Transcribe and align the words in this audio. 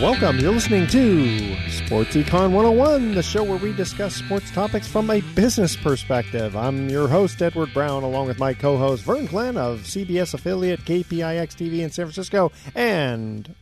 Welcome. 0.00 0.38
You're 0.38 0.52
listening 0.52 0.86
to 0.86 1.56
Sports 1.68 2.16
Econ 2.16 2.52
101, 2.52 3.14
the 3.14 3.22
show 3.22 3.44
where 3.44 3.58
we 3.58 3.74
discuss 3.74 4.14
sports 4.14 4.50
topics 4.50 4.88
from 4.88 5.10
a 5.10 5.20
business 5.34 5.76
perspective. 5.76 6.56
I'm 6.56 6.88
your 6.88 7.06
host, 7.06 7.42
Edward 7.42 7.74
Brown, 7.74 8.02
along 8.02 8.26
with 8.28 8.38
my 8.38 8.54
co 8.54 8.78
host, 8.78 9.02
Vern 9.02 9.26
Glenn 9.26 9.58
of 9.58 9.80
CBS 9.80 10.32
affiliate 10.32 10.86
KPIX 10.86 11.48
TV 11.48 11.80
in 11.80 11.90
San 11.90 12.06
Francisco, 12.06 12.50
and 12.74 13.54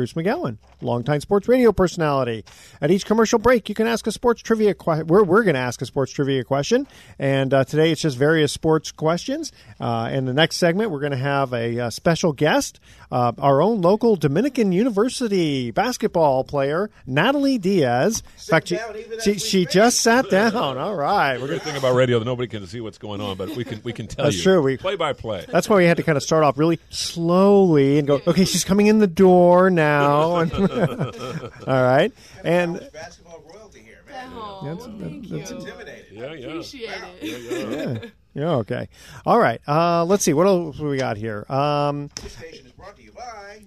Bruce 0.00 0.14
McGowan, 0.14 0.56
longtime 0.80 1.20
sports 1.20 1.46
radio 1.46 1.72
personality. 1.72 2.42
At 2.80 2.90
each 2.90 3.04
commercial 3.04 3.38
break, 3.38 3.68
you 3.68 3.74
can 3.74 3.86
ask 3.86 4.06
a 4.06 4.12
sports 4.12 4.40
trivia 4.40 4.72
question. 4.72 5.08
We're, 5.08 5.24
we're 5.24 5.42
going 5.42 5.56
to 5.56 5.60
ask 5.60 5.82
a 5.82 5.84
sports 5.84 6.10
trivia 6.10 6.42
question. 6.42 6.86
And 7.18 7.52
uh, 7.52 7.64
today 7.64 7.92
it's 7.92 8.00
just 8.00 8.16
various 8.16 8.50
sports 8.50 8.92
questions. 8.92 9.52
Uh, 9.78 10.08
in 10.10 10.24
the 10.24 10.32
next 10.32 10.56
segment, 10.56 10.90
we're 10.90 11.00
going 11.00 11.12
to 11.12 11.18
have 11.18 11.52
a, 11.52 11.76
a 11.76 11.90
special 11.90 12.32
guest, 12.32 12.80
uh, 13.12 13.32
our 13.36 13.60
own 13.60 13.82
local 13.82 14.16
Dominican 14.16 14.72
University 14.72 15.70
basketball 15.70 16.44
player, 16.44 16.88
Natalie 17.06 17.58
Diaz. 17.58 18.22
In 18.38 18.44
fact, 18.44 18.68
she, 18.68 18.78
she, 19.22 19.38
she 19.38 19.66
just 19.66 20.00
sat 20.00 20.30
down. 20.30 20.78
All 20.78 20.94
right. 20.94 21.38
We're 21.38 21.48
Great 21.48 21.60
thing 21.60 21.76
about 21.76 21.94
radio 21.94 22.18
that 22.20 22.24
nobody 22.24 22.48
can 22.48 22.66
see 22.66 22.80
what's 22.80 22.96
going 22.96 23.20
on, 23.20 23.36
but 23.36 23.50
we 23.50 23.64
can 23.64 23.82
we 23.84 23.92
can 23.92 24.06
tell 24.06 24.24
That's 24.24 24.38
you. 24.38 24.44
true. 24.44 24.62
We, 24.62 24.78
play 24.78 24.96
by 24.96 25.12
play. 25.12 25.44
That's 25.46 25.68
why 25.68 25.76
we 25.76 25.84
had 25.84 25.98
to 25.98 26.02
kind 26.02 26.16
of 26.16 26.22
start 26.22 26.42
off 26.42 26.56
really 26.56 26.78
slowly 26.88 27.98
and 27.98 28.08
go, 28.08 28.22
okay, 28.26 28.46
she's 28.46 28.64
coming 28.64 28.86
in 28.86 28.98
the 28.98 29.06
door 29.06 29.68
now. 29.68 29.89
And 30.40 30.52
all 31.66 31.82
right, 31.82 32.12
and 32.44 32.88
basketball 32.92 33.42
royalty 33.52 33.80
here, 33.80 34.02
man. 34.08 34.30
That's- 34.64 34.86
That's, 34.86 35.28
that's- 35.30 35.50
intimidated. 35.50 36.06
Yeah, 36.12 36.32
yeah. 36.34 36.46
Appreciate 36.48 36.90
it. 37.20 38.02
yeah, 38.34 38.42
yeah, 38.42 38.50
okay, 38.56 38.88
all 39.26 39.38
right. 39.38 39.60
Uh, 39.66 40.04
let's 40.04 40.22
see 40.24 40.32
what 40.32 40.46
else 40.46 40.78
we 40.78 40.96
got 40.96 41.16
here. 41.16 41.44
Um, 41.48 42.10
This 42.22 42.32
station 42.36 42.66
is 42.66 42.72
brought 42.72 42.96
to 42.96 43.02
you 43.02 43.12
by. 43.12 43.62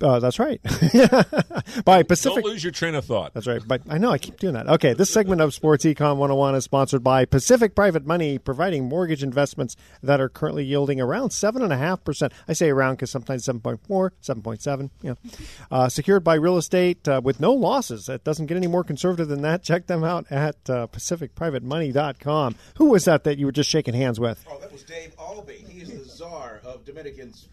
Uh, 0.00 0.18
that's 0.18 0.38
right, 0.38 0.60
by 1.84 2.02
Pacific. 2.02 2.42
Don't 2.42 2.52
lose 2.52 2.62
your 2.64 2.72
train 2.72 2.94
of 2.94 3.04
thought. 3.04 3.34
That's 3.34 3.46
right. 3.46 3.62
But 3.66 3.82
I 3.88 3.98
know 3.98 4.10
I 4.10 4.18
keep 4.18 4.38
doing 4.38 4.54
that. 4.54 4.68
Okay, 4.68 4.92
this 4.92 5.10
segment 5.10 5.40
of 5.40 5.54
Sports 5.54 5.84
Econ 5.84 6.16
101 6.16 6.54
is 6.54 6.64
sponsored 6.64 7.02
by 7.02 7.24
Pacific 7.24 7.74
Private 7.74 8.06
Money, 8.06 8.38
providing 8.38 8.88
mortgage 8.88 9.22
investments 9.22 9.76
that 10.02 10.20
are 10.20 10.28
currently 10.28 10.64
yielding 10.64 11.00
around 11.00 11.30
7.5%. 11.30 12.32
I 12.48 12.52
say 12.52 12.70
around 12.70 12.94
because 12.94 13.10
sometimes 13.10 13.44
7.4, 13.44 14.10
7.7, 14.22 14.90
you 15.02 15.10
know. 15.10 15.16
Uh, 15.70 15.88
secured 15.88 16.24
by 16.24 16.34
real 16.34 16.56
estate 16.56 17.06
uh, 17.08 17.20
with 17.22 17.40
no 17.40 17.52
losses. 17.52 18.08
It 18.08 18.24
doesn't 18.24 18.46
get 18.46 18.56
any 18.56 18.66
more 18.66 18.84
conservative 18.84 19.28
than 19.28 19.42
that. 19.42 19.62
Check 19.62 19.86
them 19.86 20.04
out 20.04 20.26
at 20.30 20.56
uh, 20.68 20.86
pacificprivatemoney.com. 20.88 22.54
Who 22.76 22.86
was 22.86 23.04
that 23.06 23.24
that 23.24 23.38
you 23.38 23.46
were 23.46 23.52
just 23.52 23.70
shaking 23.70 23.94
hands 23.94 24.20
with? 24.20 24.44
Oh, 24.50 24.58
that 24.60 24.72
was 24.72 24.82
Dave 24.82 25.14
Albee. 25.18 25.64
He 25.68 25.80
is 25.80 25.90
the 25.90 26.04
czar 26.04 26.60
of 26.64 26.84
Dominican's 26.84 27.48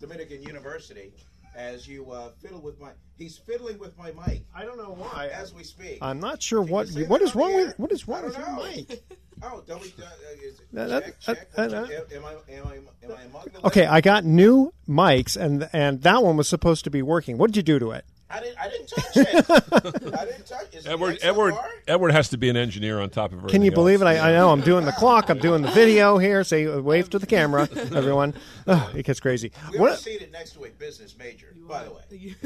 Dominican 0.00 0.42
University. 0.42 1.12
As 1.54 1.86
you 1.86 2.10
uh, 2.10 2.30
fiddle 2.40 2.60
with 2.62 2.80
my, 2.80 2.90
he's 3.18 3.36
fiddling 3.36 3.78
with 3.78 3.96
my 3.98 4.12
mic 4.26 4.44
I 4.54 4.64
don't 4.64 4.78
know 4.78 4.94
why. 4.96 5.28
as 5.32 5.52
we 5.52 5.64
speak. 5.64 5.98
I'm 6.00 6.18
not 6.18 6.42
sure 6.42 6.60
Can 6.60 6.68
you 6.68 6.72
what 6.74 6.88
say 6.88 7.02
what 7.04 7.20
that 7.20 7.24
is 7.26 7.36
on 7.36 7.40
wrong 7.42 7.54
with 7.56 7.78
what 7.78 7.92
is 7.92 8.08
wrong 8.08 8.24
with 8.24 8.34
don't 8.34 8.46
your 8.46 8.56
know. 8.56 8.64
mic. 8.64 9.02
Oh, 9.44 9.60
don't 9.66 9.82
we? 9.82 9.88
Uh, 10.00 10.06
is 10.40 10.60
it, 10.60 10.66
No, 10.70 10.86
that- 10.86 11.18
check, 11.20 11.20
check. 11.20 11.48
uh, 11.58 11.62
uh, 11.62 11.66
Am 12.14 12.24
I? 12.24 12.30
Am 12.52 12.66
I? 12.66 12.74
Am 12.76 12.86
I? 13.10 13.22
Am 13.24 13.36
I 13.36 13.66
Okay, 13.66 13.80
list? 13.80 13.92
I 13.92 14.00
got 14.00 14.24
new 14.24 14.72
mics 14.88 15.36
and 15.36 15.68
and 15.72 16.00
that 16.02 16.22
one 16.22 16.36
was 16.36 16.48
supposed 16.48 16.84
to 16.84 16.90
be 16.90 17.02
working. 17.02 17.38
What 17.38 17.48
did 17.48 17.56
you 17.56 17.62
do 17.64 17.78
to 17.80 17.90
it? 17.90 18.04
I 18.32 18.40
didn't. 18.40 18.58
I 18.58 18.68
didn't 18.70 18.86
touch 18.88 19.16
it. 19.16 20.14
I 20.18 20.24
didn't 20.24 20.46
touch. 20.46 20.74
Is 20.74 20.86
Edward. 20.86 21.18
Edward, 21.22 21.54
Edward 21.86 22.12
has 22.12 22.30
to 22.30 22.38
be 22.38 22.48
an 22.48 22.56
engineer 22.56 22.98
on 23.00 23.10
top 23.10 23.32
of 23.32 23.38
everything. 23.38 23.50
Can 23.52 23.62
you 23.62 23.72
believe 23.72 24.00
it? 24.02 24.06
I, 24.06 24.30
I 24.30 24.32
know 24.32 24.50
I'm 24.50 24.60
doing 24.62 24.84
the 24.86 24.92
clock. 24.92 25.28
I'm 25.28 25.38
doing 25.38 25.62
the 25.62 25.70
video 25.70 26.18
here. 26.18 26.42
Say 26.44 26.66
wave 26.66 27.10
to 27.10 27.18
the 27.18 27.26
camera, 27.26 27.68
everyone. 27.94 28.34
Oh, 28.66 28.90
it 28.96 29.04
gets 29.04 29.20
crazy. 29.20 29.52
We 29.70 29.78
are 29.78 29.80
What? 29.82 29.98
seated 29.98 30.32
next 30.32 30.52
to 30.52 30.64
a 30.64 30.70
business 30.70 31.16
major, 31.18 31.54
by 31.68 31.84
the 31.84 31.90
way. 31.92 32.34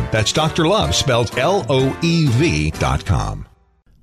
That's 0.10 0.32
Dr. 0.32 0.68
Love 0.68 0.96
spelled 0.96 1.38
L-O-E-V 1.38 2.72
dot 2.72 3.06
com. 3.06 3.46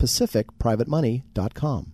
pacificprivatemoney.com. 0.00 1.92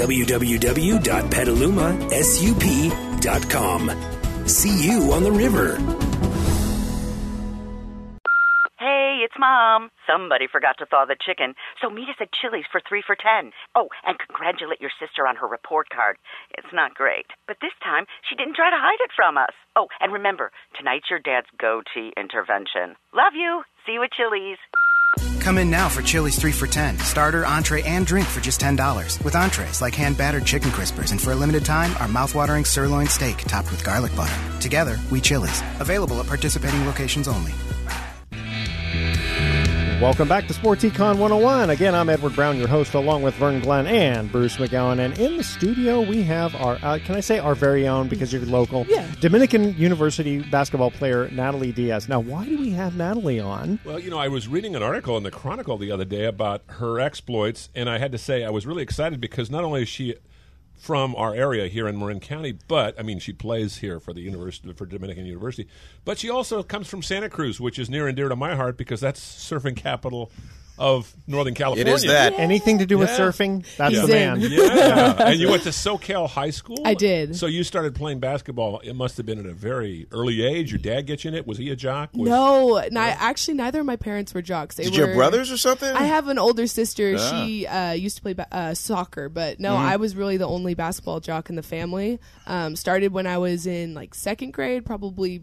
www.petalumasUP.com. 1.50 3.82
See 4.47 4.87
you 4.87 5.12
on 5.12 5.23
the 5.23 5.32
river. 5.32 5.76
Hey, 8.79 9.20
it's 9.23 9.35
Mom. 9.38 9.91
Somebody 10.08 10.47
forgot 10.50 10.76
to 10.79 10.87
thaw 10.87 11.05
the 11.05 11.17
chicken, 11.20 11.55
so 11.82 11.91
meet 11.91 12.08
us 12.08 12.17
at 12.20 12.32
Chili's 12.32 12.64
for 12.73 12.81
three 12.88 13.02
for 13.06 13.14
ten. 13.14 13.52
Oh, 13.76 13.88
and 14.06 14.17
congratulate 14.19 14.81
your 14.81 14.91
sister 14.99 15.26
on 15.29 15.37
her 15.37 15.47
report 15.47 15.88
card. 15.94 16.17
It's 16.56 16.73
not 16.73 16.94
great, 16.94 17.26
but 17.47 17.58
this 17.61 17.76
time 17.85 18.06
she 18.29 18.37
didn't 18.37 18.56
try 18.56 18.70
to 18.70 18.81
hide 18.81 19.00
it 19.05 19.12
from 19.14 19.37
us. 19.37 19.52
Oh, 19.76 19.88
and 20.00 20.12
remember, 20.12 20.50
tonight's 20.79 21.11
your 21.11 21.20
dad's 21.20 21.47
goatee 21.61 22.12
intervention. 22.17 22.97
Love 23.12 23.35
you. 23.37 23.62
See 23.85 23.93
you 23.93 24.02
at 24.02 24.12
Chili's. 24.17 24.58
Come 25.41 25.59
in 25.59 25.71
now 25.71 25.89
for 25.89 26.03
Chili's 26.03 26.39
3 26.39 26.53
for 26.53 26.67
10. 26.67 26.99
Starter, 26.99 27.47
entree, 27.47 27.83
and 27.83 28.07
drink 28.07 28.27
for 28.27 28.41
just 28.41 28.61
$10. 28.61 29.25
With 29.25 29.35
entrees 29.35 29.81
like 29.81 29.95
hand 29.95 30.17
battered 30.17 30.45
chicken 30.45 30.71
crispers, 30.71 31.12
and 31.12 31.21
for 31.21 31.33
a 31.33 31.37
limited 31.37 31.65
time, 31.65 31.95
our 31.99 32.09
mouth-watering 32.09 32.65
sirloin 32.65 33.07
steak 33.07 33.39
topped 33.39 33.71
with 33.71 33.85
garlic 33.85 34.15
butter. 34.15 34.37
Together, 34.61 34.99
we 35.11 35.21
Chili's. 35.21 35.62
Available 35.81 36.21
at 36.21 36.27
participating 36.27 36.85
locations 36.87 37.29
only. 37.29 37.53
Welcome 40.00 40.29
back 40.29 40.47
to 40.47 40.55
Sports 40.55 40.82
Econ 40.82 41.19
101. 41.19 41.69
Again, 41.69 41.94
I'm 41.94 42.08
Edward 42.08 42.35
Brown, 42.35 42.56
your 42.56 42.69
host, 42.69 42.94
along 42.94 43.20
with 43.23 43.35
Vern 43.35 43.61
Glenn 43.61 43.87
and 43.87 44.32
Bruce 44.32 44.56
McGowan. 44.56 44.99
And 44.99 45.19
in 45.19 45.37
the 45.37 45.44
studio, 45.44 46.00
we 46.00 46.23
have 46.23 46.55
our, 46.56 46.79
uh, 46.82 46.99
can 47.05 47.17
I 47.17 47.20
say 47.20 47.38
our 47.38 47.55
very 47.55 47.87
own, 47.87 48.08
because 48.08 48.32
you're 48.32 48.41
local, 48.47 48.87
Yeah. 48.88 49.06
Dominican 49.20 49.75
University 49.76 50.38
basketball 50.38 50.91
player 50.91 51.29
Natalie 51.31 51.70
Diaz. 51.70 52.08
Now, 52.08 52.19
why 52.19 52.47
do 52.47 52.58
we 52.58 52.70
have 52.70 52.97
Natalie 52.97 53.41
on? 53.41 53.79
Well, 53.85 53.99
you 53.99 54.08
know, 54.08 54.19
I 54.19 54.29
was 54.29 54.49
reading 54.49 54.75
an 54.75 54.82
article 54.82 55.19
in 55.19 55.23
the 55.23 55.31
Chronicle 55.31 55.76
the 55.76 55.93
other 55.93 56.06
day 56.06 56.25
about 56.25 56.62
her 56.69 56.99
exploits, 56.99 57.69
and 57.75 57.91
I 57.91 57.99
had 57.99 58.11
to 58.12 58.19
say 58.19 58.43
I 58.43 58.50
was 58.50 58.67
really 58.67 58.82
excited 58.82 59.20
because 59.20 59.50
not 59.50 59.64
only 59.64 59.82
is 59.82 59.88
she 59.91 60.14
from 60.81 61.15
our 61.17 61.35
area 61.35 61.69
here 61.69 61.87
in 61.87 61.99
Marin 61.99 62.21
County, 62.21 62.56
but 62.67 62.99
I 62.99 63.03
mean, 63.03 63.19
she 63.19 63.35
plays 63.35 63.77
here 63.77 64.00
for 64.00 64.15
the 64.15 64.23
university 64.23 64.73
for 64.73 64.87
Dominican 64.87 65.27
University, 65.27 65.69
but 66.06 66.19
she 66.19 66.31
also 66.31 66.62
comes 66.62 66.88
from 66.88 67.03
Santa 67.03 67.29
Cruz, 67.29 67.61
which 67.61 67.79
is 67.79 67.91
near 67.91 68.09
and 68.09 68.17
dear 68.17 68.31
to 68.31 68.35
my 68.35 68.55
heart 68.55 68.79
because 68.79 68.99
that's 68.99 69.21
surfing 69.21 69.77
capital 69.77 70.32
of 70.81 71.12
Northern 71.27 71.55
California. 71.55 71.93
It 71.93 71.94
is 71.94 72.03
that. 72.05 72.38
Anything 72.38 72.79
to 72.79 72.87
do 72.87 72.97
with 72.99 73.11
Yeah. 73.11 73.19
surfing? 73.19 73.65
That's 73.77 73.94
Yeah. 73.94 74.00
the 74.03 74.09
man. 74.09 74.41
Yeah, 74.41 75.23
and 75.29 75.38
you 75.38 75.49
went 75.50 75.62
to 75.65 75.69
SoCal 75.69 76.29
High 76.29 76.50
School. 76.50 76.79
I 76.85 76.94
did. 76.94 77.37
So 77.37 77.47
you 77.47 77.62
started 77.65 77.94
playing 77.94 78.19
basketball. 78.21 78.81
It 78.81 78.94
must 78.94 79.17
have 79.19 79.27
been 79.27 79.38
at 79.38 79.47
a 79.47 79.53
very 79.53 80.06
early 80.11 80.43
age. 80.43 80.73
Your 80.73 80.79
dad 80.79 81.06
get 81.06 81.23
you 81.23 81.29
in 81.29 81.35
it. 81.35 81.47
Was 81.47 81.59
he 81.59 81.71
a 81.71 81.77
jock? 81.77 82.11
Was, 82.15 82.29
No, 82.29 82.79
ni- 82.91 82.97
actually, 82.99 83.55
neither 83.55 83.81
of 83.81 83.87
my 83.87 83.97
parents 83.97 84.32
were 84.35 84.43
jocks. 84.43 84.77
They 84.77 84.85
Did 84.85 84.97
you 84.97 85.05
have 85.05 85.15
brothers 85.15 85.53
or 85.53 85.59
something? 85.59 85.94
I 85.94 86.05
have 86.05 86.29
an 86.29 86.38
older 86.38 86.67
sister. 86.67 87.17
Ah. 87.19 87.44
She 87.44 87.67
uh, 87.67 87.93
used 87.93 88.17
to 88.17 88.23
play 88.23 88.33
ba- 88.33 88.49
uh, 88.50 88.73
soccer, 88.75 89.29
but 89.29 89.61
no, 89.61 89.75
Mhm. 89.75 89.79
I 89.81 89.97
was 89.97 90.17
really 90.17 90.38
the 90.38 90.49
only 90.49 90.73
basketball 90.75 91.21
jock 91.21 91.50
in 91.50 91.56
the 91.56 91.62
family. 91.62 92.19
Um, 92.47 92.75
started 92.75 93.12
when 93.12 93.26
I 93.26 93.37
was 93.38 93.67
in 93.67 93.93
like 93.94 94.15
second 94.15 94.53
grade, 94.55 94.87
probably 94.87 95.43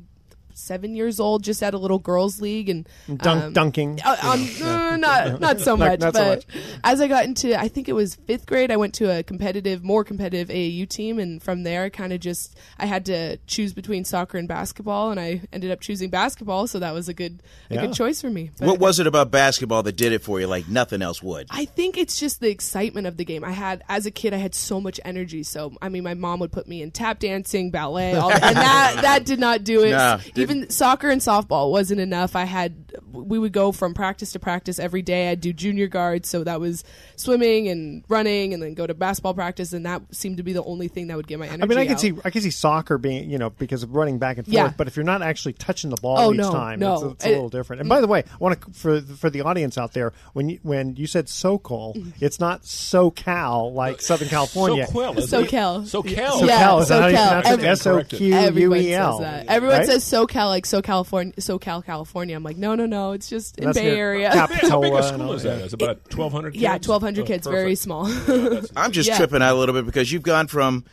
seven 0.58 0.96
years 0.96 1.20
old, 1.20 1.44
just 1.44 1.62
at 1.64 1.74
a 1.74 1.78
little 1.78 2.00
girls' 2.00 2.42
league 2.42 2.70
and 2.70 2.88
Dunk- 3.08 3.44
um, 3.44 3.54
dunking. 3.54 4.00
uh, 4.04 4.16
um, 4.24 4.50
Yeah. 4.60 4.90
uh, 4.94 4.98
not 4.98 5.40
not 5.40 5.60
so 5.60 5.78
much, 5.78 6.00
not 6.00 6.16
so 6.16 6.20
but 6.24 6.46
much. 6.54 6.64
as 6.84 7.02
I 7.02 7.08
got 7.08 7.26
into, 7.26 7.58
I 7.60 7.68
think 7.68 7.88
it 7.90 7.94
was 7.94 8.16
fifth 8.16 8.46
grade, 8.46 8.72
I 8.72 8.78
went 8.78 8.94
to 8.96 9.06
a 9.20 9.24
competitive, 9.24 9.84
more 9.84 10.04
competitive 10.04 10.50
AAU 10.50 10.86
team, 10.90 11.20
and 11.20 11.42
from 11.42 11.64
there, 11.64 11.84
I 11.84 11.90
kind 11.90 12.14
of 12.14 12.20
just 12.20 12.58
I 12.80 12.86
had 12.86 13.06
to 13.06 13.38
choose 13.48 13.74
between 13.74 14.04
soccer 14.06 14.38
and 14.38 14.48
basketball, 14.48 15.12
and 15.12 15.20
I 15.20 15.42
ended 15.54 15.72
up 15.72 15.80
choosing 15.82 16.10
basketball, 16.10 16.68
so 16.68 16.80
that 16.80 16.94
was 16.94 17.08
a 17.10 17.14
good 17.14 17.42
a 17.70 17.76
Yeah. 17.76 17.82
good 17.86 17.94
choice 17.94 18.22
for 18.22 18.30
me. 18.30 18.52
But 18.60 18.68
What 18.68 18.80
was 18.80 19.00
it 19.00 19.08
about 19.08 19.32
basketball 19.32 19.84
that 19.84 19.96
did 19.96 20.12
it 20.14 20.22
for 20.24 20.40
you 20.40 20.48
like 20.48 20.68
nothing 20.68 21.02
else 21.02 21.22
would? 21.22 21.48
I 21.50 21.66
think 21.66 21.98
it's 21.98 22.20
just 22.20 22.40
the 22.40 22.50
excitement 22.50 23.08
of 23.08 23.18
the 23.18 23.26
game. 23.26 23.44
I 23.44 23.52
had 23.52 23.84
as 23.90 24.06
a 24.06 24.12
kid, 24.12 24.34
I 24.34 24.38
had 24.38 24.56
so 24.56 24.82
much 24.82 25.00
energy. 25.06 25.44
So 25.44 25.74
I 25.82 25.90
mean, 25.90 26.04
my 26.04 26.14
mom 26.14 26.40
would 26.40 26.52
put 26.52 26.68
me 26.68 26.82
in 26.82 26.92
tap 26.92 27.20
dancing, 27.20 27.72
ballet, 27.72 28.16
all 28.16 28.32
and 28.32 28.42
that 28.56 29.00
that 29.02 29.26
did 29.26 29.40
not 29.40 29.64
do 29.64 29.84
it. 29.84 29.92
Nah, 29.92 30.20
Even 30.50 30.70
soccer 30.70 31.10
and 31.10 31.22
softball 31.22 31.72
wasn't 31.72 32.00
enough. 32.00 32.36
I 32.36 32.46
had 32.46 32.74
we 33.12 33.40
would 33.40 33.52
go 33.54 33.72
from 33.72 33.94
practice 33.94 34.32
to 34.34 34.40
practice 34.40 34.80
every 34.80 35.02
day. 35.02 35.30
I'd 35.30 35.42
do 35.42 35.52
junior 35.54 35.88
guards, 35.88 36.30
so 36.30 36.44
that 36.44 36.60
was 36.60 36.84
swimming 37.16 37.68
and 37.68 38.04
running, 38.08 38.54
and 38.54 38.62
then 38.62 38.74
go 38.74 38.86
to 38.88 38.94
basketball 38.94 39.34
practice, 39.34 39.74
and 39.74 39.86
that 39.86 40.02
seemed 40.12 40.38
to 40.38 40.44
be 40.44 40.54
the 40.54 40.64
only 40.64 40.88
thing 40.88 41.08
that 41.08 41.18
would 41.18 41.28
get 41.28 41.40
my 41.40 41.48
energy. 41.48 41.64
I 41.64 41.66
mean, 41.66 41.78
I 41.78 41.86
can 41.86 41.94
out. 41.96 42.00
see 42.00 42.14
I 42.26 42.30
can 42.30 42.42
see 42.42 42.50
soccer 42.52 42.98
being 42.98 43.30
you 43.30 43.38
know 43.38 43.50
because 43.50 43.84
of 43.84 43.96
running 43.96 44.20
back 44.20 44.38
and 44.38 44.46
forth. 44.46 44.54
Yeah. 44.54 44.74
But 44.76 44.88
if 44.88 44.96
you're 44.96 45.06
not 45.06 45.22
actually 45.22 45.54
touching 45.54 45.90
the 45.90 45.98
ball 45.98 46.18
Oh, 46.20 46.32
each 46.32 46.38
no, 46.38 46.52
time, 46.52 46.80
no. 46.80 46.94
it's, 46.96 47.04
it's 47.14 47.26
a 47.26 47.28
It- 47.30 47.32
little 47.34 47.50
different. 47.50 47.80
And 47.82 47.90
by 47.90 48.02
the 48.02 48.08
way, 48.08 48.24
I 48.32 48.38
want 48.40 48.62
to 48.62 48.72
for 48.72 49.02
for 49.02 49.30
the 49.30 49.42
audience 49.42 49.78
out 49.78 49.94
there 49.94 50.14
when 50.34 50.50
you 50.50 50.60
when 50.64 50.96
you 50.96 51.08
said 51.08 51.26
SoCal, 51.28 51.96
Mm-hmm. 51.96 52.10
it's 52.24 52.40
not 52.40 52.64
SoCal 52.64 53.74
like 53.74 54.02
Southern 54.02 54.28
California. 54.30 54.86
SoQuel, 54.88 55.18
isn't 55.18 55.44
it? 55.44 55.50
SoCal. 55.50 55.82
SoCal. 55.82 56.04
SoCal 56.42 56.48
Yeah, 56.48 56.78
is 56.80 56.88
that 56.90 57.02
how 57.02 57.08
you 57.08 57.16
SoCal. 57.16 57.28
pronounce 57.28 57.48
it? 57.48 57.52
Every- 57.54 57.68
S 57.68 57.88
O 57.88 58.04
Q 58.04 58.28
U 58.28 58.34
Everyone 58.36 58.78
E 58.80 58.94
L. 58.94 59.18
says 59.20 59.22
that. 59.22 59.46
Everyone 59.48 59.78
right? 59.80 59.86
says 59.88 60.04
SoCal, 60.04 60.28
like 60.46 60.66
SoCal, 60.66 60.84
California, 60.84 61.34
SoCal, 61.38 61.84
California. 61.86 62.36
I'm 62.36 62.44
like, 62.44 62.58
no, 62.58 62.76
no, 62.76 62.86
no. 62.86 63.12
It's 63.14 63.30
just 63.30 63.58
in 63.58 63.66
That's 63.66 63.78
Bay 63.78 63.86
near 63.86 63.96
Area. 63.98 64.30
How 64.30 64.48
big 64.48 64.58
a 64.58 64.60
Capitola 64.62 64.98
and 64.98 65.06
school 65.22 65.34
is 65.34 65.44
that. 65.44 65.58
that? 65.60 65.64
It's 65.66 65.74
about 65.74 65.98
1,200 66.14 66.52
kids? 66.54 66.62
Yeah, 66.62 66.74
1,200 66.74 67.22
Oh, 67.22 67.26
kids, 67.26 67.48
very 67.48 67.64
perfect. 67.76 67.82
small. 67.82 68.06
I'm 68.76 68.92
just 68.92 69.10
Yeah. 69.10 69.18
tripping 69.18 69.42
out 69.42 69.56
a 69.56 69.60
little 69.60 69.74
bit 69.76 69.86
because 69.86 70.12
you've 70.12 70.24
gone 70.24 70.48
from 70.48 70.86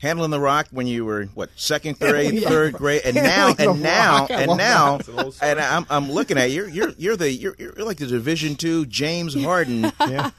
handling 0.00 0.30
the 0.30 0.38
rock 0.40 0.68
when 0.70 0.86
you 0.86 1.04
were 1.04 1.24
what 1.34 1.50
second 1.56 1.98
grade, 1.98 2.32
Yeah. 2.34 2.48
third 2.48 2.74
grade, 2.74 3.02
and 3.04 3.14
now 3.16 3.48
Handling 3.54 3.68
and 3.70 3.78
the 3.80 3.82
now 3.82 4.18
rock, 4.20 4.30
I 4.30 4.34
and 4.42 4.48
love 4.48 4.58
now. 4.58 4.96
It's 4.96 5.08
an 5.08 5.18
old 5.18 5.36
and 5.42 5.60
I'm 5.60 5.86
I'm 5.90 6.10
looking 6.12 6.38
at 6.38 6.50
you. 6.50 6.66
You're 6.66 6.68
you're 6.68 6.94
you're 6.98 7.16
the 7.16 7.30
you're, 7.32 7.56
you're 7.58 7.72
like 7.84 7.96
the 7.96 8.06
Division 8.06 8.54
two 8.54 8.86
James 8.86 9.34
Harden, 9.34 9.90
Yeah. 10.00 10.30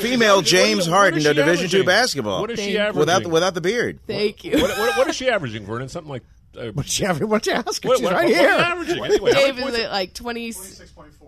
female 0.00 0.36
What- 0.36 0.46
James 0.46 0.88
what- 0.88 0.94
Harden 0.96 1.14
what 1.14 1.18
is 1.20 1.26
of 1.26 1.32
she 1.36 1.42
Division 1.42 1.68
two 1.68 1.76
averaging? 1.80 1.86
basketball. 1.86 2.40
What 2.40 2.50
is 2.52 2.56
Thank 2.58 2.68
she 2.68 2.72
you. 2.72 2.78
averaging? 2.78 2.98
without 3.00 3.22
the, 3.24 3.28
without 3.28 3.54
the 3.54 3.60
beard? 3.60 3.98
Thank 4.06 4.44
you. 4.44 4.52
what, 4.62 4.78
what, 4.78 4.96
what 4.98 5.08
is 5.08 5.16
she 5.16 5.28
averaging, 5.28 5.66
Vernon? 5.66 5.88
Something 5.90 6.10
like. 6.10 6.22
Uh, 6.56 6.66
What 6.72 6.98
you 6.98 7.06
have- 7.06 7.20
what 7.22 7.46
you 7.46 7.52
ask? 7.52 7.84
what, 7.84 7.96
She's 7.98 8.04
what, 8.04 8.12
right 8.12 8.24
what, 8.26 8.34
here. 8.34 8.50
What 8.50 8.60
averaging? 8.60 9.04
Anyway, 9.04 9.32
how 9.32 9.40
Dave 9.40 9.56
is 9.58 9.62
points- 9.64 9.78
at 9.78 9.90
like 9.90 10.14
20, 10.14 10.50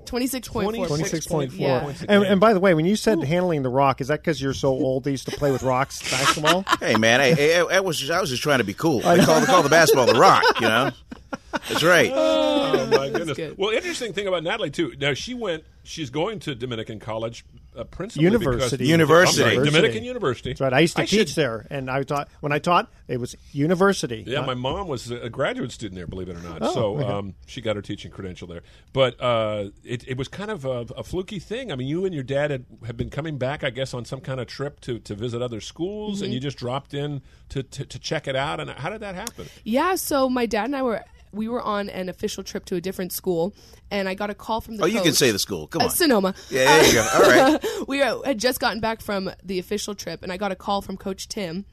26.4. 0.05 0.87
26.4. 0.87 1.59
Yeah. 1.59 1.93
And, 2.09 2.25
and 2.25 2.41
by 2.41 2.53
the 2.53 2.61
way, 2.61 2.75
when 2.75 2.85
you 2.85 2.97
said 2.97 3.23
handling 3.25 3.63
the 3.63 3.69
rock, 3.71 4.01
is 4.01 4.09
that 4.09 4.21
because 4.21 4.41
you're 4.41 4.53
so 4.55 4.69
old 4.69 5.05
they 5.05 5.11
used 5.13 5.29
to 5.29 5.37
play 5.37 5.51
with 5.51 5.63
rocks 5.63 6.03
basketball? 6.11 6.65
Hey 6.81 6.97
man, 6.97 7.21
hey, 7.21 7.35
hey, 7.35 7.59
I 7.71 7.81
was 7.81 7.99
just, 7.99 8.11
I 8.13 8.21
was 8.21 8.29
just 8.31 8.43
trying 8.43 8.59
to 8.59 8.65
be 8.65 8.75
cool. 8.75 9.07
I 9.07 9.25
call, 9.25 9.45
call 9.47 9.63
the 9.63 9.69
basketball 9.71 10.07
the 10.07 10.19
rock, 10.19 10.43
you 10.61 10.69
know. 10.69 10.91
That's 11.69 11.83
right. 11.83 12.13
Oh 12.75 12.87
my 12.89 13.09
goodness! 13.11 13.37
good. 13.37 13.57
Well, 13.57 13.71
interesting 13.71 14.13
thing 14.13 14.27
about 14.27 14.43
Natalie 14.43 14.71
too. 14.71 14.95
Now 14.99 15.15
she 15.15 15.33
went. 15.35 15.65
She's 15.85 16.09
going 16.11 16.39
to 16.41 16.55
Dominican 16.55 16.99
College, 16.99 17.45
uh, 17.77 17.85
principally 17.85 18.25
University. 18.25 18.77
because 18.79 18.89
University. 18.89 19.37
Sorry, 19.43 19.51
University. 19.53 19.77
Dominican 19.77 20.05
University. 20.05 20.51
That's 20.51 20.61
right. 20.63 20.73
I 20.73 20.81
used 20.81 20.97
to 20.97 21.03
teach 21.07 21.29
should- 21.29 21.37
there, 21.37 21.67
and 21.71 21.91
I 21.91 22.03
taught 22.03 22.29
when 22.41 22.53
I 22.53 22.59
taught 22.59 22.91
it 23.07 23.19
was 23.21 23.37
university. 23.53 24.25
Yeah, 24.27 24.39
not- 24.39 24.47
my 24.47 24.55
mom 24.55 24.89
was 24.89 25.11
a 25.11 25.29
graduate 25.31 25.73
student 25.73 25.97
there, 25.97 26.07
believe 26.07 26.29
it 26.29 26.37
or 26.37 26.41
not. 26.41 26.59
Oh, 26.63 26.75
so 26.75 26.97
okay. 26.97 27.05
um, 27.07 27.35
she 27.47 27.61
got 27.61 27.77
her 27.77 27.83
teaching 27.83 28.11
credential 28.11 28.49
there. 28.49 28.63
But 28.93 29.21
uh, 29.21 29.71
it, 29.85 30.07
it 30.09 30.17
was 30.17 30.29
kind 30.29 30.51
of 30.51 30.65
a, 30.65 30.87
a 30.97 31.05
fluky 31.05 31.39
thing. 31.39 31.71
I 31.71 31.77
mean, 31.77 31.87
you 31.87 32.05
and 32.07 32.15
your 32.15 32.25
dad 32.25 32.51
had, 32.51 32.65
had 32.87 32.97
been 32.97 33.11
coming 33.11 33.37
back, 33.39 33.63
I 33.63 33.71
guess, 33.71 33.93
on 33.95 34.05
some 34.05 34.21
kind 34.21 34.41
of 34.41 34.47
trip 34.47 34.81
to, 34.81 34.99
to 35.01 35.15
visit 35.15 35.43
other 35.43 35.61
schools, 35.61 36.17
Mm-hmm. 36.17 36.25
and 36.25 36.35
you 36.35 36.41
just 36.41 36.57
dropped 36.57 36.93
in 36.95 37.21
to, 37.51 37.63
to, 37.63 37.85
to 37.85 37.99
check 37.99 38.27
it 38.29 38.37
out. 38.37 38.61
And 38.61 38.71
how 38.71 38.91
did 38.91 39.01
that 39.01 39.15
happen? 39.15 39.47
Yeah, 39.65 39.95
so 39.97 40.29
my 40.29 40.47
dad 40.47 40.65
and 40.67 40.77
I 40.77 40.83
were 40.83 41.05
we 41.33 41.49
were 41.49 41.61
on 41.63 41.89
an 41.89 42.09
official 42.09 42.45
trip 42.45 42.65
to 42.67 42.77
a 42.77 42.81
different 42.81 43.13
school, 43.13 43.55
and 43.91 44.09
I 44.09 44.15
got 44.15 44.31
a 44.31 44.35
call 44.35 44.61
from 44.61 44.77
the 44.77 44.85
Oh, 44.85 44.87
you 44.87 45.03
can 45.03 45.15
say 45.15 45.33
the 45.33 45.39
school. 45.41 45.67
Come 45.67 45.83
Uh, 45.83 45.87
on. 45.87 45.91
Sonoma. 45.91 46.35
Yeah, 46.49 46.65
there 46.65 46.87
you 46.87 46.93
go. 46.95 47.09
All 47.13 47.21
right. 47.23 47.65
we 47.89 48.03
uh, 48.03 48.23
had 48.23 48.39
just 48.39 48.61
gotten 48.61 48.79
back 48.81 49.01
from 49.01 49.31
the 49.43 49.59
official 49.59 49.95
trip, 49.97 50.23
and 50.23 50.31
I 50.33 50.37
got 50.37 50.53
a 50.53 50.57
call 50.57 50.81
from 50.81 50.97
Coach 50.97 51.29
Tim. 51.29 51.65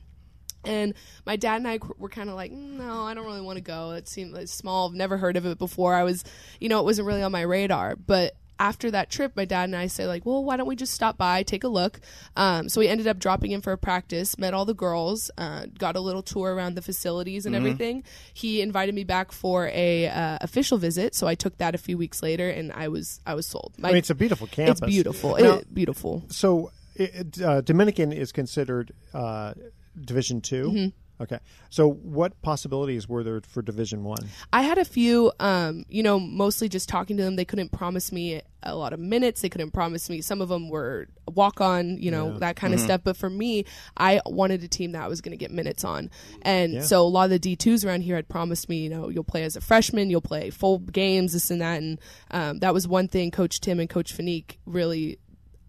And 0.64 0.94
my 1.26 1.36
dad 1.38 1.56
and 1.58 1.68
I 1.68 1.80
were 1.98 2.10
kind 2.10 2.30
of 2.30 2.36
like, 2.36 2.52
"Mm, 2.52 2.78
no, 2.78 3.04
I 3.04 3.14
don't 3.14 3.26
really 3.26 3.42
want 3.42 3.58
to 3.58 3.62
go. 3.64 3.92
It 3.92 4.08
seemed 4.08 4.34
like 4.34 4.48
small. 4.48 4.90
I've 4.90 4.96
never 4.96 5.18
heard 5.18 5.38
of 5.38 5.46
it 5.46 5.58
before. 5.58 5.94
I 5.96 6.04
was, 6.04 6.24
you 6.60 6.68
know, 6.70 6.80
it 6.80 6.84
wasn't 6.86 7.08
really 7.08 7.24
on 7.24 7.32
my 7.32 7.42
radar. 7.42 7.96
But 7.96 8.36
after 8.62 8.92
that 8.92 9.10
trip, 9.10 9.36
my 9.36 9.44
dad 9.44 9.64
and 9.64 9.76
I 9.76 9.88
said, 9.88 10.08
like, 10.08 10.24
well, 10.24 10.44
why 10.44 10.56
don't 10.56 10.68
we 10.68 10.76
just 10.76 10.94
stop 10.94 11.18
by, 11.18 11.42
take 11.42 11.64
a 11.64 11.68
look? 11.68 12.00
Um, 12.36 12.70
so 12.70 12.80
we 12.80 12.88
ended 12.88 13.08
up 13.08 13.18
dropping 13.18 13.52
in 13.52 13.62
for 13.62 13.72
a 13.74 13.78
practice, 13.78 14.38
met 14.38 14.54
all 14.54 14.66
the 14.66 14.76
girls, 14.76 15.32
uh, 15.38 15.66
got 15.80 15.96
a 15.96 16.00
little 16.00 16.22
tour 16.22 16.54
around 16.54 16.76
the 16.76 16.82
facilities 16.84 17.48
and 17.48 17.56
everything. 17.56 18.04
He 18.36 18.62
invited 18.62 18.94
me 18.94 19.04
back 19.04 19.32
for 19.32 19.68
a 19.74 20.08
uh, 20.08 20.38
official 20.42 20.78
visit, 20.78 21.16
so 21.16 21.26
I 21.26 21.34
took 21.34 21.58
that 21.58 21.74
a 21.74 21.80
few 21.80 21.98
weeks 21.98 22.22
later, 22.22 22.50
and 22.50 22.72
I 22.72 22.88
was 22.88 23.20
I 23.26 23.34
was 23.34 23.48
sold. 23.48 23.74
My, 23.80 23.90
I 23.90 23.92
mean, 23.94 23.98
it's 24.00 24.12
a 24.12 24.16
beautiful 24.16 24.46
campus. 24.48 24.80
It's 24.82 24.88
beautiful. 24.96 25.38
Now- 25.38 25.56
It- 25.58 25.74
beautiful. 25.74 26.24
So, 26.30 26.72
it, 26.96 27.42
uh, 27.42 27.62
Dominican 27.62 28.12
is 28.12 28.32
considered 28.32 28.94
uh, 29.14 29.54
Division 30.00 30.40
2 30.42 30.56
Mm-hmm. 30.66 30.88
Okay. 31.22 31.40
So, 31.70 31.88
what 31.88 32.42
possibilities 32.42 33.08
were 33.08 33.24
there 33.24 33.42
for 33.42 33.62
Division 33.62 34.04
One? 34.04 34.28
I 34.52 34.64
had 34.64 34.80
a 34.80 34.86
few, 34.86 35.32
um, 35.40 35.86
you 35.88 36.02
know, 36.02 36.20
mostly 36.20 36.68
just 36.68 36.90
talking 36.90 37.16
to 37.18 37.24
them. 37.24 37.36
They 37.36 37.46
couldn't 37.46 37.72
promise 37.72 38.12
me 38.12 38.42
a 38.64 38.76
lot 38.76 38.94
of 38.94 39.00
minutes. 39.00 39.42
They 39.42 39.50
couldn't 39.50 39.72
promise 39.72 40.10
me. 40.10 40.22
Some 40.22 40.42
of 40.42 40.50
them 40.50 40.70
were 40.70 41.08
walk 41.28 41.62
on, 41.62 41.98
you 41.98 42.12
know, 42.12 42.38
that 42.40 42.56
kind 42.56 42.74
of 42.74 42.80
stuff. 42.80 43.02
But 43.04 43.18
for 43.18 43.30
me, 43.30 43.66
I 43.98 44.22
wanted 44.26 44.64
a 44.64 44.68
team 44.68 44.92
that 44.92 45.04
I 45.04 45.08
was 45.08 45.22
going 45.22 45.32
to 45.32 45.38
get 45.38 45.52
minutes 45.52 45.84
on. 45.84 46.10
And 46.42 46.74
so 46.82 47.02
a 47.02 47.08
lot 47.08 47.32
of 47.32 47.42
the 47.42 47.56
D2s 47.56 47.86
around 47.86 48.02
here 48.02 48.16
had 48.16 48.28
promised 48.28 48.70
me, 48.70 48.78
you 48.84 48.90
know, 48.90 49.10
you'll 49.10 49.24
play 49.24 49.44
as 49.44 49.56
a 49.56 49.62
freshman, 49.62 50.10
you'll 50.10 50.22
play 50.22 50.50
full 50.50 50.80
games, 50.80 51.34
this 51.34 51.50
and 51.52 51.62
that. 51.62 51.82
And 51.82 52.00
um, 52.32 52.60
that 52.60 52.74
was 52.74 52.88
one 52.88 53.08
thing 53.08 53.32
Coach 53.32 53.62
Tim 53.62 53.80
and 53.80 53.90
Coach 53.90 54.16
Fanique 54.16 54.58
really, 54.66 55.20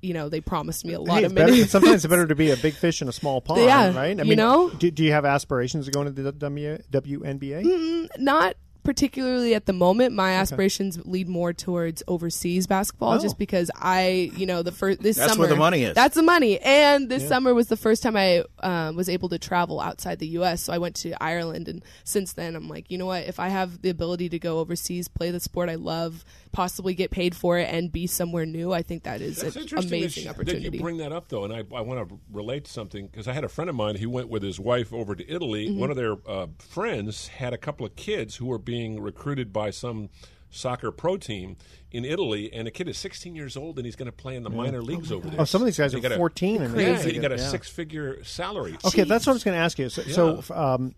you 0.03 0.13
know, 0.15 0.29
they 0.29 0.41
promised 0.41 0.85
me 0.85 0.93
a 0.95 1.01
lot 1.01 1.15
Hey, 1.19 1.25
of 1.25 1.33
it's 1.33 1.35
better, 1.35 1.53
minutes. 1.53 1.71
sometimes 1.73 2.05
it's 2.05 2.07
better 2.11 2.27
to 2.27 2.35
be 2.35 2.51
a 2.51 2.57
big 2.69 2.75
fish 2.75 3.01
in 3.01 3.09
a 3.09 3.13
small 3.13 3.41
pond, 3.41 3.63
Yeah, 3.63 3.95
right? 3.97 4.19
I 4.19 4.23
you 4.25 4.37
know? 4.37 4.69
do, 4.71 4.91
do 4.91 5.05
you 5.05 5.13
have 5.13 5.25
aspirations 5.25 5.87
of 5.89 5.95
going 5.95 6.13
to 6.13 6.23
the 6.23 6.33
w, 6.33 6.79
WNBA? 6.91 8.09
not 8.19 8.57
particularly 8.85 9.55
at 9.55 9.67
the 9.67 9.73
moment. 9.73 10.13
My 10.13 10.33
aspirations 10.33 10.99
lead 11.07 11.29
more 11.29 11.53
towards 11.53 12.03
overseas 12.09 12.67
basketball, 12.67 13.13
Oh. 13.13 13.19
just 13.19 13.39
because 13.39 13.71
I, 13.77 14.33
you 14.37 14.45
know, 14.45 14.63
the 14.65 14.73
first 14.73 15.01
this 15.01 15.17
That's 15.17 15.31
summer 15.35 15.43
where 15.43 15.49
the 15.49 15.55
money 15.57 15.85
is. 15.85 15.95
That's 15.95 16.17
the 16.17 16.23
money, 16.25 16.59
and 16.59 17.09
this 17.09 17.29
summer 17.29 17.55
was 17.55 17.69
the 17.69 17.77
first 17.77 18.03
time 18.03 18.17
I 18.17 18.43
um, 18.61 18.97
was 18.97 19.09
able 19.09 19.29
to 19.29 19.39
travel 19.39 19.79
outside 19.81 20.19
the 20.19 20.27
U.S. 20.29 20.63
So 20.63 20.73
I 20.73 20.79
went 20.79 20.97
to 20.97 21.13
Ireland, 21.23 21.69
and 21.69 21.85
since 22.03 22.33
then 22.33 22.57
I'm 22.57 22.69
like, 22.69 22.91
you 22.91 22.99
know 22.99 23.07
what? 23.07 23.23
If 23.25 23.39
I 23.39 23.49
have 23.51 23.83
the 23.83 23.91
ability 23.91 24.29
to 24.31 24.41
go 24.41 24.59
overseas, 24.59 25.07
play 25.07 25.31
the 25.31 25.39
sport 25.39 25.69
I 25.69 25.77
love, 25.77 26.25
possibly 26.53 26.95
get 26.95 27.11
paid 27.11 27.35
for 27.35 27.59
it, 27.59 27.69
and 27.73 27.91
be 27.91 28.07
somewhere 28.07 28.47
new, 28.47 28.73
I 28.73 28.83
think 28.83 29.03
that 29.05 29.21
is 29.21 29.41
That's 29.41 29.57
an 29.57 29.63
interesting 29.63 29.91
that 29.91 29.97
amazing 29.97 30.29
opportunity. 30.29 30.69
That 30.69 30.75
you 30.77 30.83
bring 30.83 30.99
that 30.99 31.13
up, 31.13 31.29
though, 31.29 31.45
and 31.45 31.53
I, 31.53 31.59
I 31.75 31.81
want 31.81 32.09
to 32.09 32.19
relate 32.31 32.65
to 32.67 32.73
something 32.73 33.07
because 33.07 33.27
I 33.27 33.33
had 33.33 33.45
a 33.45 33.49
friend 33.49 33.69
of 33.71 33.77
mine 33.77 33.97
who 33.97 34.11
went 34.11 34.29
with 34.29 34.43
his 34.43 34.61
wife 34.61 34.93
over 34.93 35.15
to 35.15 35.29
Italy. 35.31 35.69
Mm-hmm. 35.69 35.81
One 35.81 35.91
of 35.91 35.97
their 35.97 36.17
uh, 36.27 36.47
friends 36.59 37.29
had 37.29 37.53
a 37.53 37.59
couple 37.59 37.85
of 37.87 37.97
kids 37.97 38.37
who 38.37 38.47
were 38.47 38.59
being 38.59 39.01
recruited 39.01 39.53
by 39.53 39.71
some 39.71 40.11
soccer 40.55 40.93
pro 40.93 41.17
team 41.17 41.57
in 41.91 42.05
Italy, 42.05 42.53
and 42.53 42.67
the 42.67 42.71
kid 42.71 42.89
is 42.89 42.99
16 42.99 43.35
years 43.35 43.57
old 43.57 43.79
and 43.79 43.87
he's 43.87 43.97
going 43.97 44.07
to 44.07 44.13
play 44.13 44.37
in 44.37 44.43
the 44.43 44.51
minor 44.51 44.83
leagues 44.83 45.11
over 45.11 45.29
there. 45.29 45.41
Oh, 45.41 45.45
some 45.45 45.63
of 45.63 45.67
these 45.67 45.79
guys 45.79 45.93
He 45.93 45.99
are 45.99 46.03
got 46.03 46.13
a- 46.13 46.17
14 46.17 46.63
and 46.63 46.77
yeah, 46.79 46.95
Crazy. 46.97 47.13
he 47.15 47.19
got 47.19 47.33
a 47.33 47.37
Yeah. 47.37 47.49
six-figure 47.49 48.23
salary. 48.25 48.77
Okay, 48.85 49.05
that's 49.05 49.27
what 49.27 49.33
I 49.33 49.35
was 49.35 49.45
going 49.45 49.57
to 49.57 49.63
ask 49.63 49.79
you. 49.79 49.89
So, 49.89 50.03
so 50.43 50.55
um, 50.55 50.95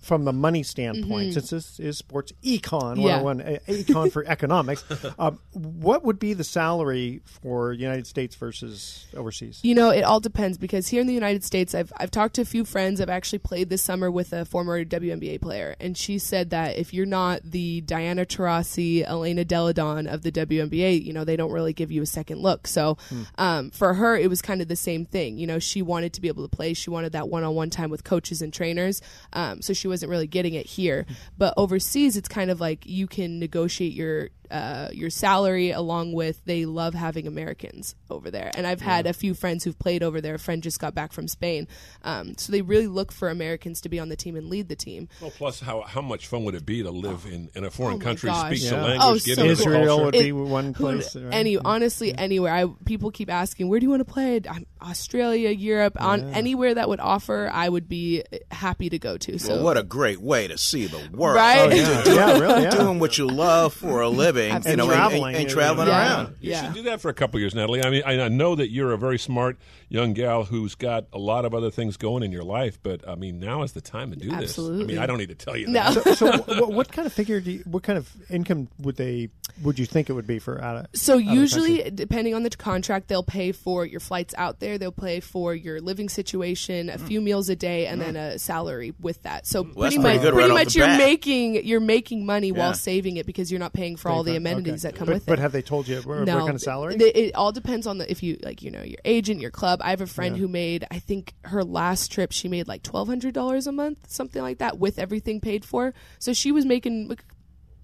from 0.00 0.24
the 0.24 0.32
money 0.32 0.62
standpoint, 0.62 1.34
since 1.34 1.50
this 1.50 1.80
is 1.80 1.98
sports 1.98 2.32
econ, 2.42 2.96
Yeah. 2.96 3.20
101, 3.20 3.40
uh, 3.40 3.58
econ 3.68 4.12
for 4.12 4.24
economics, 4.28 4.84
um, 5.18 5.38
what 5.52 6.04
would 6.04 6.18
be 6.18 6.32
the 6.32 6.44
salary 6.44 7.20
for 7.24 7.72
United 7.72 8.06
States 8.06 8.34
versus 8.36 9.06
overseas? 9.16 9.60
You 9.62 9.74
know, 9.74 9.90
it 9.90 10.02
all 10.02 10.20
depends 10.20 10.58
because 10.58 10.88
here 10.88 11.00
in 11.00 11.06
the 11.06 11.14
United 11.14 11.44
States, 11.44 11.74
I've 11.74 11.92
I've 11.96 12.10
talked 12.10 12.34
to 12.36 12.42
a 12.42 12.44
few 12.44 12.64
friends. 12.64 13.00
I've 13.00 13.08
actually 13.08 13.38
played 13.40 13.68
this 13.70 13.82
summer 13.82 14.10
with 14.10 14.32
a 14.32 14.44
former 14.44 14.84
WNBA 14.84 15.40
player, 15.40 15.76
and 15.80 15.96
she 15.96 16.18
said 16.18 16.50
that 16.50 16.76
if 16.76 16.92
you're 16.94 17.06
not 17.06 17.42
the 17.44 17.80
Diana 17.82 18.24
Taurasi, 18.26 19.04
Elena 19.06 19.44
Delle 19.44 19.72
Donne 19.72 20.06
of 20.06 20.22
the 20.22 20.32
WNBA, 20.32 21.04
you 21.04 21.12
know, 21.12 21.24
they 21.24 21.36
don't 21.36 21.52
really 21.52 21.72
give 21.72 21.90
you 21.90 22.02
a 22.02 22.06
second 22.06 22.40
look. 22.40 22.66
So, 22.66 22.96
um, 23.38 23.70
for 23.70 23.94
her, 23.94 24.16
it 24.16 24.28
was 24.28 24.42
kind 24.42 24.60
of 24.60 24.68
the 24.68 24.76
same 24.76 25.04
thing. 25.04 25.38
You 25.38 25.46
know, 25.46 25.58
she 25.58 25.82
wanted 25.82 26.12
to 26.14 26.20
be 26.20 26.28
able 26.28 26.42
to 26.48 26.54
play. 26.56 26.74
She 26.74 26.90
wanted 26.90 27.12
that 27.12 27.28
one-on-one 27.28 27.70
time 27.70 27.90
with 27.90 28.04
coaches 28.04 28.42
and 28.42 28.52
trainers. 28.52 29.00
Um, 29.32 29.62
so 29.62 29.72
she 29.72 29.88
wasn't 29.96 30.10
really 30.10 30.26
getting 30.26 30.52
it 30.52 30.66
here. 30.66 31.06
But 31.38 31.54
overseas, 31.56 32.18
it's 32.18 32.28
kind 32.28 32.50
of 32.50 32.60
like 32.60 32.84
you 32.84 33.06
can 33.06 33.38
negotiate 33.38 33.94
your 33.94 34.28
uh, 34.50 34.88
your 34.92 35.10
salary 35.10 35.70
along 35.70 36.12
with 36.12 36.44
they 36.44 36.64
love 36.66 36.94
having 36.94 37.26
Americans 37.26 37.94
over 38.10 38.30
there. 38.30 38.50
And 38.56 38.66
I've 38.66 38.80
had 38.80 39.06
a 39.06 39.12
few 39.12 39.34
friends 39.34 39.64
who've 39.64 39.78
played 39.78 40.02
over 40.02 40.20
there. 40.20 40.34
A 40.34 40.38
friend 40.38 40.62
just 40.62 40.80
got 40.80 40.94
back 40.94 41.12
from 41.12 41.28
Spain, 41.28 41.66
um, 42.04 42.36
so 42.38 42.52
they 42.52 42.62
really 42.62 42.86
look 42.86 43.12
for 43.12 43.28
Americans 43.28 43.80
to 43.82 43.88
be 43.88 43.98
on 44.00 44.08
the 44.08 44.16
team 44.16 44.36
and 44.36 44.48
lead 44.48 44.68
the 44.68 44.76
team. 44.76 45.08
Well, 45.20 45.32
plus, 45.36 45.60
how 45.60 45.82
how 45.82 46.00
much 46.02 46.26
fun 46.26 46.44
would 46.44 46.54
it 46.54 46.66
be 46.66 46.82
to 46.82 46.90
live 46.90 47.26
in, 47.30 47.50
in 47.54 47.64
a 47.64 47.70
foreign 47.70 47.96
Oh 47.96 48.04
country, 48.04 48.28
gosh. 48.30 48.58
speak 48.58 48.70
the 48.70 48.76
language, 48.76 49.00
Oh, 49.02 49.14
get 49.14 49.22
so 49.22 49.30
into 49.30 49.44
the. 49.44 49.50
Israel 49.52 49.86
culture? 49.86 50.04
would 50.04 50.14
It- 50.16 50.24
be 50.24 50.32
one 50.32 50.74
Who- 50.74 50.84
place. 50.84 51.16
right? 51.16 51.34
Any 51.34 51.56
honestly 51.58 52.14
anywhere. 52.16 52.52
I 52.52 52.66
people 52.84 53.10
keep 53.10 53.30
asking 53.30 53.68
where 53.68 53.80
do 53.80 53.84
you 53.84 53.90
want 53.90 54.06
to 54.06 54.12
play? 54.12 54.40
I'm, 54.48 54.66
Australia, 54.82 55.50
Europe, 55.50 55.96
on 56.00 56.30
anywhere 56.34 56.74
that 56.74 56.88
would 56.88 57.00
offer, 57.00 57.50
I 57.52 57.68
would 57.68 57.88
be 57.88 58.22
happy 58.50 58.88
to 58.90 58.98
go 58.98 59.16
to. 59.18 59.38
So 59.38 59.54
Well, 59.56 59.64
what 59.64 59.76
a 59.76 59.82
great 59.82 60.20
way 60.20 60.46
to 60.48 60.56
see 60.58 60.86
the 60.86 60.98
world. 61.12 61.36
Right? 61.36 61.58
Oh, 61.72 61.74
yeah, 61.74 62.14
yeah, 62.14 62.38
really, 62.38 62.62
yeah. 62.62 62.70
Doing 62.70 62.98
what 62.98 63.18
you 63.18 63.26
love 63.26 63.74
for 63.74 64.00
a 64.00 64.08
living, 64.08 64.26
you 64.44 64.52
Absolutely. 64.52 64.76
know, 64.76 64.92
And 64.92 64.92
and, 64.92 65.10
traveling, 65.10 65.34
and, 65.34 65.42
and 65.42 65.48
yeah, 65.48 65.54
traveling 65.54 65.88
yeah. 65.88 65.98
around. 65.98 66.34
You 66.40 66.50
Yeah. 66.50 66.64
should 66.66 66.74
do 66.74 66.82
that 66.84 67.00
for 67.00 67.08
a 67.08 67.14
couple 67.14 67.38
of 67.38 67.40
years, 67.40 67.54
Natalie. 67.54 67.82
I 67.82 67.90
mean, 67.90 68.02
I 68.04 68.20
I 68.24 68.28
know 68.28 68.54
that 68.54 68.70
you're 68.70 68.92
a 68.92 68.98
very 68.98 69.18
smart 69.18 69.58
young 69.88 70.12
gal 70.14 70.44
who's 70.44 70.74
got 70.74 71.06
a 71.12 71.18
lot 71.18 71.44
of 71.44 71.54
other 71.54 71.70
things 71.70 71.96
going 71.96 72.22
in 72.22 72.32
your 72.32 72.44
life, 72.44 72.78
but 72.82 73.06
I 73.08 73.14
mean, 73.14 73.38
now 73.40 73.62
is 73.62 73.72
the 73.72 73.80
time 73.80 74.10
to 74.10 74.16
do 74.16 74.30
this. 74.36 74.58
I 74.58 74.62
mean, 74.62 74.98
I 74.98 75.06
don't 75.06 75.18
need 75.18 75.28
to 75.28 75.34
tell 75.34 75.56
you 75.56 75.68
No. 75.68 75.92
that. 75.92 76.16
so, 76.18 76.30
what, 76.36 76.72
what 76.72 76.92
kind 76.92 77.06
of 77.06 77.12
figure 77.12 77.40
do 77.40 77.50
you, 77.52 77.58
what 77.66 77.82
kind 77.82 77.96
of 77.98 78.10
income 78.30 78.68
would 78.80 78.96
they 78.96 79.28
would 79.62 79.78
you 79.78 79.86
think 79.86 80.10
it 80.10 80.12
would 80.12 80.26
be 80.26 80.38
for 80.38 80.62
out 80.62 80.76
of 80.76 80.86
So 80.94 81.14
out 81.14 81.22
usually, 81.24 81.76
country? 81.78 81.90
depending 81.92 82.34
on 82.34 82.42
the 82.42 82.50
contract, 82.50 83.08
they'll 83.08 83.22
pay 83.22 83.52
for 83.52 83.84
your 83.86 84.00
flights 84.00 84.34
out 84.36 84.60
there. 84.60 84.78
They'll 84.78 84.92
pay 84.92 85.20
for 85.20 85.54
your 85.54 85.80
living 85.80 86.08
situation, 86.08 86.88
Mm. 86.88 86.94
a 86.94 86.98
few 86.98 87.20
meals 87.20 87.48
a 87.48 87.56
day, 87.56 87.86
and 87.86 88.00
then 88.00 88.16
a 88.16 88.38
salary 88.38 88.92
with 89.00 89.22
that. 89.22 89.46
So 89.46 89.62
that's 89.62 89.74
pretty 89.76 89.98
pretty 89.98 90.18
much, 90.18 90.20
pretty 90.32 90.36
right 90.50 90.64
much, 90.64 90.74
you're 90.76 90.86
bat. 90.86 90.98
making 90.98 91.64
you're 91.66 91.80
making 91.80 92.26
money 92.26 92.48
Yeah. 92.48 92.58
while 92.58 92.74
saving 92.74 93.16
it 93.16 93.26
because 93.26 93.50
you're 93.50 93.60
not 93.60 93.72
paying 93.72 93.96
for 93.96 94.10
all 94.10 94.22
the 94.22 94.32
Okay. 94.32 94.36
amenities 94.36 94.82
that 94.82 94.94
come 94.94 95.06
but, 95.06 95.14
with 95.14 95.26
but 95.26 95.32
it. 95.32 95.36
But 95.36 95.42
have 95.42 95.52
they 95.52 95.62
told 95.62 95.88
you 95.88 95.96
what, 96.02 96.24
no, 96.24 96.34
what 96.36 96.44
kind 96.44 96.54
of 96.54 96.60
salary? 96.60 96.96
It, 96.96 97.16
it 97.16 97.34
all 97.34 97.52
depends 97.52 97.86
on 97.86 97.98
the 97.98 98.10
if 98.10 98.22
you 98.22 98.38
like 98.42 98.62
you 98.62 98.70
know 98.70 98.82
your 98.82 98.98
agent, 99.04 99.40
your 99.40 99.50
club. 99.50 99.80
I 99.82 99.90
have 99.90 100.00
a 100.00 100.06
friend 100.06 100.36
who 100.36 100.48
made 100.48 100.86
I 100.90 100.98
think 100.98 101.34
her 101.42 101.64
last 101.64 102.12
trip 102.12 102.32
she 102.32 102.48
made 102.48 102.68
like 102.68 102.82
twelve 102.82 103.08
hundred 103.08 103.34
dollars 103.34 103.66
a 103.66 103.72
month, 103.72 103.98
something 104.10 104.42
like 104.42 104.58
that, 104.58 104.78
with 104.78 104.98
everything 104.98 105.40
paid 105.40 105.64
for. 105.64 105.94
So 106.18 106.32
she 106.32 106.52
was 106.52 106.64
making 106.66 107.16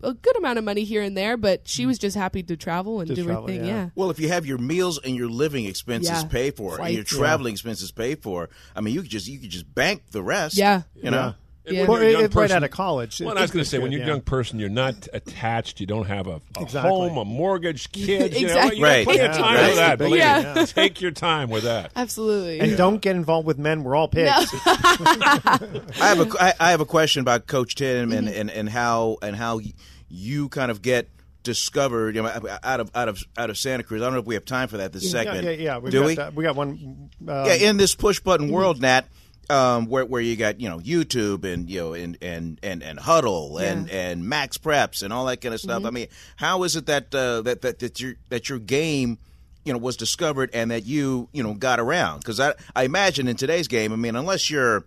a 0.02 0.14
good 0.14 0.36
amount 0.36 0.58
of 0.58 0.64
money 0.64 0.84
here 0.84 1.02
and 1.02 1.16
there, 1.16 1.36
but 1.36 1.68
she 1.68 1.84
mm. 1.84 1.88
was 1.88 1.98
just 1.98 2.16
happy 2.16 2.42
to 2.42 2.56
travel 2.56 3.00
and 3.00 3.08
Just 3.08 3.20
do 3.20 3.28
her 3.28 3.46
thing. 3.46 3.64
yeah. 3.64 3.72
Yeah. 3.72 3.88
Well, 3.94 4.10
if 4.10 4.18
you 4.18 4.28
have 4.28 4.44
your 4.46 4.58
meals 4.58 4.98
and 5.02 5.14
your 5.16 5.28
living 5.28 5.64
expenses 5.66 6.22
Yeah. 6.22 6.24
paid 6.24 6.56
for, 6.56 6.80
and 6.80 6.94
your 6.94 7.04
Flights. 7.04 7.16
traveling 7.16 7.52
expenses 7.52 7.90
paid 7.92 8.22
for, 8.22 8.50
I 8.74 8.80
mean, 8.80 8.94
you 8.94 9.02
could 9.02 9.10
just 9.10 9.28
you 9.28 9.38
could 9.38 9.50
just 9.50 9.72
bank 9.74 10.02
the 10.10 10.22
rest. 10.22 10.56
Yeah. 10.56 10.82
you 10.94 11.10
know. 11.10 11.34
And 11.64 11.76
Yeah. 11.76 11.82
when 11.82 11.90
Well, 11.90 11.98
you're 12.00 12.06
a 12.06 12.08
it- 12.08 12.12
young 12.14 12.22
right 12.22 12.30
person- 12.32 12.56
out 12.56 12.64
of 12.64 12.70
college. 12.72 13.20
Well, 13.20 13.38
I 13.38 13.42
was 13.42 13.50
going 13.52 13.58
to 13.58 13.60
it's 13.60 13.70
say, 13.70 13.78
when 13.78 13.92
you're 13.92 14.00
a 14.02 14.04
yeah. 14.04 14.10
young 14.14 14.20
person, 14.22 14.58
you're 14.58 14.68
not 14.68 15.06
attached. 15.12 15.78
You 15.78 15.86
don't 15.86 16.06
have 16.08 16.26
a, 16.26 16.40
a 16.58 16.62
Exactly. 16.62 16.90
home, 16.90 17.16
a 17.18 17.24
mortgage, 17.24 17.92
kids. 17.92 18.36
Exactly. 18.36 18.76
you 18.78 18.82
got 18.82 18.88
Right. 18.88 19.04
plenty 19.04 19.20
of 19.20 19.26
Yeah. 19.32 19.38
time 19.38 19.54
Right. 19.54 19.70
for 19.70 19.76
that. 19.76 19.98
Believe 19.98 20.18
Yeah. 20.18 20.54
me. 20.56 20.66
Take 20.66 21.00
your 21.00 21.12
time 21.12 21.50
with 21.50 21.62
that. 21.62 21.92
Absolutely. 21.94 22.58
and 22.58 22.76
don't 22.76 23.00
get 23.00 23.14
involved 23.14 23.46
with 23.46 23.58
men. 23.58 23.84
We're 23.84 23.94
all 23.94 24.08
pigs. 24.08 24.28
I 24.66 25.58
have 26.00 26.20
a 26.20 26.42
I, 26.42 26.54
I 26.58 26.70
have 26.72 26.80
a 26.80 26.84
question 26.86 27.20
about 27.20 27.46
Coach 27.46 27.74
Tim 27.76 28.12
and, 28.12 28.26
Mm-hmm. 28.28 28.40
and, 28.40 28.50
and 28.50 28.68
how 28.68 29.18
and 29.22 29.36
how 29.36 29.60
you 30.08 30.48
kind 30.48 30.70
of 30.70 30.82
get 30.82 31.08
discovered 31.42 32.14
you 32.14 32.22
know, 32.22 32.28
out 32.62 32.80
of 32.80 32.90
out 32.94 33.08
of 33.08 33.22
out 33.36 33.50
of 33.50 33.58
Santa 33.58 33.82
Cruz. 33.82 34.02
I 34.02 34.04
don't 34.06 34.14
know 34.14 34.20
if 34.20 34.26
we 34.26 34.34
have 34.34 34.44
time 34.44 34.68
for 34.68 34.78
that 34.78 34.92
this 34.92 35.04
yeah, 35.04 35.10
segment. 35.10 35.44
yeah, 35.44 35.50
yeah. 35.52 35.78
We've 35.78 35.90
Do 35.92 36.00
got 36.00 36.06
we? 36.06 36.14
that. 36.16 36.34
we 36.34 36.44
got 36.44 36.56
one. 36.56 37.10
Uh, 37.26 37.44
Yeah, 37.46 37.68
in 37.70 37.76
this 37.78 37.94
push 37.94 38.20
button 38.20 38.50
world, 38.50 38.80
Nat, 38.80 39.06
um, 39.50 39.86
where 39.86 40.04
where 40.04 40.20
you 40.20 40.36
got 40.36 40.60
you 40.60 40.68
know 40.68 40.78
YouTube 40.78 41.44
and 41.44 41.68
you 41.68 41.80
know 41.80 41.94
and 41.94 42.16
and 42.22 42.58
and, 42.62 42.82
and 42.82 42.98
Hudl 42.98 43.60
and 43.60 43.90
and 43.90 44.28
Max 44.28 44.58
Preps 44.58 45.02
and 45.02 45.12
all 45.12 45.26
that 45.26 45.40
kind 45.40 45.54
of 45.54 45.60
stuff. 45.60 45.84
I 45.84 45.90
mean, 45.90 46.08
how 46.36 46.62
is 46.62 46.76
it 46.76 46.86
that 46.86 47.14
uh, 47.14 47.42
that 47.42 47.62
that 47.62 47.78
that 47.80 48.00
your 48.00 48.14
that 48.28 48.48
your 48.48 48.58
game 48.58 49.18
you 49.64 49.72
know 49.72 49.78
was 49.78 49.96
discovered 49.96 50.50
and 50.54 50.70
that 50.70 50.84
you 50.86 51.28
you 51.32 51.42
know 51.42 51.54
got 51.54 51.80
around? 51.80 52.20
Because 52.20 52.40
I 52.40 52.54
I 52.74 52.84
imagine 52.84 53.28
in 53.28 53.36
today's 53.36 53.68
game, 53.68 53.92
I 53.92 53.96
mean, 53.96 54.16
unless 54.16 54.50
you're 54.50 54.84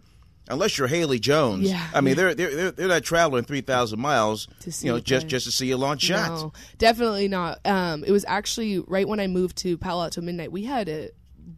Unless 0.48 0.78
you're 0.78 0.88
Haley 0.88 1.18
Jones, 1.18 1.68
Yeah, 1.72 1.84
I 1.92 2.02
mean 2.02 2.16
yeah. 2.16 2.34
they're, 2.34 2.36
they're 2.36 2.72
they're 2.72 2.88
not 2.88 3.04
traveling 3.04 3.46
three 3.46 3.62
thousand 3.62 4.00
miles, 4.00 4.48
To 4.60 4.72
see 4.72 4.86
you 4.86 4.94
know, 4.94 5.00
just 5.00 5.26
just 5.26 5.48
to 5.48 5.52
see 5.52 5.66
you 5.66 5.76
launch 5.76 6.04
shots. 6.04 6.44
No, 6.44 6.54
definitely 6.78 7.28
not. 7.28 7.66
Um, 7.66 8.04
it 8.04 8.12
was 8.12 8.24
actually 8.28 8.78
right 8.78 9.08
when 9.08 9.20
I 9.20 9.26
moved 9.26 9.56
to 9.64 9.76
Palo 9.76 10.04
Alto 10.04 10.22
Midnight. 10.22 10.52
We 10.52 10.64
had 10.64 10.88
a 10.88 11.10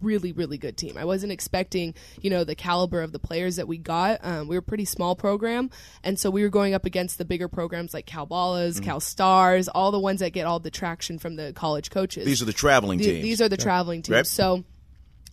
really 0.02 0.32
really 0.32 0.58
good 0.58 0.78
team. 0.78 0.98
I 0.98 1.06
wasn't 1.06 1.32
expecting 1.32 1.94
you 2.22 2.30
know 2.30 2.44
the 2.44 2.56
caliber 2.56 3.02
of 3.02 3.12
the 3.12 3.20
players 3.20 3.56
that 3.58 3.68
we 3.68 3.78
got. 3.78 4.20
Um, 4.24 4.48
we 4.48 4.56
were 4.56 4.60
a 4.60 4.64
pretty 4.64 4.86
small 4.86 5.16
program, 5.16 5.70
and 6.04 6.20
so 6.20 6.30
we 6.30 6.44
were 6.44 6.50
going 6.50 6.74
up 6.74 6.86
against 6.86 7.18
the 7.18 7.26
bigger 7.26 7.48
programs 7.48 7.94
like 7.94 8.06
Cal 8.06 8.28
Ballas, 8.28 8.76
Mm-hmm. 8.76 8.84
Cal 8.86 9.00
Stars, 9.00 9.68
all 9.68 9.92
the 9.92 10.00
ones 10.00 10.20
that 10.20 10.32
get 10.32 10.46
all 10.46 10.60
the 10.60 10.72
traction 10.72 11.20
from 11.20 11.36
the 11.36 11.54
college 11.54 11.90
coaches. 11.90 12.26
These 12.26 12.42
are 12.42 12.46
the 12.46 12.54
traveling 12.54 13.00
The- 13.00 13.06
teams. 13.06 13.24
These 13.24 13.42
are 13.42 13.50
the 13.50 13.58
traveling 13.58 14.02
teams. 14.02 14.16
Right. 14.16 14.28
So 14.28 14.64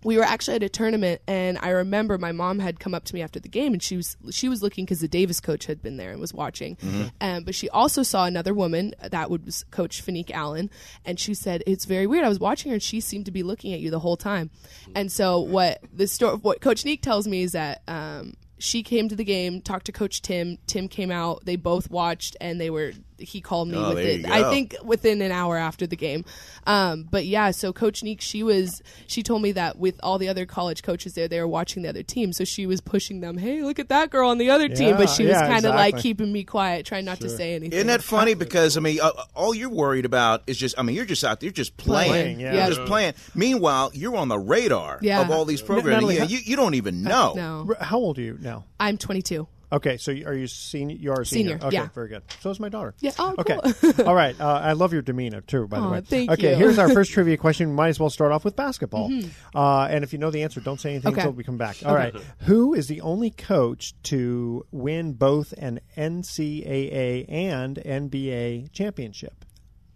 we 0.04 0.16
were 0.16 0.22
actually 0.22 0.56
at 0.56 0.62
a 0.62 0.68
tournament 0.68 1.22
and 1.26 1.58
I 1.60 1.70
remember 1.70 2.18
my 2.18 2.32
mom 2.32 2.58
had 2.58 2.78
come 2.78 2.94
up 2.94 3.04
to 3.06 3.14
me 3.14 3.22
after 3.22 3.40
the 3.40 3.48
game 3.48 3.72
and 3.72 3.82
she 3.82 3.96
was 3.96 4.16
she 4.30 4.48
was 4.48 4.62
looking 4.62 4.84
because 4.84 5.00
the 5.00 5.08
Davis 5.08 5.40
coach 5.40 5.66
had 5.66 5.82
been 5.82 5.96
there 5.96 6.12
and 6.12 6.20
was 6.20 6.34
watching. 6.34 6.76
Um, 7.20 7.44
but 7.44 7.54
she 7.54 7.68
also 7.70 8.02
saw 8.02 8.26
another 8.26 8.54
woman 8.54 8.94
that 9.02 9.30
was 9.30 9.64
Coach 9.70 10.04
Fanique 10.04 10.30
Allen 10.30 10.70
and 11.04 11.18
she 11.18 11.34
said 11.34 11.62
it's 11.66 11.86
very 11.86 12.06
weird. 12.06 12.24
I 12.24 12.28
was 12.28 12.38
watching 12.38 12.70
her 12.70 12.74
and 12.74 12.82
she 12.82 13.00
seemed 13.00 13.24
to 13.24 13.32
be 13.32 13.42
looking 13.42 13.72
at 13.72 13.80
you 13.80 13.90
the 13.90 13.98
whole 13.98 14.16
time. 14.16 14.50
And 14.94 15.10
so 15.10 15.40
what 15.40 15.80
the 15.92 16.06
story 16.06 16.36
what 16.36 16.60
Coach 16.60 16.84
Neek 16.84 17.02
tells 17.02 17.26
me 17.26 17.42
is 17.42 17.52
that 17.52 17.82
um, 17.88 18.34
she 18.58 18.82
came 18.82 19.08
to 19.08 19.16
the 19.16 19.24
game, 19.24 19.60
talked 19.60 19.86
to 19.86 19.92
Coach 19.92 20.22
Tim. 20.22 20.58
Tim 20.66 20.88
came 20.88 21.10
out. 21.10 21.44
They 21.44 21.56
both 21.56 21.90
watched, 21.90 22.36
and 22.40 22.60
they 22.60 22.70
were. 22.70 22.92
He 23.28 23.40
called 23.40 23.68
me 23.68 23.76
Oh, 23.76 23.86
there 23.94 23.94
within. 23.96 24.20
you 24.22 24.32
I 24.32 24.50
think 24.50 24.74
within 24.84 25.20
an 25.22 25.32
hour 25.32 25.56
after 25.56 25.86
the 25.86 25.96
game. 25.96 26.24
Um, 26.66 27.06
but 27.10 27.26
yeah, 27.26 27.50
so 27.50 27.72
Coach 27.72 28.02
Neek, 28.02 28.20
she 28.20 28.42
was. 28.42 28.82
She 29.06 29.22
told 29.22 29.42
me 29.42 29.52
that 29.52 29.78
with 29.78 29.98
all 30.02 30.18
the 30.18 30.28
other 30.28 30.46
college 30.46 30.82
coaches 30.82 31.14
there, 31.14 31.28
they 31.28 31.38
were 31.40 31.48
watching 31.48 31.82
the 31.82 31.88
other 31.88 32.02
team, 32.02 32.32
so 32.32 32.44
she 32.44 32.66
was 32.66 32.80
pushing 32.80 33.20
them. 33.20 33.36
Hey, 33.36 33.62
look 33.62 33.78
at 33.78 33.88
that 33.90 34.10
girl 34.10 34.30
on 34.30 34.38
the 34.38 34.50
other 34.50 34.68
team. 34.68 34.96
But 34.96 35.08
Yeah, 35.08 35.14
she 35.14 35.26
was 35.26 35.36
kind 35.36 35.64
of 35.64 35.74
like 35.74 35.98
keeping 35.98 36.32
me 36.32 36.44
quiet, 36.44 36.86
trying 36.86 37.04
not 37.04 37.20
to 37.20 37.28
say 37.28 37.54
anything. 37.54 37.72
Isn't 37.76 37.88
that 37.88 38.02
funny? 38.02 38.34
Because 38.34 38.76
I 38.76 38.80
mean, 38.80 38.98
uh, 39.02 39.10
all 39.34 39.54
you're 39.54 39.68
worried 39.70 40.04
about 40.04 40.42
is 40.46 40.56
just. 40.56 40.78
I 40.78 40.82
mean, 40.82 40.96
you're 40.96 41.04
just 41.04 41.24
out 41.24 41.40
there, 41.40 41.46
you're 41.48 41.52
just 41.52 41.76
playing. 41.76 42.10
Playing, 42.10 42.40
yeah. 42.40 42.52
You're 42.52 42.62
Yeah. 42.62 42.68
just 42.68 42.84
playing. 42.86 43.14
Meanwhile, 43.34 43.90
you're 43.94 44.16
on 44.16 44.28
the 44.28 44.38
radar 44.38 44.98
Yeah. 45.02 45.20
of 45.20 45.30
all 45.30 45.44
these 45.44 45.60
programs. 45.62 46.02
Natalie, 46.02 46.16
You, 46.18 46.24
you, 46.24 46.38
you 46.44 46.56
don't 46.56 46.74
even 46.74 47.02
know. 47.02 47.34
No, 47.34 47.74
How 47.80 47.98
old 47.98 48.18
are 48.18 48.22
you 48.22 48.38
now? 48.40 48.64
I'm 48.80 48.96
22. 48.98 49.46
Okay, 49.72 49.96
so 49.96 50.12
are 50.12 50.34
you 50.34 50.46
senior? 50.46 50.96
You 50.96 51.12
are 51.12 51.22
a 51.22 51.26
senior. 51.26 51.52
Senior, 51.52 51.66
okay, 51.66 51.76
yeah. 51.76 51.88
very 51.94 52.08
good. 52.08 52.22
So 52.40 52.50
is 52.50 52.60
my 52.60 52.68
daughter. 52.68 52.94
Yeah, 53.00 53.12
oh, 53.18 53.34
okay. 53.38 53.58
cool. 53.62 54.06
All 54.06 54.14
right. 54.14 54.38
Uh, 54.40 54.60
I 54.62 54.72
love 54.72 54.92
your 54.92 55.02
demeanor 55.02 55.40
too. 55.40 55.66
By 55.66 55.78
the 55.78 55.84
Aw, 55.84 55.90
way. 55.92 56.00
thank 56.02 56.30
okay. 56.30 56.50
you. 56.50 56.56
Here's 56.56 56.78
our 56.78 56.88
first 56.90 57.10
trivia 57.14 57.36
question. 57.36 57.74
Might 57.74 57.88
as 57.88 58.00
well 58.00 58.10
start 58.10 58.32
off 58.32 58.44
with 58.44 58.56
basketball. 58.56 59.10
Uh, 59.54 59.84
and 59.90 60.04
if 60.04 60.12
you 60.12 60.18
know 60.18 60.30
the 60.30 60.42
answer, 60.42 60.60
don't 60.60 60.80
say 60.80 60.90
anything 60.90 61.12
Okay. 61.12 61.22
until 61.22 61.32
we 61.32 61.44
come 61.44 61.56
back. 61.58 61.76
All 61.84 61.94
right. 61.94 62.14
Who 62.40 62.74
is 62.74 62.86
the 62.88 63.00
only 63.00 63.30
coach 63.30 63.94
to 64.04 64.64
win 64.70 65.14
both 65.14 65.52
an 65.58 65.80
NCAA 65.96 67.26
and 67.28 67.76
NBA 67.76 68.72
championship? 68.72 69.44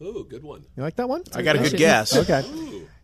Ooh, 0.02 0.26
good 0.28 0.44
one. 0.44 0.64
You 0.76 0.82
like 0.82 0.96
that 0.96 1.08
one? 1.08 1.24
I 1.34 1.42
got 1.42 1.56
a 1.56 1.58
good 1.58 1.76
guess. 1.76 2.16
Okay. 2.16 2.42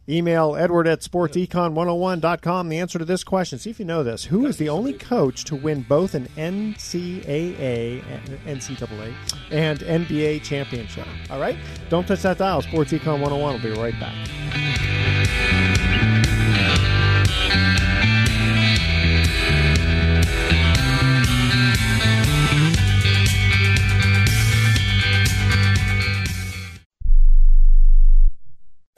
Email 0.08 0.54
Edward 0.54 0.87
at 0.87 1.00
sportsecon101.com 1.00 2.68
the 2.68 2.78
answer 2.78 2.99
to 2.99 3.04
this 3.04 3.25
question. 3.25 3.58
See 3.58 3.70
if 3.70 3.78
you 3.78 3.87
know 3.87 4.02
this. 4.02 4.25
Who 4.25 4.44
is 4.46 4.58
the 4.58 4.68
only 4.68 4.92
coach 4.92 5.44
to 5.44 5.56
win 5.56 5.82
both 5.82 6.14
an 6.14 6.28
NCAA, 6.37 8.02
NCAA, 8.44 9.14
and 9.50 9.80
NBA 9.80 10.42
championship? 10.42 11.06
All 11.30 11.40
right? 11.40 11.56
Don't 11.88 12.06
touch 12.06 12.23
that 12.23 12.38
dial. 12.38 12.61
Sports 12.61 12.92
Econ 12.92 13.20
101 13.20 13.54
will 13.54 13.62
be 13.62 13.70
right 13.80 13.99
back. 13.99 15.74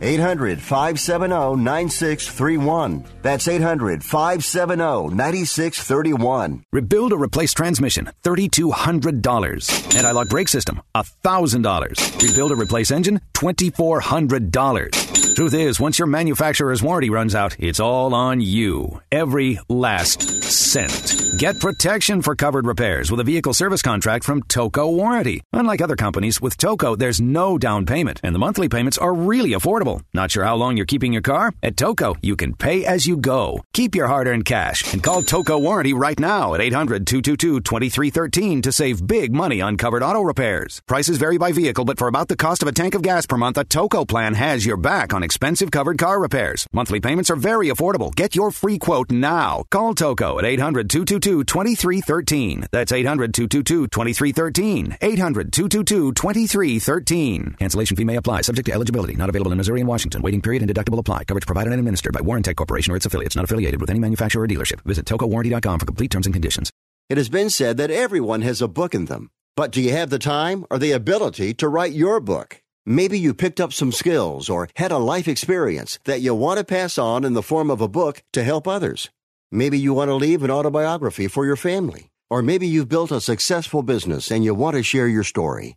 800 0.00 0.60
570 0.60 1.56
9631. 1.56 3.04
That's 3.22 3.48
800 3.48 4.04
570 4.04 5.14
9631. 5.14 6.64
Rebuild 6.72 7.12
or 7.12 7.22
replace 7.22 7.52
transmission, 7.52 8.10
$3,200. 8.24 9.96
Anti-lock 9.96 10.28
brake 10.28 10.48
system, 10.48 10.80
$1,000. 10.94 12.22
Rebuild 12.22 12.52
or 12.52 12.56
replace 12.56 12.90
engine, 12.90 13.20
$2,400. 13.34 15.16
Truth 15.36 15.52
is, 15.52 15.78
once 15.78 15.98
your 15.98 16.06
manufacturer's 16.06 16.82
warranty 16.82 17.10
runs 17.10 17.34
out, 17.34 17.56
it's 17.58 17.78
all 17.78 18.14
on 18.14 18.40
you. 18.40 19.02
Every 19.12 19.58
last 19.68 20.22
cent. 20.22 21.38
Get 21.38 21.60
protection 21.60 22.22
for 22.22 22.34
covered 22.34 22.66
repairs 22.66 23.10
with 23.10 23.20
a 23.20 23.24
vehicle 23.24 23.52
service 23.52 23.82
contract 23.82 24.24
from 24.24 24.42
Toco 24.44 24.90
Warranty. 24.90 25.42
Unlike 25.52 25.82
other 25.82 25.96
companies, 25.96 26.40
with 26.40 26.56
Toco, 26.56 26.96
there's 26.96 27.20
no 27.20 27.58
down 27.58 27.84
payment, 27.84 28.18
and 28.22 28.34
the 28.34 28.38
monthly 28.38 28.70
payments 28.70 28.96
are 28.96 29.12
really 29.12 29.50
affordable. 29.50 29.85
Not 30.12 30.30
sure 30.30 30.44
how 30.44 30.56
long 30.56 30.76
you're 30.76 30.86
keeping 30.86 31.12
your 31.12 31.22
car? 31.22 31.52
At 31.62 31.76
Toco, 31.76 32.16
you 32.22 32.36
can 32.36 32.54
pay 32.54 32.84
as 32.84 33.06
you 33.06 33.16
go. 33.16 33.62
Keep 33.72 33.94
your 33.94 34.08
hard 34.08 34.26
earned 34.26 34.44
cash 34.44 34.92
and 34.92 35.02
call 35.02 35.22
Toco 35.22 35.60
Warranty 35.60 35.92
right 35.92 36.18
now 36.18 36.54
at 36.54 36.60
800 36.60 37.06
222 37.06 37.60
2313 37.60 38.62
to 38.62 38.72
save 38.72 39.06
big 39.06 39.32
money 39.32 39.60
on 39.60 39.76
covered 39.76 40.02
auto 40.02 40.22
repairs. 40.22 40.80
Prices 40.86 41.18
vary 41.18 41.38
by 41.38 41.52
vehicle, 41.52 41.84
but 41.84 41.98
for 41.98 42.08
about 42.08 42.28
the 42.28 42.36
cost 42.36 42.62
of 42.62 42.68
a 42.68 42.72
tank 42.72 42.94
of 42.94 43.02
gas 43.02 43.26
per 43.26 43.36
month, 43.36 43.58
a 43.58 43.64
Toco 43.64 44.06
plan 44.06 44.34
has 44.34 44.66
your 44.66 44.76
back 44.76 45.14
on 45.14 45.22
expensive 45.22 45.70
covered 45.70 45.98
car 45.98 46.20
repairs. 46.20 46.66
Monthly 46.72 47.00
payments 47.00 47.30
are 47.30 47.36
very 47.36 47.68
affordable. 47.68 48.14
Get 48.14 48.34
your 48.34 48.50
free 48.50 48.78
quote 48.78 49.10
now. 49.10 49.64
Call 49.70 49.94
Toco 49.94 50.38
at 50.38 50.44
800 50.44 50.90
222 50.90 51.44
2313. 51.44 52.66
That's 52.72 52.92
800 52.92 53.32
222 53.32 53.86
2313. 53.88 54.96
800 55.00 55.52
222 55.52 56.12
2313. 56.12 57.56
Cancellation 57.58 57.96
fee 57.96 58.04
may 58.04 58.16
apply, 58.16 58.40
subject 58.42 58.66
to 58.66 58.72
eligibility. 58.72 59.14
Not 59.14 59.28
available 59.28 59.52
in 59.52 59.58
Missouri 59.58 59.75
and 59.80 59.88
Washington. 59.88 60.22
Waiting 60.22 60.42
period 60.42 60.62
and 60.62 60.70
deductible 60.70 60.98
apply. 60.98 61.24
Coverage 61.24 61.46
provided 61.46 61.72
and 61.72 61.80
administered 61.80 62.12
by 62.12 62.20
Warrantech 62.20 62.56
Corporation 62.56 62.92
or 62.92 62.96
its 62.96 63.06
affiliates, 63.06 63.36
not 63.36 63.44
affiliated 63.44 63.80
with 63.80 63.90
any 63.90 63.98
manufacturer 63.98 64.44
or 64.44 64.48
dealership. 64.48 64.80
Visit 64.82 65.04
tocowarranty.com 65.06 65.78
for 65.78 65.86
complete 65.86 66.10
terms 66.10 66.26
and 66.26 66.34
conditions. 66.34 66.70
It 67.08 67.18
has 67.18 67.28
been 67.28 67.50
said 67.50 67.76
that 67.76 67.90
everyone 67.90 68.42
has 68.42 68.60
a 68.60 68.68
book 68.68 68.94
in 68.94 69.04
them. 69.04 69.30
But 69.56 69.72
do 69.72 69.80
you 69.80 69.92
have 69.92 70.10
the 70.10 70.18
time 70.18 70.66
or 70.70 70.78
the 70.78 70.92
ability 70.92 71.54
to 71.54 71.68
write 71.68 71.92
your 71.92 72.20
book? 72.20 72.60
Maybe 72.84 73.18
you 73.18 73.34
picked 73.34 73.60
up 73.60 73.72
some 73.72 73.90
skills 73.90 74.48
or 74.48 74.68
had 74.76 74.92
a 74.92 74.98
life 74.98 75.26
experience 75.26 75.98
that 76.04 76.20
you 76.20 76.34
want 76.34 76.58
to 76.58 76.64
pass 76.64 76.98
on 76.98 77.24
in 77.24 77.32
the 77.32 77.42
form 77.42 77.70
of 77.70 77.80
a 77.80 77.88
book 77.88 78.22
to 78.32 78.44
help 78.44 78.68
others. 78.68 79.10
Maybe 79.50 79.78
you 79.78 79.94
want 79.94 80.08
to 80.08 80.14
leave 80.14 80.42
an 80.42 80.50
autobiography 80.50 81.26
for 81.28 81.46
your 81.46 81.56
family. 81.56 82.10
Or 82.28 82.42
maybe 82.42 82.66
you've 82.66 82.88
built 82.88 83.12
a 83.12 83.20
successful 83.20 83.82
business 83.82 84.30
and 84.30 84.44
you 84.44 84.54
want 84.54 84.76
to 84.76 84.82
share 84.82 85.08
your 85.08 85.24
story. 85.24 85.76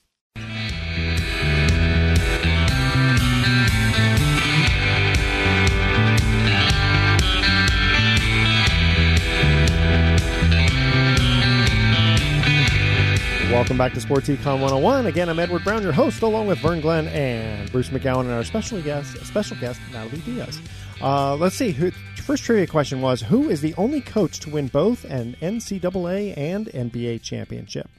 Welcome 13.51 13.77
back 13.77 13.93
to 13.95 13.99
Sports 13.99 14.29
Econ 14.29 14.61
101. 14.61 15.07
Again, 15.07 15.27
I'm 15.27 15.37
Edward 15.37 15.65
Brown, 15.65 15.83
your 15.83 15.91
host, 15.91 16.21
along 16.21 16.47
with 16.47 16.59
Vern 16.59 16.79
Glenn 16.79 17.09
and 17.09 17.69
Bruce 17.69 17.89
McGowan, 17.89 18.21
and 18.21 18.31
our 18.31 18.45
special 18.45 18.81
guest, 18.81 19.17
special 19.25 19.57
guest 19.57 19.81
Natalie 19.91 20.19
Diaz. 20.19 20.61
Uh, 21.01 21.35
let's 21.35 21.57
see. 21.57 21.71
Who, 21.71 21.91
first 21.91 22.43
trivia 22.45 22.65
question 22.65 23.01
was: 23.01 23.21
Who 23.21 23.49
is 23.49 23.59
the 23.59 23.75
only 23.75 23.99
coach 23.99 24.39
to 24.39 24.49
win 24.49 24.67
both 24.67 25.03
an 25.03 25.35
NCAA 25.41 26.33
and 26.37 26.67
NBA 26.67 27.23
championship? 27.23 27.89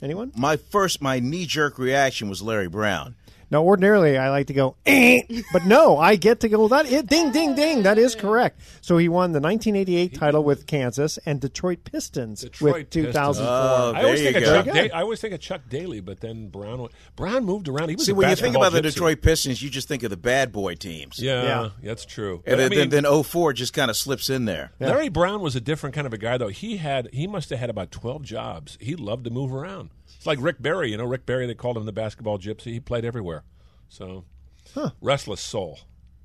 Anyone? 0.00 0.30
My 0.36 0.56
first, 0.56 1.02
my 1.02 1.18
knee 1.18 1.44
jerk 1.44 1.76
reaction 1.76 2.28
was 2.28 2.40
Larry 2.40 2.68
Brown. 2.68 3.16
Now, 3.50 3.64
ordinarily, 3.64 4.16
I 4.16 4.30
like 4.30 4.46
to 4.46 4.52
go, 4.54 4.76
eh, 4.86 5.22
but 5.52 5.64
no, 5.66 5.98
I 5.98 6.14
get 6.16 6.40
to 6.40 6.48
go, 6.48 6.68
that 6.68 6.86
it, 6.90 7.06
ding, 7.06 7.32
ding, 7.32 7.54
ding. 7.56 7.82
That 7.82 7.98
is 7.98 8.14
correct. 8.14 8.60
So 8.80 8.96
he 8.96 9.08
won 9.08 9.32
the 9.32 9.40
1988 9.40 10.14
title 10.14 10.44
with 10.44 10.66
Kansas 10.66 11.18
and 11.26 11.40
Detroit 11.40 11.80
Pistons 11.84 12.42
Detroit 12.42 12.74
with 12.74 12.90
Pistons. 12.90 13.06
2004. 13.14 13.46
Oh, 13.46 13.92
I 13.96 14.02
always 14.04 14.22
there 14.22 14.32
think 14.32 14.46
of 14.46 14.52
Chuck. 14.52 14.64
go. 14.66 14.72
Da- 14.72 14.90
I 14.92 15.02
always 15.02 15.20
think 15.20 15.34
of 15.34 15.40
Chuck 15.40 15.62
Daly, 15.68 16.00
but 16.00 16.20
then 16.20 16.48
Brown. 16.48 16.88
Brown 17.16 17.44
moved 17.44 17.66
around. 17.68 17.88
He 17.88 17.96
was 17.96 18.06
See, 18.06 18.12
when 18.12 18.28
you 18.30 18.36
think 18.36 18.54
basketball 18.54 18.62
about 18.68 18.72
the. 18.74 18.82
Detroit 18.82 19.20
Pistons, 19.22 19.60
you 19.62 19.68
just 19.68 19.88
think 19.88 20.02
of 20.04 20.10
the 20.10 20.16
bad 20.16 20.52
boy 20.52 20.74
teams. 20.76 21.18
Yeah, 21.18 21.42
Yeah. 21.42 21.68
that's 21.82 22.04
true. 22.04 22.42
And 22.44 22.44
But, 22.44 22.52
I 22.52 22.56
then, 22.56 22.70
mean, 22.70 22.78
then, 22.90 23.02
then 23.04 23.22
04 23.24 23.52
just 23.52 23.72
kind 23.72 23.90
of 23.90 23.96
slips 23.96 24.30
in 24.30 24.44
there. 24.44 24.70
Larry 24.78 25.08
Brown 25.08 25.40
was 25.40 25.56
a 25.56 25.60
different 25.60 25.94
kind 25.94 26.06
of 26.06 26.12
a 26.12 26.18
guy, 26.18 26.38
though. 26.38 26.48
He 26.48 26.76
had 26.76 27.08
he 27.12 27.26
must 27.26 27.50
have 27.50 27.58
had 27.58 27.68
about 27.70 27.90
twelve 27.90 28.22
jobs. 28.22 28.78
He 28.80 28.94
loved 28.94 29.24
to 29.24 29.30
move 29.30 29.52
around. 29.52 29.90
It's 30.20 30.26
like 30.26 30.38
Rick 30.42 30.60
Barry. 30.60 30.90
You 30.90 30.98
know, 30.98 31.06
Rick 31.06 31.24
Barry. 31.24 31.46
They 31.46 31.54
called 31.54 31.78
him 31.78 31.86
the 31.86 31.92
basketball 31.92 32.38
gypsy. 32.38 32.72
He 32.72 32.78
played 32.78 33.06
everywhere. 33.06 33.42
So 33.88 34.26
huh. 34.74 34.90
restless 35.00 35.40
soul. 35.40 35.78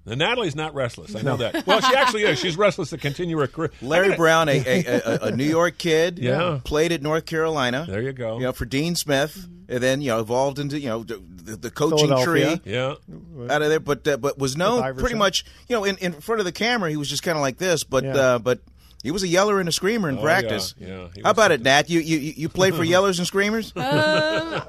And 0.05 0.19
Natalie's 0.19 0.53
not 0.53 0.75
restless. 0.75 1.15
I 1.15 1.21
know 1.21 1.38
that. 1.38 1.65
Well, 1.65 1.79
she 1.79 1.95
actually 1.95 2.23
is. 2.23 2.38
She's 2.38 2.58
restless 2.58 2.89
to 2.89 2.97
continue 2.97 3.39
her 3.39 3.47
career. 3.47 3.71
Larry 3.81 4.08
gotta- 4.10 4.17
Brown, 4.17 4.49
a, 4.49 4.58
a, 4.60 4.84
a, 4.99 5.17
a 5.27 5.31
New 5.31 5.45
York 5.45 5.77
kid, 5.77 6.19
Yeah. 6.21 6.60
played 6.65 6.91
at 6.91 7.01
North 7.01 7.25
Carolina. 7.25 7.86
There 7.88 8.01
you 8.01 8.12
go. 8.12 8.36
You 8.38 8.43
know, 8.43 8.51
for 8.51 8.65
Dean 8.65 8.95
Smith, 8.95 9.47
and 9.69 9.81
then 9.81 10.01
you 10.01 10.10
know 10.10 10.19
evolved 10.19 10.60
into 10.60 10.77
you 10.77 10.89
know 10.89 11.03
the, 11.03 11.55
the 11.55 11.71
coaching 11.71 12.15
tree 12.21 12.60
Yeah. 12.65 12.95
out 13.49 13.62
of 13.62 13.69
there. 13.69 13.79
But 13.79 14.05
uh, 14.08 14.17
but 14.17 14.38
was 14.38 14.58
known 14.58 14.93
pretty 14.97 15.15
much 15.15 15.45
you 15.69 15.75
know 15.77 15.86
in, 15.86 15.95
in 15.99 16.12
front 16.12 16.39
of 16.39 16.45
the 16.45 16.51
camera 16.51 16.89
he 16.89 16.97
was 16.97 17.10
just 17.10 17.23
kind 17.23 17.38
of 17.38 17.41
like 17.41 17.58
this. 17.58 17.86
But 17.86 18.03
Yeah. 18.03 18.13
uh, 18.15 18.39
but 18.39 18.60
he 19.06 19.12
was 19.12 19.24
a 19.24 19.28
yeller 19.28 19.60
and 19.62 19.70
a 19.70 19.72
screamer 19.72 20.10
in 20.10 20.18
Oh, 20.18 20.22
practice. 20.22 20.74
yeah, 20.78 20.88
yeah. 20.88 20.96
How 20.98 21.06
was 21.06 21.32
about 21.32 21.52
it, 21.52 21.62
Nat? 21.62 21.89
You 21.89 22.00
you 22.02 22.18
you 22.36 22.50
played 22.50 22.76
for 22.76 22.84
yellers 22.94 23.18
and 23.20 23.26
screamers? 23.28 23.72
Um, 23.76 23.84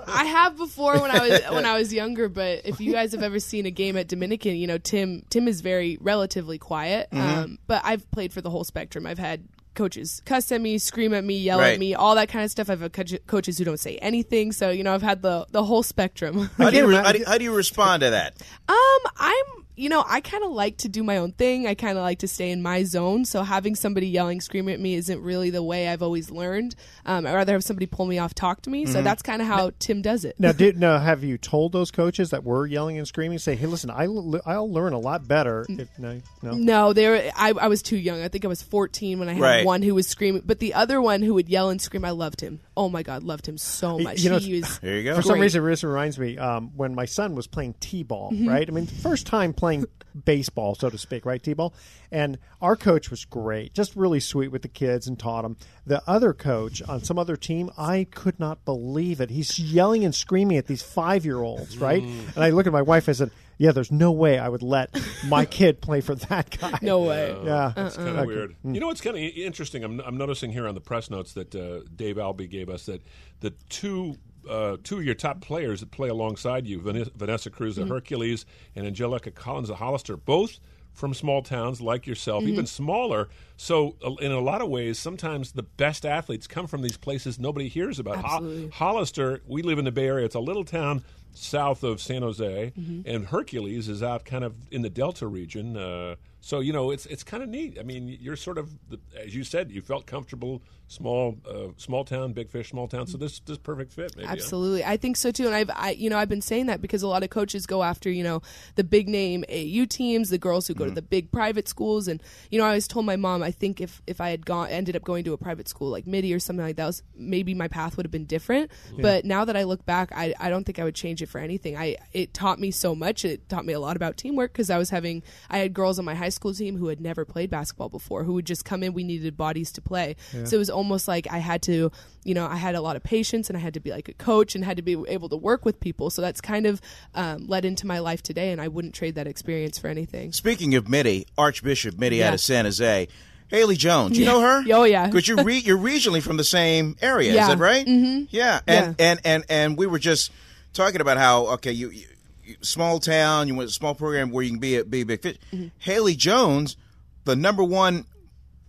I 0.07 0.25
have 0.25 0.57
before 0.57 0.99
when 1.01 1.11
I 1.11 1.27
was 1.29 1.40
when 1.51 1.66
I 1.66 1.77
was 1.79 1.92
younger, 1.92 2.29
but 2.29 2.61
if 2.64 2.81
you 2.81 2.92
guys 2.92 3.12
have 3.12 3.22
ever 3.22 3.40
seen 3.40 3.66
a 3.66 3.70
game 3.70 3.96
at 3.96 4.09
Dominican, 4.09 4.57
you 4.57 4.66
know 4.66 4.79
Tim 4.79 5.22
Tim 5.31 5.49
is 5.49 5.61
very 5.61 5.99
relatively 6.01 6.59
quiet. 6.59 7.09
Mm-hmm. 7.11 7.38
Um, 7.38 7.59
but 7.66 7.83
I've 7.85 8.09
played 8.11 8.33
for 8.33 8.40
the 8.40 8.51
whole 8.51 8.64
spectrum. 8.64 9.07
I've 9.07 9.18
had 9.18 9.49
coaches 9.75 10.22
cuss 10.25 10.51
at 10.53 10.61
me, 10.61 10.79
scream 10.79 11.12
at 11.12 11.22
me, 11.22 11.37
yell 11.38 11.59
Right. 11.59 11.75
at 11.75 11.79
me, 11.79 11.94
all 11.94 12.14
that 12.14 12.29
kind 12.31 12.44
of 12.44 12.51
stuff. 12.51 12.70
I've 12.70 12.81
had 12.81 12.94
coach- 12.94 13.27
coaches 13.27 13.59
who 13.59 13.64
don't 13.64 13.79
say 13.81 13.96
anything. 13.99 14.53
So 14.53 14.70
you 14.70 14.83
know 14.85 14.94
I've 14.94 15.03
had 15.03 15.22
the 15.22 15.46
the 15.51 15.64
whole 15.64 15.83
spectrum. 15.83 16.51
How 16.59 16.70
do, 16.70 16.77
you, 16.77 16.83
can't 16.83 16.88
re- 16.88 16.94
imagine- 16.94 17.05
how, 17.05 17.12
do, 17.12 17.18
you- 17.18 17.25
how 17.27 17.38
do 17.38 17.44
you 17.44 17.55
respond 17.55 18.01
to 18.03 18.11
that? 18.11 18.35
Um, 18.68 19.12
I'm 19.18 19.65
you 19.76 19.88
know, 19.90 20.02
I 20.06 20.20
kind 20.20 20.42
of 20.42 20.50
like 20.52 20.78
to 20.78 20.88
do 20.88 21.02
my 21.04 21.18
own 21.18 21.32
thing. 21.32 21.66
I 21.66 21.74
kind 21.74 21.98
of 21.98 22.02
like 22.02 22.20
to 22.20 22.28
stay 22.28 22.50
in 22.50 22.62
my 22.62 22.82
zone. 22.84 23.24
So 23.26 23.42
having 23.42 23.74
somebody 23.74 24.08
yelling, 24.08 24.40
screaming 24.40 24.74
at 24.74 24.80
me 24.80 24.94
isn't 24.94 25.20
really 25.20 25.50
the 25.50 25.62
way 25.62 25.88
I've 25.88 26.02
always 26.02 26.30
learned. 26.30 26.74
Um, 27.04 27.26
I'd 27.26 27.34
rather 27.34 27.52
have 27.52 27.62
somebody 27.62 27.86
pull 27.86 28.06
me 28.06 28.18
off, 28.18 28.34
talk 28.34 28.62
to 28.62 28.70
me. 28.70 28.84
Mm-hmm. 28.84 28.92
So 28.92 29.02
that's 29.02 29.22
kind 29.22 29.42
of 29.42 29.48
how 29.48 29.72
Tim 29.78 30.00
does 30.02 30.24
it. 30.24 30.36
Now, 30.38 30.52
did 30.52 30.76
now 30.78 30.98
have 30.98 31.22
you 31.22 31.36
told 31.36 31.72
those 31.72 31.90
coaches 31.90 32.30
that 32.30 32.42
were 32.42 32.66
yelling 32.66 32.96
and 32.98 33.06
screaming? 33.06 33.38
Say, 33.38 33.54
hey, 33.54 33.66
listen, 33.66 33.90
I 33.90 34.04
I'll 34.46 34.72
learn 34.72 34.94
a 34.94 34.98
lot 34.98 35.28
better 35.28 35.66
if 35.68 35.88
no, 35.98 36.20
no. 36.42 36.52
No, 36.52 36.92
they 36.92 37.08
were. 37.08 37.22
I, 37.36 37.50
I 37.52 37.68
was 37.68 37.82
too 37.82 37.96
young. 37.96 38.22
I 38.22 38.28
think 38.28 38.44
I 38.44 38.48
was 38.48 38.62
14 38.62 39.18
when 39.18 39.28
I 39.28 39.34
had 39.34 39.42
Right. 39.42 39.66
one 39.66 39.82
who 39.82 39.94
was 39.94 40.06
screaming, 40.08 40.42
but 40.44 40.58
the 40.58 40.74
other 40.74 41.00
one 41.02 41.22
who 41.22 41.34
would 41.34 41.48
yell 41.48 41.68
and 41.68 41.80
scream, 41.80 42.04
I 42.04 42.10
loved 42.10 42.40
him. 42.40 42.60
Oh 42.76 42.88
my 42.90 43.02
god, 43.02 43.22
loved 43.22 43.48
him 43.48 43.56
so 43.56 43.98
much. 43.98 44.20
You 44.20 44.30
know, 44.30 44.38
he 44.38 44.60
was 44.60 44.78
There 44.80 44.98
you 44.98 45.04
go. 45.04 45.16
For 45.16 45.22
some 45.22 45.40
reason, 45.40 45.64
this 45.64 45.82
reminds 45.82 46.18
me 46.18 46.36
um, 46.36 46.72
when 46.76 46.94
my 46.94 47.06
son 47.06 47.34
was 47.34 47.46
playing 47.46 47.74
t-ball. 47.80 48.32
Mm-hmm. 48.32 48.48
Right, 48.48 48.68
I 48.68 48.72
mean, 48.72 48.86
first 48.86 49.26
time 49.26 49.54
playing 49.54 49.86
baseball, 50.24 50.74
so 50.74 50.90
to 50.90 50.98
speak, 50.98 51.24
right, 51.24 51.42
t-ball. 51.42 51.74
And 52.10 52.38
our 52.60 52.76
coach 52.76 53.10
was 53.10 53.24
great, 53.24 53.72
just 53.72 53.96
really 53.96 54.20
sweet 54.20 54.48
with 54.48 54.62
the 54.62 54.68
kids 54.68 55.06
and 55.06 55.18
taught 55.18 55.42
them. 55.42 55.56
The 55.86 56.02
other 56.06 56.32
coach 56.34 56.82
on 56.82 57.02
some 57.02 57.18
other 57.18 57.36
team, 57.36 57.70
I 57.78 58.06
could 58.10 58.38
not 58.38 58.64
believe 58.64 59.20
it. 59.20 59.30
He's 59.30 59.58
yelling 59.58 60.04
and 60.04 60.14
screaming 60.14 60.58
at 60.58 60.66
these 60.66 60.82
five-year-olds, 60.82 61.78
right? 61.78 62.02
Mm. 62.02 62.34
And 62.34 62.44
I 62.44 62.50
look 62.50 62.66
at 62.66 62.72
my 62.72 62.82
wife. 62.82 63.08
I 63.08 63.12
said, 63.12 63.30
"Yeah, 63.58 63.72
there's 63.72 63.92
no 63.92 64.12
way 64.12 64.38
I 64.38 64.48
would 64.48 64.62
let 64.62 64.94
my 65.26 65.44
kid 65.58 65.80
play 65.80 66.00
for 66.00 66.14
that 66.14 66.56
guy." 66.58 66.78
no 66.82 67.00
way. 67.00 67.36
Yeah, 67.44 67.72
It's 67.76 67.96
kind 67.96 68.18
of 68.18 68.26
weird. 68.26 68.56
You 68.64 68.80
know 68.80 68.86
what's 68.88 69.00
kind 69.00 69.16
of 69.16 69.22
interesting? 69.22 69.84
I'm, 69.84 70.00
I'm 70.00 70.16
noticing 70.16 70.52
here 70.52 70.66
on 70.66 70.74
the 70.74 70.80
press 70.80 71.10
notes 71.10 71.32
that 71.34 71.54
uh, 71.54 71.80
Dave 71.94 72.18
Albee 72.18 72.46
gave 72.48 72.68
us 72.68 72.86
that 72.86 73.02
the 73.40 73.50
two 73.68 74.16
uh, 74.48 74.76
two 74.84 74.98
of 74.98 75.04
your 75.04 75.14
top 75.14 75.40
players 75.40 75.80
that 75.80 75.90
play 75.90 76.08
alongside 76.08 76.66
you, 76.66 76.80
Vanessa, 76.80 77.10
Vanessa 77.16 77.50
Cruz, 77.50 77.76
the 77.76 77.86
Hercules, 77.86 78.46
and 78.76 78.86
Angelica 78.86 79.30
Collins, 79.32 79.68
the 79.68 79.74
Hollister, 79.76 80.16
both 80.16 80.60
from 80.92 81.12
small 81.12 81.42
towns 81.42 81.80
like 81.80 82.06
yourself, 82.06 82.44
even 82.44 82.64
smaller. 82.64 83.28
So, 83.58 83.96
uh, 84.02 84.14
in 84.14 84.32
a 84.32 84.40
lot 84.40 84.62
of 84.62 84.68
ways, 84.70 84.98
sometimes 84.98 85.52
the 85.52 85.62
best 85.64 86.06
athletes 86.06 86.46
come 86.46 86.66
from 86.66 86.80
these 86.80 86.96
places 86.96 87.38
nobody 87.38 87.68
hears 87.68 87.98
about. 87.98 88.24
Ho- 88.24 88.70
Hollister, 88.72 89.40
we 89.46 89.60
live 89.62 89.78
in 89.78 89.84
the 89.84 89.92
Bay 89.92 90.06
Area. 90.06 90.24
It's 90.24 90.34
a 90.36 90.40
little 90.40 90.64
town 90.64 91.02
south 91.37 91.83
of 91.83 92.01
San 92.01 92.22
Jose, 92.22 92.72
and 93.07 93.27
Hercules 93.27 93.88
is 93.88 94.03
out 94.03 94.25
kind 94.25 94.44
of 94.44 94.55
in 94.70 94.83
the 94.83 94.90
Delta 94.90 95.27
region. 95.27 95.77
Uh, 95.77 96.16
so 96.40 96.61
you 96.61 96.72
know, 96.72 96.90
it's 96.90 97.07
it's 97.07 97.22
kind 97.22 97.42
of 97.42 97.49
neat. 97.49 97.79
I 97.79 97.83
mean, 97.83 98.16
you're 98.20 98.37
sort 98.37 98.59
of, 98.59 98.70
the, 98.88 98.99
as 99.25 99.35
you 99.35 99.44
said, 99.44 99.70
you 99.70 99.83
felt 99.83 100.07
comfortable, 100.07 100.62
small 100.88 101.37
uh, 101.49 101.68
small 101.77 102.05
town, 102.05 102.33
big 102.33 102.51
fish, 102.51 102.70
small 102.70 102.88
town. 102.88 103.07
So 103.07 103.18
this 103.18 103.40
this 103.40 103.59
perfect 103.59 103.92
fit, 103.92 104.16
maybe. 104.16 104.29
Absolutely, 104.29 104.85
I 104.85 104.96
think 104.96 105.16
so 105.16 105.31
too. 105.31 105.46
And 105.46 105.55
I've, 105.55 105.70
I, 105.75 105.90
you 105.90 106.11
know, 106.11 106.18
I've 106.18 106.29
been 106.29 106.42
saying 106.42 106.66
that 106.66 106.81
because 106.81 107.03
a 107.03 107.09
lot 107.09 107.22
of 107.22 107.31
coaches 107.31 107.66
go 107.66 107.83
after, 107.83 108.11
you 108.11 108.22
know, 108.22 108.42
the 108.77 108.85
big 108.85 109.09
name 109.09 109.44
AU 109.51 109.87
teams, 109.87 110.31
the 110.31 110.38
girls 110.38 110.66
who 110.66 110.75
go 110.75 110.85
to 110.85 110.90
the 110.90 111.03
big 111.03 111.33
private 111.33 111.68
schools, 111.68 112.09
and 112.09 112.22
you 112.51 112.59
know, 112.59 112.64
I 112.64 112.68
always 112.68 112.88
told 112.88 113.07
my 113.07 113.16
mom, 113.16 113.42
I 113.42 113.51
think 113.51 113.81
if 113.81 114.03
if 114.07 114.20
I 114.20 114.31
had 114.31 114.46
gone, 114.46 114.68
ended 114.68 114.96
up 114.96 115.03
going 115.03 115.25
to 115.25 115.33
a 115.33 115.38
private 115.38 115.68
school 115.68 115.90
like 115.90 116.07
Mitty 116.07 116.33
or 116.33 116.38
something 116.38 116.64
like 116.64 116.77
that, 116.77 116.87
was, 116.87 117.03
maybe 117.14 117.55
my 117.55 117.68
path 117.68 117.96
would 117.96 118.07
have 118.07 118.12
been 118.12 118.25
different. 118.25 118.70
But 118.99 119.25
now 119.25 119.44
that 119.44 119.57
I 119.57 119.64
look 119.64 119.85
back, 119.85 120.11
I, 120.14 120.35
I 120.38 120.49
don't 120.51 120.64
think 120.64 120.79
I 120.79 120.85
would 120.85 120.94
change 120.94 121.22
it 121.22 121.29
for 121.29 121.38
anything. 121.38 121.77
I, 121.77 121.96
it 122.12 122.33
taught 122.33 122.59
me 122.59 122.70
so 122.70 122.94
much. 122.94 123.25
It 123.25 123.49
taught 123.49 123.64
me 123.64 123.72
a 123.72 123.81
lot 123.81 123.96
about 123.96 124.16
teamwork 124.16 124.53
because 124.53 124.70
I 124.70 124.79
was 124.79 124.90
having, 124.90 125.22
I 125.51 125.59
had 125.59 125.75
girls 125.75 125.99
on 125.99 126.05
my 126.05 126.14
high 126.14 126.29
school 126.31 126.55
team 126.55 126.77
who 126.77 126.88
had 126.88 127.01
never 127.01 127.25
played 127.25 127.51
basketball 127.51 127.88
before, 127.88 128.25
who 128.25 128.35
would 128.35 128.46
just 128.46 128.64
come 128.64 128.83
in. 128.83 128.92
We 128.94 129.05
needed 129.05 129.37
bodies 129.37 129.72
to 129.72 129.83
play, 129.83 130.16
so 130.44 130.57
it 130.57 130.59
was 130.59 130.70
almost 130.76 131.08
like 131.08 131.26
I 131.30 131.38
had 131.38 131.62
to, 131.62 131.90
you 132.22 132.34
know, 132.34 132.46
I 132.46 132.56
had 132.56 132.74
a 132.74 132.80
lot 132.80 132.94
of 132.96 133.02
patience 133.02 133.48
and 133.50 133.56
I 133.56 133.60
had 133.60 133.74
to 133.74 133.80
be 133.80 133.90
like 133.90 134.08
a 134.08 134.12
coach 134.14 134.54
and 134.54 134.64
had 134.64 134.76
to 134.76 134.82
be 134.82 134.92
able 135.08 135.28
to 135.30 135.36
work 135.36 135.64
with 135.64 135.80
people. 135.80 136.10
So 136.10 136.22
that's 136.22 136.40
kind 136.40 136.66
of 136.66 136.80
um, 137.14 137.46
led 137.48 137.64
into 137.64 137.86
my 137.86 137.98
life 137.98 138.22
today, 138.22 138.52
and 138.52 138.60
I 138.60 138.68
wouldn't 138.68 138.94
trade 138.94 139.14
that 139.16 139.26
experience 139.26 139.78
for 139.78 139.88
anything. 139.88 140.32
Speaking 140.32 140.74
of 140.76 140.88
Mitty, 140.88 141.26
Archbishop 141.36 141.98
Mitty 141.98 142.22
out 142.22 142.28
Yeah. 142.28 142.34
of 142.34 142.40
San 142.40 142.64
Jose, 142.66 143.08
Haley 143.48 143.76
Jones, 143.76 144.18
you 144.18 144.24
know 144.26 144.40
her? 144.40 144.64
Oh, 144.72 144.84
yeah. 144.84 145.06
Because 145.06 145.26
you're 145.26 145.42
re- 145.42 145.58
you're 145.64 145.78
regionally 145.78 146.20
from 146.22 146.36
the 146.36 146.44
same 146.44 146.96
area, 147.00 147.30
is 147.40 147.46
that 147.48 147.58
right? 147.58 147.86
Mm-hmm. 147.86 148.24
Yeah, 148.30 148.60
and, 148.66 148.96
Yeah. 148.98 149.06
and 149.10 149.20
and 149.24 149.44
and 149.48 149.78
we 149.78 149.86
were 149.86 149.98
just 150.00 150.30
talking 150.72 151.00
about 151.00 151.16
how 151.16 151.46
okay, 151.54 151.72
you, 151.72 151.90
you, 151.90 152.06
you 152.44 152.56
small 152.60 152.98
town, 153.00 153.48
you 153.48 153.54
want 153.54 153.68
a 153.68 153.72
small 153.72 153.94
program 153.94 154.30
where 154.30 154.42
you 154.44 154.50
can 154.50 154.58
be 154.60 154.76
a, 154.76 154.84
be 154.84 155.00
a 155.02 155.06
big 155.06 155.22
fish. 155.22 155.38
Mm-hmm. 155.52 155.68
Haley 155.78 156.16
Jones, 156.16 156.76
the 157.24 157.34
number 157.36 157.62
one 157.64 158.04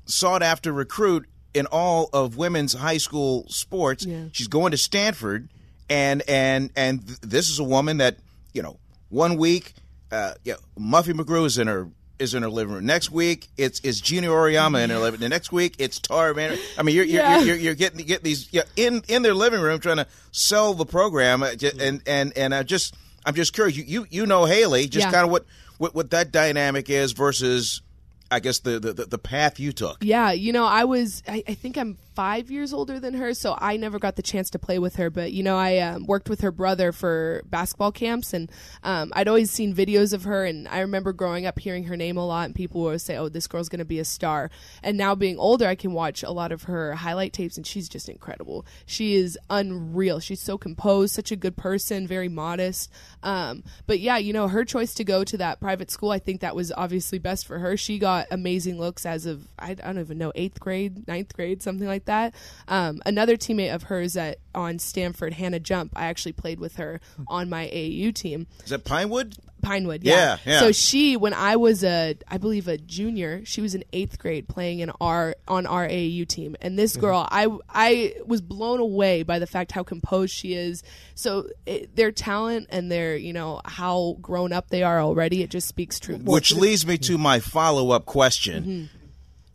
sought 0.06 0.41
after 0.43 0.72
recruit 0.72 1.26
in 1.54 1.66
all 1.68 2.10
of 2.14 2.38
women's 2.38 2.74
high 2.74 2.98
school 2.98 3.46
sports. 3.50 4.06
Yeah. 4.06 4.26
She's 4.32 4.48
going 4.48 4.72
to 4.72 4.78
Stanford, 4.78 5.50
and 5.90 6.22
and 6.28 6.72
and 6.76 7.06
th- 7.06 7.20
this 7.22 7.50
is 7.50 7.60
a 7.60 7.64
woman 7.64 7.98
that 7.98 8.18
you 8.54 8.62
know. 8.62 8.78
One 9.10 9.38
week, 9.38 9.74
uh, 10.12 10.34
yeah, 10.44 10.56
Muffet 10.78 11.14
McGraw 11.16 11.46
is 11.46 11.58
in 11.58 11.68
her 11.68 11.88
is 12.20 12.34
in 12.34 12.44
her 12.44 12.50
living 12.50 12.74
room. 12.74 12.86
Next 12.86 13.10
week, 13.10 13.48
it's 13.58 13.80
it's 13.82 14.02
Geno 14.02 14.34
Auriemma 14.34 14.84
in 14.84 14.90
her 14.90 15.00
living. 15.00 15.22
The 15.22 15.30
next 15.30 15.52
week, 15.54 15.76
it's 15.80 15.98
Tara. 16.00 16.34
I 16.78 16.84
mean, 16.84 16.94
you're 16.94 17.06
you're, 17.06 17.22
Yeah. 17.24 17.40
you're, 17.40 17.56
you're 17.56 17.76
getting 17.76 18.06
get 18.06 18.22
these 18.24 18.52
yeah, 18.52 18.64
in 18.76 19.02
in 19.08 19.22
their 19.22 19.34
living 19.34 19.62
room 19.62 19.80
trying 19.80 19.98
to 19.98 20.08
sell 20.34 20.74
the 20.74 20.86
program, 20.86 21.42
uh, 21.42 21.54
and 21.80 22.02
and 22.06 22.38
and 22.38 22.54
I 22.54 22.64
just 22.64 22.96
I'm 23.26 23.34
just 23.34 23.54
curious. 23.54 23.78
You 23.78 23.84
you, 23.88 24.08
you 24.10 24.26
know 24.26 24.44
Haley, 24.44 24.88
just 24.88 25.06
Yeah. 25.06 25.12
kind 25.14 25.24
of 25.24 25.32
what, 25.32 25.46
what 25.78 25.96
what 25.96 26.10
that 26.12 26.34
dynamic 26.34 26.90
is 26.90 27.14
versus, 27.14 27.82
I 28.30 28.40
guess 28.40 28.60
the 28.60 28.80
the, 28.80 28.94
the 28.94 29.18
path 29.18 29.60
you 29.60 29.72
took. 29.72 30.04
Yeah, 30.04 30.32
you 30.32 30.52
know, 30.52 30.66
I 30.66 30.84
was, 30.84 31.24
I, 31.28 31.44
I 31.48 31.54
think 31.54 31.78
I'm 31.78 31.98
five 32.18 32.50
years 32.50 32.74
older 32.74 33.00
than 33.00 33.13
her, 33.13 33.32
so 33.36 33.56
I 33.56 33.78
never 33.78 34.00
got 34.00 34.16
the 34.16 34.24
chance 34.24 34.50
to 34.50 34.58
play 34.58 34.80
with 34.80 34.96
her. 34.96 35.12
But, 35.12 35.34
you 35.34 35.44
know, 35.44 35.56
I 35.56 35.78
um, 35.78 36.08
worked 36.08 36.30
with 36.30 36.42
her 36.42 36.52
brother 36.52 36.92
for 36.92 37.44
basketball 37.46 37.92
camps, 37.92 38.34
and 38.34 38.52
um, 38.82 39.13
I'd 39.16 39.28
always 39.28 39.52
seen 39.52 39.76
videos 39.76 40.13
of 40.13 40.24
her. 40.24 40.44
And 40.44 40.68
I 40.68 40.80
remember 40.80 41.13
growing 41.13 41.46
up 41.46 41.60
hearing 41.60 41.84
her 41.84 41.96
name 41.96 42.18
a 42.18 42.26
lot, 42.26 42.46
and 42.46 42.56
people 42.56 42.82
would 42.82 43.02
say, 43.02 43.18
oh, 43.18 43.30
this 43.30 43.46
girl's 43.46 43.70
going 43.70 43.80
to 43.80 43.86
be 43.86 44.00
a 44.00 44.06
star. 44.06 44.50
And 44.82 44.98
now 44.98 45.13
being 45.13 45.38
older, 45.38 45.68
I 45.68 45.76
can 45.76 45.94
watch 45.94 46.24
a 46.24 46.32
lot 46.32 46.52
of 46.52 46.63
her 46.63 46.96
highlight 46.96 47.34
tapes, 47.34 47.56
and 47.56 47.68
she's 47.68 47.88
just 47.88 48.10
incredible. 48.10 48.66
She 48.88 49.13
is 49.13 49.38
unreal. 49.50 50.20
She's 50.20 50.42
so 50.42 50.58
composed, 50.58 51.13
such 51.13 51.32
a 51.32 51.36
good 51.36 51.56
person, 51.56 52.08
very 52.08 52.30
modest. 52.30 52.92
Um, 53.22 53.63
but 53.86 54.00
yeah, 54.00 54.18
you 54.18 54.34
know, 54.34 54.48
her 54.48 54.66
choice 54.66 54.96
to 54.96 55.04
go 55.04 55.24
to 55.24 55.38
that 55.38 55.60
private 55.60 55.92
school, 55.92 56.10
I 56.10 56.18
think 56.18 56.42
that 56.42 56.56
was 56.56 56.72
obviously 56.76 57.20
best 57.20 57.46
for 57.46 57.60
her. 57.60 57.78
She 57.78 58.00
got 58.00 58.17
amazing 58.32 58.80
looks 58.80 59.06
as 59.06 59.26
of, 59.26 59.48
I, 59.58 59.74
don't 59.74 60.00
even 60.00 60.18
know, 60.18 60.32
eighth 60.36 60.60
grade, 60.60 61.08
ninth 61.08 61.34
grade, 61.36 61.62
something 61.62 61.88
like 61.88 62.06
that. 62.06 62.34
Um, 62.68 63.02
another 63.06 63.38
teammate 63.38 63.74
of 63.74 63.84
hers 63.84 64.18
at 64.18 64.40
on 64.56 64.80
Stanford, 64.80 65.34
Hannah 65.34 65.60
Jump, 65.60 65.94
I 65.96 66.06
actually 66.06 66.34
played 66.34 66.60
with 66.60 66.78
her 66.78 67.00
on 67.28 67.50
my 67.50 67.68
AAU 67.68 68.14
team. 68.14 68.48
Is 68.64 68.72
that 68.72 68.86
Pinewood? 68.86 69.36
Pinewood, 69.62 70.04
Yeah, 70.04 70.13
yeah. 70.15 70.38
yeah. 70.54 70.60
So 70.60 70.72
she, 70.72 71.17
when 71.17 71.34
I 71.34 71.56
was 71.56 71.84
a, 71.84 72.15
I 72.28 72.38
believe 72.38 72.67
a 72.67 72.78
junior, 72.78 73.43
she 73.46 73.62
was 73.62 73.76
in 73.76 73.84
eighth 73.93 74.17
grade 74.20 74.48
playing 74.48 74.80
in 74.80 74.91
our 75.02 75.36
on 75.48 75.65
our 75.65 75.88
AAU 75.88 76.28
team, 76.28 76.56
and 76.62 76.78
this 76.78 76.96
girl, 76.96 77.28
I 77.32 77.48
I 77.70 78.13
was 78.26 78.41
blown 78.41 78.80
away 78.80 79.24
by 79.24 79.39
the 79.39 79.48
fact 79.48 79.72
how 79.72 79.84
composed 79.84 80.34
she 80.34 80.54
is. 80.54 80.84
So 81.15 81.50
it, 81.65 81.96
their 81.96 82.12
talent 82.12 82.67
and 82.70 82.91
their 82.91 83.15
you 83.15 83.34
know 83.34 83.62
how 83.65 84.17
grown 84.22 84.54
up 84.54 84.70
they 84.70 84.84
are 84.84 85.02
already, 85.02 85.41
it 85.43 85.50
just 85.50 85.67
speaks 85.67 86.00
truth. 86.00 86.22
Which 86.24 86.54
leads 86.54 86.86
me 86.86 86.98
to 87.00 87.17
my 87.17 87.39
follow 87.39 87.91
up 87.91 88.06
question. 88.06 88.63
Mm-hmm. 88.63 88.86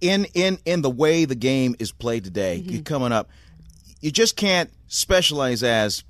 In 0.00 0.24
in 0.34 0.58
in 0.64 0.82
the 0.82 0.90
way 0.90 1.24
the 1.24 1.34
game 1.36 1.76
is 1.78 1.92
played 1.92 2.24
today, 2.24 2.58
Mm-hmm. 2.58 2.70
you're 2.70 2.82
coming 2.82 3.12
up, 3.12 3.30
you 4.00 4.10
just 4.10 4.36
can't 4.36 4.68
specialize 4.88 5.62
as 5.62 6.02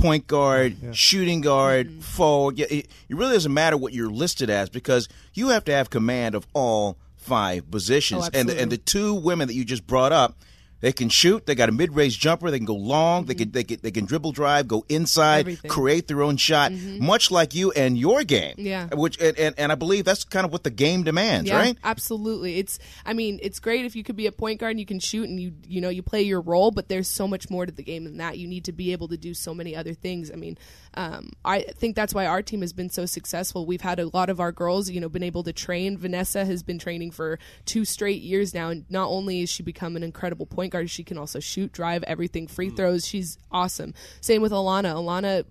point 0.00 0.26
guard, 0.26 0.76
shooting 0.92 1.40
guard, 1.40 1.88
Mm-hmm. 1.88 2.00
forward. 2.00 2.58
It, 2.60 2.72
it 2.72 2.88
really 3.08 3.34
doesn't 3.34 3.52
matter 3.54 3.76
what 3.76 3.92
you're 3.92 4.10
listed 4.10 4.50
as 4.50 4.68
because 4.68 5.08
you 5.34 5.48
have 5.50 5.64
to 5.66 5.72
have 5.72 5.90
command 5.90 6.34
of 6.34 6.46
all 6.52 6.96
five 7.16 7.70
positions. 7.70 8.26
Oh, 8.26 8.30
and 8.38 8.48
the, 8.48 8.60
and 8.60 8.72
the 8.72 8.78
two 8.78 9.14
women 9.14 9.48
that 9.48 9.54
you 9.54 9.64
just 9.64 9.86
brought 9.86 10.12
up, 10.12 10.36
they 10.80 10.92
can 10.92 11.08
shoot. 11.08 11.46
They 11.46 11.54
got 11.54 11.68
a 11.68 11.72
mid-range 11.72 12.18
jumper. 12.18 12.50
They 12.50 12.58
can 12.58 12.66
go 12.66 12.74
long. 12.74 13.26
They 13.26 13.34
can 13.34 13.50
they 13.50 13.64
can 13.64 13.78
they 13.82 13.90
can 13.90 14.04
dribble 14.06 14.32
drive, 14.32 14.68
go 14.68 14.84
inside, 14.88 15.20
Mm-hmm. 15.20 15.38
Everything. 15.40 15.70
create 15.70 16.08
their 16.08 16.22
own 16.22 16.36
shot, 16.36 16.72
much 16.72 17.30
like 17.30 17.54
you 17.54 17.70
and 17.72 17.96
your 17.98 18.24
game. 18.24 18.54
Yeah. 18.58 18.88
Which 18.92 19.20
and, 19.20 19.38
and, 19.38 19.54
and 19.58 19.72
I 19.72 19.74
believe 19.74 20.04
that's 20.04 20.24
kind 20.24 20.44
of 20.44 20.52
what 20.52 20.64
the 20.64 20.70
game 20.70 21.02
demands, 21.02 21.48
yeah, 21.48 21.56
right? 21.56 21.78
Absolutely. 21.84 22.58
It's 22.58 22.78
I 23.04 23.12
mean, 23.12 23.38
it's 23.42 23.60
great 23.60 23.84
if 23.84 23.94
you 23.94 24.02
could 24.02 24.16
be 24.16 24.26
a 24.26 24.32
point 24.32 24.60
guard 24.60 24.72
and 24.72 24.80
you 24.80 24.86
can 24.86 24.98
shoot 24.98 25.28
and 25.28 25.40
you 25.40 25.52
you 25.66 25.80
know, 25.80 25.88
you 25.88 26.02
play 26.02 26.22
your 26.22 26.40
role, 26.40 26.70
but 26.70 26.88
there's 26.88 27.08
so 27.08 27.28
much 27.28 27.48
more 27.50 27.66
to 27.66 27.72
the 27.72 27.82
game 27.82 28.04
than 28.04 28.16
that. 28.18 28.38
You 28.38 28.48
need 28.48 28.64
to 28.64 28.72
be 28.72 28.92
able 28.92 29.08
to 29.08 29.16
do 29.16 29.34
so 29.34 29.54
many 29.54 29.76
other 29.76 29.94
things. 29.94 30.30
I 30.30 30.36
mean, 30.36 30.56
um, 30.94 31.30
I 31.44 31.60
think 31.62 31.96
that's 31.96 32.14
why 32.14 32.26
our 32.26 32.42
team 32.42 32.62
has 32.62 32.72
been 32.72 32.90
so 32.90 33.06
successful. 33.06 33.66
We've 33.66 33.80
had 33.80 33.98
a 34.00 34.08
lot 34.08 34.30
of 34.30 34.40
our 34.40 34.52
girls, 34.52 34.90
you 34.90 35.00
know, 35.00 35.08
been 35.08 35.22
able 35.22 35.42
to 35.44 35.52
train. 35.52 35.96
Vanessa 35.96 36.44
has 36.44 36.62
been 36.62 36.78
training 36.78 37.12
for 37.12 37.38
two 37.64 37.84
straight 37.84 38.22
years 38.22 38.54
now, 38.54 38.70
and 38.70 38.84
not 38.90 39.08
only 39.08 39.42
is 39.42 39.50
she 39.50 39.62
become 39.62 39.96
an 39.96 40.02
incredible 40.02 40.46
point 40.46 40.69
guard, 40.70 40.90
she 40.90 41.04
can 41.04 41.18
also 41.18 41.40
shoot, 41.40 41.72
drive, 41.72 42.02
everything, 42.04 42.46
free 42.46 42.70
mm. 42.70 42.76
throws. 42.76 43.06
She's 43.06 43.38
awesome. 43.50 43.94
Same 44.20 44.42
with 44.42 44.52
Alana. 44.52 44.94
Alana 44.94 45.44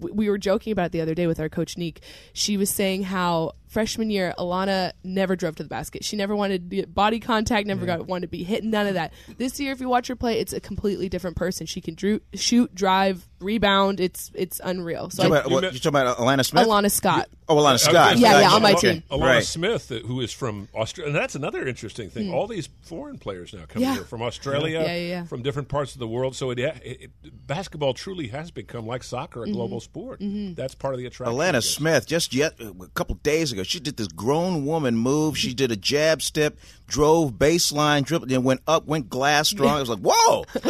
we 0.00 0.30
were 0.30 0.38
joking 0.38 0.72
about 0.72 0.86
it 0.86 0.92
the 0.92 1.00
other 1.00 1.14
day 1.14 1.26
with 1.26 1.38
our 1.38 1.48
coach 1.48 1.76
Neek. 1.76 2.02
She 2.32 2.56
was 2.56 2.70
saying 2.70 3.04
how 3.04 3.52
freshman 3.72 4.10
year 4.10 4.34
Alana 4.38 4.92
never 5.02 5.34
drove 5.34 5.56
to 5.56 5.62
the 5.62 5.68
basket. 5.68 6.04
She 6.04 6.14
never 6.16 6.36
wanted 6.36 6.68
to 6.70 6.76
get 6.76 6.94
body 6.94 7.18
contact, 7.20 7.66
never 7.66 7.86
got 7.86 8.06
wanted 8.06 8.26
to 8.26 8.30
be 8.30 8.44
hit, 8.44 8.64
none 8.64 8.86
of 8.86 8.94
that. 8.94 9.12
This 9.38 9.58
year, 9.58 9.72
if 9.72 9.80
you 9.80 9.88
watch 9.88 10.08
her 10.08 10.16
play, 10.16 10.38
it's 10.40 10.52
a 10.52 10.60
completely 10.60 11.08
different 11.08 11.36
person. 11.36 11.66
She 11.66 11.80
can 11.80 11.94
dru- 11.94 12.20
shoot, 12.34 12.74
drive, 12.74 13.26
rebound. 13.40 13.98
It's 13.98 14.30
it's 14.34 14.60
unreal. 14.62 15.08
So 15.10 15.22
You're 15.24 15.32
I, 15.32 15.36
talking 15.40 15.52
about, 15.52 15.62
what, 15.64 15.72
you're 15.72 15.80
talking 15.80 15.88
about 16.00 16.18
Alanna 16.18 16.44
Smith? 16.44 16.66
Alana 16.66 16.90
Scott. 16.90 17.28
Oh, 17.48 17.56
Alana 17.56 17.78
Scott. 17.78 18.18
Yeah, 18.18 18.32
yeah, 18.32 18.40
Gotcha. 18.42 18.54
on 18.56 18.62
my 18.62 18.72
Okay. 18.74 18.92
team. 18.94 19.02
Alana 19.10 19.20
Right. 19.20 19.44
Smith, 19.44 19.88
who 19.88 20.20
is 20.20 20.32
from 20.32 20.68
Australia, 20.74 21.08
and 21.12 21.16
that's 21.20 21.34
another 21.34 21.66
interesting 21.66 22.08
thing. 22.10 22.32
All 22.32 22.46
these 22.46 22.68
foreign 22.82 23.18
players 23.18 23.52
now 23.52 23.64
come. 23.68 23.82
Yeah. 23.82 23.94
here 23.94 24.04
from 24.04 24.22
Australia, 24.22 24.80
Yeah, 24.80 24.94
yeah, 24.94 25.08
yeah. 25.08 25.24
from 25.24 25.42
different 25.42 25.68
parts 25.68 25.94
of 25.94 25.98
the 25.98 26.06
world. 26.08 26.36
So 26.36 26.50
it, 26.50 26.58
it, 26.58 26.80
it 26.84 27.10
basketball 27.46 27.94
truly 27.94 28.28
has 28.28 28.50
become 28.50 28.86
like 28.86 29.02
soccer, 29.02 29.42
a 29.42 29.46
Mm-hmm. 29.46 29.54
global 29.54 29.80
sport. 29.80 30.20
That's 30.20 30.74
part 30.74 30.94
of 30.94 30.98
the 31.00 31.06
attraction. 31.06 31.36
Alana. 31.36 31.62
Smith, 31.62 32.06
just 32.06 32.34
yet 32.34 32.54
a 32.60 32.72
couple 32.94 33.16
days 33.16 33.52
ago, 33.52 33.61
she 33.62 33.80
did 33.80 33.96
this 33.96 34.08
grown 34.08 34.64
woman 34.66 34.96
move. 34.96 35.36
She 35.38 35.54
did 35.54 35.70
a 35.72 35.76
jab 35.76 36.22
step, 36.22 36.56
drove 36.86 37.32
baseline, 37.32 38.04
dribbled, 38.04 38.28
then 38.30 38.42
went 38.42 38.60
up, 38.66 38.86
went 38.86 39.08
glass 39.08 39.48
strong. 39.48 39.76
I 39.76 39.80
was 39.80 39.88
like, 39.88 40.00
whoa! 40.00 40.44
Wait, 40.54 40.64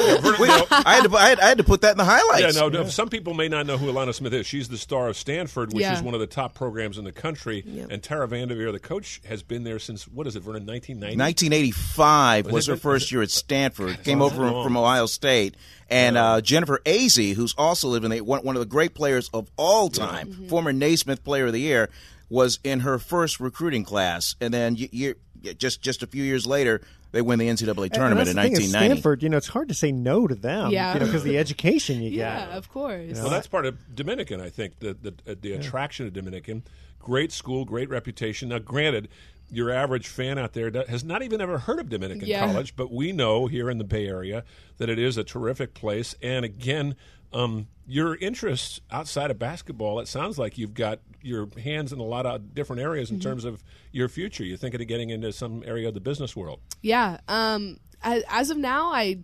I, 0.70 0.94
had 0.96 1.04
to, 1.10 1.16
I, 1.16 1.28
had, 1.30 1.40
I 1.40 1.48
had 1.48 1.58
to 1.58 1.64
put 1.64 1.80
that 1.82 1.92
in 1.92 1.96
the 1.98 2.04
Yeah, 2.04 2.20
highlights. 2.20 2.56
no, 2.56 2.68
no, 2.68 2.84
some 2.86 3.08
people 3.08 3.34
may 3.34 3.48
not 3.48 3.66
know 3.66 3.76
who 3.78 3.92
Alanna 3.92 4.14
Smith 4.14 4.32
is. 4.32 4.46
She's 4.46 4.68
the 4.68 4.78
star 4.78 5.08
of 5.08 5.16
Stanford, 5.16 5.72
which 5.72 5.82
Yeah. 5.82 5.94
is 5.94 6.02
one 6.02 6.14
of 6.14 6.20
the 6.20 6.26
top 6.26 6.54
programs 6.54 6.98
in 6.98 7.04
the 7.04 7.12
country. 7.12 7.64
And 7.90 8.02
Tara 8.02 8.26
Vanderveer, 8.28 8.72
the 8.72 8.78
coach, 8.78 9.20
has 9.28 9.42
been 9.42 9.64
there 9.64 9.78
since, 9.78 10.04
what 10.08 10.26
is 10.26 10.36
it, 10.36 10.40
Vernon, 10.42 10.66
1990? 10.66 11.16
1985 11.18 12.46
was 12.46 12.52
Was 12.52 12.68
it- 12.68 12.70
her 12.72 12.76
first 12.76 13.12
year 13.12 13.22
at 13.22 13.30
Stanford. 13.30 14.02
Came 14.04 14.22
over 14.22 14.34
from, 14.34 14.62
from 14.62 14.76
Ohio 14.76 15.06
State, 15.06 15.56
and 15.90 16.16
uh, 16.16 16.40
Jennifer 16.40 16.80
Azzi, 16.84 17.34
who's 17.34 17.54
also 17.58 17.88
living 17.88 18.10
there, 18.10 18.24
one, 18.24 18.40
one 18.42 18.56
of 18.56 18.60
the 18.60 18.66
great 18.66 18.94
players 18.94 19.28
of 19.34 19.50
all 19.56 19.88
time, 19.88 20.28
Mm-hmm. 20.28 20.48
former 20.48 20.72
Naismith 20.72 21.24
Player 21.24 21.46
of 21.46 21.52
the 21.52 21.60
Year, 21.60 21.88
was 22.32 22.58
in 22.64 22.80
her 22.80 22.98
first 22.98 23.38
recruiting 23.40 23.84
class, 23.84 24.34
and 24.40 24.54
then 24.54 24.74
y- 24.74 24.88
year, 24.90 25.16
just 25.58 25.82
just 25.82 26.02
a 26.02 26.06
few 26.06 26.24
years 26.24 26.46
later, 26.46 26.80
they 27.12 27.20
win 27.20 27.38
the 27.38 27.46
NCAA 27.46 27.84
And 27.84 27.92
tournament 27.92 28.26
that's 28.26 28.30
in 28.30 28.36
thing 28.36 28.52
1990. 28.52 28.68
Stanford, 28.68 29.22
you 29.22 29.28
know, 29.28 29.36
it's 29.36 29.48
hard 29.48 29.68
to 29.68 29.74
say 29.74 29.92
no 29.92 30.26
to 30.26 30.34
them. 30.34 30.70
Yeah. 30.70 30.94
You 30.94 31.00
know, 31.00 31.06
because 31.06 31.24
the 31.24 31.36
education 31.36 32.00
you 32.00 32.10
yeah, 32.10 32.46
get. 32.46 32.56
of 32.56 32.70
course. 32.70 33.18
Well, 33.20 33.28
that's 33.28 33.46
part 33.46 33.66
of 33.66 33.94
Dominican, 33.94 34.40
I 34.40 34.48
think. 34.48 34.78
The 34.78 34.94
the, 34.94 35.14
uh, 35.30 35.34
the 35.38 35.52
attraction 35.52 36.06
of 36.06 36.14
Dominican, 36.14 36.62
great 36.98 37.32
school, 37.32 37.66
great 37.66 37.90
reputation. 37.90 38.48
Now, 38.48 38.60
granted, 38.60 39.08
your 39.50 39.70
average 39.70 40.08
fan 40.08 40.38
out 40.38 40.54
there 40.54 40.70
has 40.88 41.04
not 41.04 41.22
even 41.22 41.42
ever 41.42 41.58
heard 41.58 41.80
of 41.80 41.90
Dominican 41.90 42.26
Yeah. 42.26 42.46
College, 42.46 42.74
but 42.76 42.90
we 42.90 43.12
know 43.12 43.46
here 43.46 43.68
in 43.68 43.76
the 43.76 43.84
Bay 43.84 44.06
Area 44.08 44.42
that 44.78 44.88
it 44.88 44.98
is 44.98 45.18
a 45.18 45.24
terrific 45.24 45.74
place. 45.74 46.14
And 46.22 46.46
again, 46.46 46.94
um, 47.32 47.68
your 47.86 48.16
interests 48.16 48.80
outside 48.90 49.30
of 49.30 49.38
basketball, 49.38 50.00
it 50.00 50.08
sounds 50.08 50.38
like 50.38 50.58
you've 50.58 50.74
got 50.74 51.00
your 51.20 51.48
hands 51.58 51.92
in 51.92 51.98
a 51.98 52.04
lot 52.04 52.26
of 52.26 52.54
different 52.54 52.82
areas 52.82 53.10
in 53.10 53.20
terms 53.20 53.44
of 53.44 53.62
your 53.92 54.08
future. 54.08 54.44
You're 54.44 54.56
thinking 54.56 54.80
of 54.80 54.88
getting 54.88 55.10
into 55.10 55.32
some 55.32 55.62
area 55.66 55.88
of 55.88 55.94
the 55.94 56.00
business 56.00 56.34
world. 56.36 56.60
Yeah. 56.82 57.18
Um. 57.28 57.78
As, 58.04 58.24
as 58.28 58.50
of 58.50 58.56
now, 58.56 58.92
I, 58.92 59.18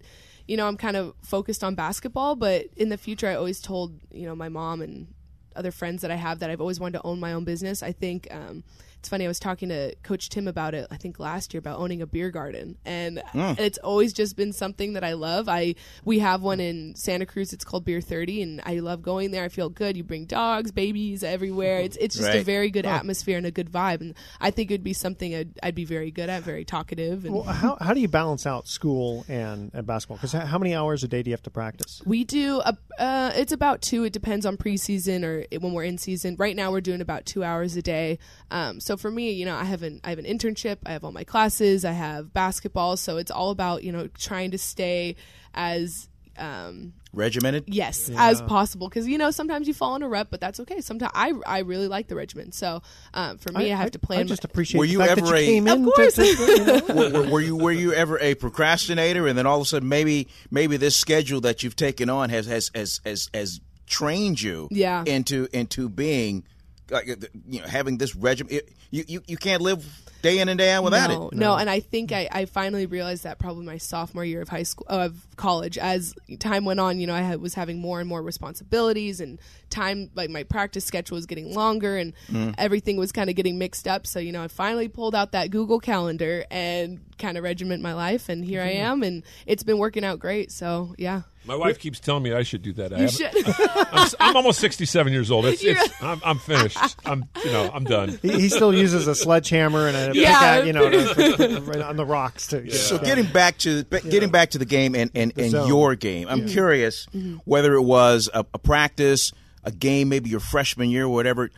you 0.46 0.56
know, 0.56 0.68
I'm 0.68 0.76
kind 0.76 0.96
of 0.96 1.12
focused 1.22 1.64
on 1.64 1.74
basketball, 1.74 2.36
but 2.36 2.66
in 2.76 2.90
the 2.90 2.96
future, 2.96 3.26
I 3.26 3.34
always 3.34 3.60
told 3.60 3.98
you 4.12 4.26
know 4.26 4.36
my 4.36 4.48
mom 4.48 4.82
and 4.82 5.08
other 5.56 5.72
friends 5.72 6.02
that 6.02 6.10
I 6.10 6.14
have 6.14 6.38
that 6.38 6.50
I've 6.50 6.60
always 6.60 6.78
wanted 6.78 6.98
to 6.98 7.04
own 7.04 7.18
my 7.18 7.32
own 7.32 7.44
business. 7.44 7.82
I 7.82 7.92
think 7.92 8.28
um, 8.30 8.62
it's 8.98 9.08
funny. 9.08 9.24
I 9.24 9.28
was 9.28 9.38
talking 9.38 9.68
to 9.68 9.94
Coach 10.02 10.28
Tim 10.28 10.48
about 10.48 10.74
it. 10.74 10.86
I 10.90 10.96
think 10.96 11.18
last 11.18 11.54
year 11.54 11.58
about 11.58 11.78
owning 11.78 12.02
a 12.02 12.06
beer 12.06 12.30
garden, 12.30 12.76
and 12.84 13.22
mm. 13.32 13.58
it's 13.58 13.78
always 13.78 14.12
just 14.12 14.36
been 14.36 14.52
something 14.52 14.94
that 14.94 15.04
I 15.04 15.12
love. 15.12 15.48
I 15.48 15.76
we 16.04 16.18
have 16.18 16.42
one 16.42 16.60
in 16.60 16.94
Santa 16.96 17.24
Cruz. 17.24 17.52
It's 17.52 17.64
called 17.64 17.84
Beer 17.84 18.00
Thirty, 18.00 18.42
and 18.42 18.60
I 18.64 18.80
love 18.80 19.02
going 19.02 19.30
there. 19.30 19.44
I 19.44 19.48
feel 19.48 19.68
good. 19.68 19.96
You 19.96 20.04
bring 20.04 20.24
dogs, 20.24 20.72
babies 20.72 21.22
everywhere. 21.22 21.78
It's 21.80 21.96
it's 21.96 22.16
just 22.16 22.34
a 22.34 22.42
very 22.42 22.70
good 22.70 22.86
atmosphere 22.86 23.36
and 23.38 23.46
a 23.46 23.50
good 23.50 23.70
vibe, 23.70 24.00
and 24.00 24.14
I 24.40 24.50
think 24.50 24.70
it'd 24.70 24.82
be 24.82 24.92
something 24.92 25.34
I'd, 25.34 25.58
I'd 25.62 25.74
be 25.74 25.84
very 25.84 26.10
good 26.10 26.28
at. 26.28 26.42
Very 26.42 26.64
talkative, 26.64 27.24
and 27.24 27.34
Well, 27.34 27.44
how, 27.44 27.76
how 27.80 27.94
do 27.94 28.00
you 28.00 28.08
balance 28.08 28.46
out 28.46 28.68
school 28.68 29.24
and, 29.28 29.70
and 29.74 29.86
basketball? 29.86 30.16
Because 30.16 30.32
how 30.32 30.58
many 30.58 30.74
hours 30.74 31.04
a 31.04 31.08
day 31.08 31.22
do 31.22 31.30
you 31.30 31.34
have 31.34 31.42
to 31.42 31.50
practice? 31.50 32.02
We 32.04 32.24
do. 32.24 32.60
A, 32.64 32.76
uh, 32.98 33.32
it's 33.36 33.52
about 33.52 33.80
two. 33.80 34.04
It 34.04 34.12
depends 34.12 34.44
on 34.44 34.56
preseason 34.56 35.24
or 35.24 35.44
when 35.58 35.72
we're 35.72 35.84
in 35.84 35.98
season. 35.98 36.36
Right 36.36 36.56
now, 36.56 36.72
we're 36.72 36.80
doing 36.80 37.00
about 37.00 37.26
two 37.26 37.44
hours 37.44 37.76
a 37.76 37.82
day. 37.82 38.18
Um, 38.50 38.80
so 38.80 38.96
for 38.96 39.10
me, 39.10 39.30
you 39.30 39.46
know, 39.46 39.54
I 39.54 39.64
have 39.64 39.82
an 39.82 40.00
I 40.02 40.10
have 40.10 40.18
an 40.18 40.24
internship. 40.24 40.78
I 40.84 40.92
have 40.92 41.04
all 41.04 41.12
my 41.12 41.24
classes. 41.24 41.84
I 41.84 41.92
have 41.92 42.32
basketball. 42.32 42.96
So 42.96 43.16
it's 43.16 43.30
all 43.30 43.50
about 43.50 43.84
you 43.84 43.92
know 43.92 44.08
trying 44.18 44.50
to 44.50 44.58
stay 44.58 45.16
as 45.54 46.08
um, 46.38 46.92
Regimented. 47.12 47.64
yes 47.66 48.10
as 48.16 48.40
possible 48.42 48.88
because 48.88 49.08
you 49.08 49.18
know 49.18 49.30
sometimes 49.30 49.66
you 49.66 49.74
fall 49.74 49.96
in 49.96 50.02
a 50.02 50.08
rut, 50.08 50.28
but 50.30 50.40
that's 50.40 50.60
okay. 50.60 50.80
Sometimes 50.80 51.10
I 51.14 51.32
I 51.46 51.58
really 51.60 51.88
like 51.88 52.06
the 52.08 52.14
regimen. 52.14 52.52
So 52.52 52.82
um, 53.14 53.38
for 53.38 53.50
me, 53.52 53.72
I, 53.72 53.76
have 53.76 53.90
to 53.92 53.98
plan. 53.98 54.20
I 54.20 54.22
just 54.24 54.44
appreciate 54.44 54.78
Were 54.78 54.84
you 54.84 55.00
ever 55.02 55.20
you 55.42 55.58
a- 55.58 55.58
Of 55.58 55.78
in. 55.78 55.84
to- 55.84 55.90
course. 55.92 56.14
to- 56.14 56.24
you 56.26 56.64
know? 56.64 56.80
were, 56.94 57.10
were- 57.22 57.30
were 57.30 57.40
you 57.40 57.56
were 57.56 57.72
you 57.72 57.92
ever 57.92 58.18
a 58.20 58.34
procrastinator, 58.34 59.26
and 59.26 59.36
then 59.38 59.46
all 59.46 59.56
of 59.56 59.62
a 59.62 59.64
sudden 59.66 59.88
maybe 59.88 60.28
maybe 60.50 60.76
this 60.76 60.96
schedule 60.96 61.40
that 61.42 61.62
you've 61.62 61.76
taken 61.76 62.08
on 62.10 62.30
has 62.30 62.46
has 62.46 62.70
has 62.74 63.00
has, 63.04 63.28
has 63.34 63.60
trained 63.86 64.40
you 64.40 64.68
Yeah. 64.70 65.02
into 65.06 65.48
into 65.52 65.88
being 65.88 66.44
like, 66.90 67.06
you 67.48 67.60
know 67.60 67.66
having 67.66 67.98
this 67.98 68.14
regimen. 68.14 68.60
You, 68.90 69.04
you 69.08 69.22
you 69.26 69.36
can't 69.36 69.60
live 69.62 69.84
day 70.22 70.38
in 70.38 70.48
and 70.48 70.58
day 70.58 70.70
out 70.72 70.82
without 70.84 71.10
no, 71.10 71.28
it. 71.28 71.34
No, 71.34 71.56
and 71.56 71.70
I 71.70 71.80
think 71.80 72.12
I, 72.12 72.28
I 72.30 72.44
finally 72.46 72.86
realized 72.86 73.24
that 73.24 73.38
probably 73.38 73.64
my 73.64 73.78
sophomore 73.78 74.24
year 74.24 74.40
of 74.42 74.48
high 74.48 74.62
school 74.64 74.86
of 74.88 75.26
college. 75.36 75.78
As 75.78 76.14
time 76.40 76.64
went 76.64 76.80
on, 76.80 76.98
you 77.00 77.06
know, 77.06 77.14
I 77.14 77.20
had, 77.20 77.40
was 77.40 77.54
having 77.54 77.78
more 77.78 78.00
and 78.00 78.08
more 78.08 78.22
responsibilities, 78.22 79.20
and 79.20 79.38
time 79.70 80.10
like 80.14 80.30
my 80.30 80.42
practice 80.42 80.84
schedule 80.84 81.14
was 81.16 81.26
getting 81.26 81.54
longer, 81.54 81.96
and 81.96 82.12
Mm. 82.32 82.54
everything 82.58 82.96
was 82.96 83.12
kind 83.12 83.30
of 83.30 83.36
getting 83.36 83.58
mixed 83.58 83.86
up. 83.86 84.06
So 84.06 84.18
you 84.18 84.32
know, 84.32 84.42
I 84.42 84.48
finally 84.48 84.88
pulled 84.88 85.14
out 85.14 85.32
that 85.32 85.50
Google 85.50 85.78
Calendar 85.80 86.44
and 86.50 87.00
kind 87.18 87.36
of 87.38 87.44
regiment 87.44 87.82
my 87.82 87.94
life, 87.94 88.28
and 88.28 88.44
here 88.44 88.62
I 88.62 88.74
Mhm. 88.74 88.80
am, 88.80 89.02
and 89.02 89.22
it's 89.46 89.62
been 89.62 89.78
working 89.78 90.04
out 90.04 90.18
great. 90.18 90.50
So 90.52 90.94
yeah. 90.98 91.22
My 91.44 91.54
wife 91.56 91.78
keeps 91.78 91.98
telling 91.98 92.22
me 92.22 92.34
I 92.34 92.42
should 92.42 92.60
do 92.60 92.74
that. 92.74 92.92
I 92.92 92.96
You 92.96 93.02
haven't- 93.08 93.46
should. 93.46 93.68
I'm, 93.92 93.98
s- 94.00 94.14
I'm 94.20 94.36
almost 94.36 94.60
67 94.60 95.10
years 95.14 95.30
old. 95.30 95.46
It's, 95.46 95.62
it's, 95.64 96.02
I'm, 96.02 96.20
I'm 96.22 96.38
finished. 96.38 96.76
I'm, 97.06 97.24
you 97.42 97.50
know, 97.52 97.70
I'm 97.72 97.84
done. 97.84 98.18
He, 98.20 98.28
he 98.32 98.48
still 98.50 98.74
uses 98.74 99.06
a 99.06 99.14
sledgehammer 99.14 99.86
and 99.88 99.96
a 99.96 100.07
Yeah. 100.14 100.60
pickaxe, 100.62 100.66
you 100.66 100.72
know, 100.72 100.90
to, 100.90 101.60
right 101.62 101.80
on 101.82 101.96
the 101.96 102.04
rocks. 102.06 102.46
To, 102.48 102.70
So 102.70 102.98
getting 102.98 103.26
back 103.26 103.58
to 103.58 103.84
ba- 103.84 104.00
getting 104.00 104.30
back 104.30 104.50
to 104.50 104.58
the 104.58 104.64
game 104.64 104.94
and 104.94 105.10
and, 105.14 105.32
and 105.36 105.52
your 105.52 105.94
game, 105.94 106.26
I'm 106.28 106.46
Yeah. 106.46 106.52
curious 106.52 107.06
Mm-hmm. 107.14 107.36
whether 107.44 107.74
it 107.74 107.82
was 107.82 108.28
a, 108.32 108.44
a 108.54 108.58
practice, 108.58 109.32
a 109.64 109.70
game, 109.72 110.08
maybe 110.08 110.30
your 110.30 110.40
freshman 110.40 110.90
year, 110.90 111.04
or 111.04 111.08
whatever. 111.10 111.50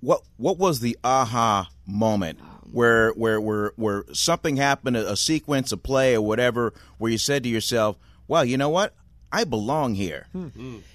What 0.00 0.22
what 0.36 0.58
was 0.58 0.80
the 0.80 0.98
aha 1.04 1.68
moment 1.86 2.40
where 2.72 3.10
where 3.12 3.40
where 3.40 3.72
where 3.76 4.04
something 4.12 4.56
happened, 4.56 4.96
a, 4.96 5.12
a 5.12 5.16
sequence, 5.16 5.70
a 5.72 5.76
play, 5.76 6.14
or 6.16 6.22
whatever, 6.22 6.72
where 6.98 7.10
you 7.12 7.18
said 7.18 7.42
to 7.44 7.48
yourself, 7.48 7.96
"Well, 8.26 8.44
you 8.44 8.56
know 8.56 8.68
what, 8.70 8.94
I 9.30 9.44
belong 9.44 9.94
here." 9.94 10.26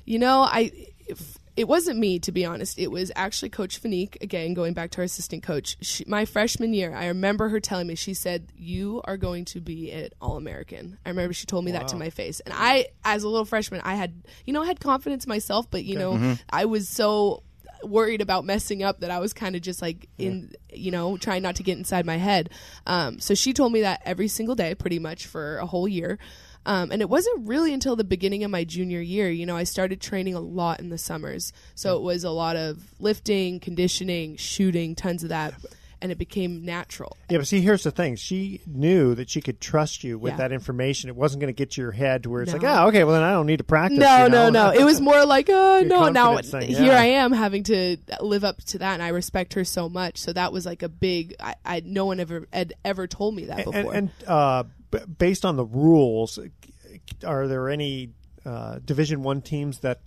You 0.06 0.20
know, 0.20 0.42
I 0.42 0.72
if, 1.08 1.38
it 1.58 1.68
wasn't 1.68 2.00
me 2.00 2.20
to 2.20 2.32
be 2.32 2.46
honest. 2.46 2.78
It 2.80 2.92
was 2.92 3.12
actually 3.16 3.50
Coach 3.50 3.82
Fanique 3.82 4.22
again, 4.22 4.54
going 4.54 4.74
back 4.74 4.92
to 4.92 5.00
our 5.00 5.04
assistant 5.04 5.44
coach. 5.44 5.76
She, 5.82 6.06
my 6.08 6.24
freshman 6.26 6.74
year, 6.74 6.96
I 6.96 7.08
remember 7.08 7.50
her 7.50 7.60
telling 7.60 7.88
me. 7.88 7.96
She 7.96 8.14
said, 8.14 8.54
"You 8.56 9.02
are 9.06 9.18
going 9.18 9.46
to 9.46 9.60
be 9.60 9.92
an 9.92 10.10
All 10.22 10.38
American." 10.38 10.98
I 11.06 11.10
remember 11.10 11.34
she 11.34 11.46
told 11.48 11.66
me 11.66 11.72
that 11.72 11.88
to 11.90 11.96
my 11.98 12.12
face, 12.12 12.40
and 12.42 12.54
I, 12.56 12.88
as 13.04 13.24
a 13.24 13.28
little 13.28 13.44
freshman, 13.46 13.82
I 13.84 13.96
had 13.96 14.14
you 14.46 14.54
know 14.54 14.62
I 14.62 14.68
had 14.68 14.80
confidence 14.80 15.26
in 15.26 15.30
myself, 15.30 15.70
but 15.70 15.84
you 15.84 15.96
Okay. 15.98 16.04
know 16.04 16.14
Mhm. 16.14 16.40
I 16.50 16.66
was 16.66 16.88
so 16.88 17.44
worried 17.84 18.22
about 18.22 18.44
messing 18.44 18.82
up 18.82 19.02
that 19.02 19.12
I 19.12 19.20
was 19.20 19.34
kind 19.34 19.56
of 19.56 19.62
just 19.62 19.82
like 19.84 20.10
in 20.18 20.52
you 20.74 20.90
know 20.92 21.18
trying 21.18 21.42
not 21.44 21.56
to 21.58 21.64
get 21.64 21.78
inside 21.78 22.06
my 22.06 22.18
head. 22.18 22.50
Um, 22.86 23.20
so 23.20 23.34
she 23.36 23.54
told 23.54 23.72
me 23.72 23.82
that 23.82 24.02
every 24.06 24.28
single 24.28 24.56
day, 24.56 24.76
pretty 24.76 25.00
much 25.00 25.26
for 25.28 25.58
a 25.58 25.66
whole 25.66 25.88
year. 25.88 26.18
Um, 26.68 26.92
and 26.92 27.02
it 27.02 27.10
wasn't 27.10 27.48
really 27.48 27.74
until 27.74 27.96
the 27.96 28.04
beginning 28.04 28.44
of 28.44 28.52
my 28.52 28.64
junior 28.66 29.00
year, 29.02 29.30
you 29.30 29.46
know, 29.46 29.56
I 29.56 29.64
started 29.64 30.02
training 30.02 30.36
a 30.36 30.40
lot 30.42 30.80
in 30.82 30.90
the 30.90 30.98
summers. 30.98 31.54
So 31.76 31.96
it 31.96 32.02
was 32.04 32.24
a 32.26 32.30
lot 32.30 32.58
of 32.58 32.84
lifting, 33.00 33.60
conditioning, 33.62 34.36
shooting, 34.36 34.94
tons 34.94 35.24
of 35.24 35.30
that. 35.30 35.54
And 36.00 36.12
it 36.12 36.20
became 36.20 36.64
natural. 36.64 37.18
Yeah, 37.28 37.40
but 37.40 37.48
see, 37.48 37.60
here's 37.62 37.82
the 37.82 37.90
thing. 37.90 38.18
She 38.18 38.62
knew 38.68 39.16
that 39.16 39.32
she 39.32 39.42
could 39.42 39.60
trust 39.60 40.04
you 40.04 40.20
with 40.20 40.34
Yeah. 40.34 40.38
that 40.38 40.52
information. 40.52 41.10
It 41.10 41.16
wasn't 41.16 41.42
going 41.42 41.52
to 41.52 41.58
get 41.58 41.72
to 41.72 41.82
your 41.82 41.92
head 41.92 42.22
to 42.24 42.30
where 42.30 42.44
it's 42.44 42.54
like, 42.54 42.62
No. 42.62 42.84
oh, 42.84 42.88
okay, 42.90 43.04
well, 43.04 43.16
then 43.16 43.24
I 43.24 43.32
don't 43.32 43.48
need 43.48 43.58
to 43.58 43.64
practice. 43.64 43.98
No, 43.98 44.26
you 44.26 44.30
know? 44.30 44.50
no, 44.52 44.72
no. 44.72 44.80
It 44.80 44.84
was 44.84 45.02
more 45.02 45.26
like, 45.26 45.48
oh, 45.50 45.78
Your 45.80 45.88
no. 45.90 46.10
Now 46.10 46.36
confidence 46.36 46.52
thing, 46.52 46.76
here 46.76 46.92
yeah. 46.92 47.02
I 47.02 47.06
am 47.06 47.32
having 47.32 47.64
to 47.64 47.98
live 48.22 48.44
up 48.44 48.62
to 48.66 48.78
that, 48.78 48.94
and 48.94 49.02
I 49.02 49.08
respect 49.08 49.56
her 49.56 49.64
so 49.64 49.90
much. 49.90 50.20
So 50.20 50.34
that 50.34 50.54
was 50.54 50.68
like 50.68 50.84
a 50.84 50.90
big. 50.90 51.34
I, 51.40 51.56
I 51.66 51.82
no 51.84 52.06
one 52.06 52.20
ever 52.20 52.46
had 52.54 52.74
ever 52.86 53.08
told 53.08 53.34
me 53.36 53.46
that 53.46 53.62
And, 53.62 53.72
before. 53.72 53.94
and 53.96 54.10
uh, 54.28 54.64
b- 54.92 55.00
based 55.18 55.46
on 55.46 55.56
the 55.56 55.66
rules, 55.66 56.40
are 57.26 57.48
there 57.48 57.70
any 57.70 58.10
uh, 58.46 58.80
Division 58.84 59.24
One 59.24 59.42
teams 59.42 59.80
that 59.80 60.02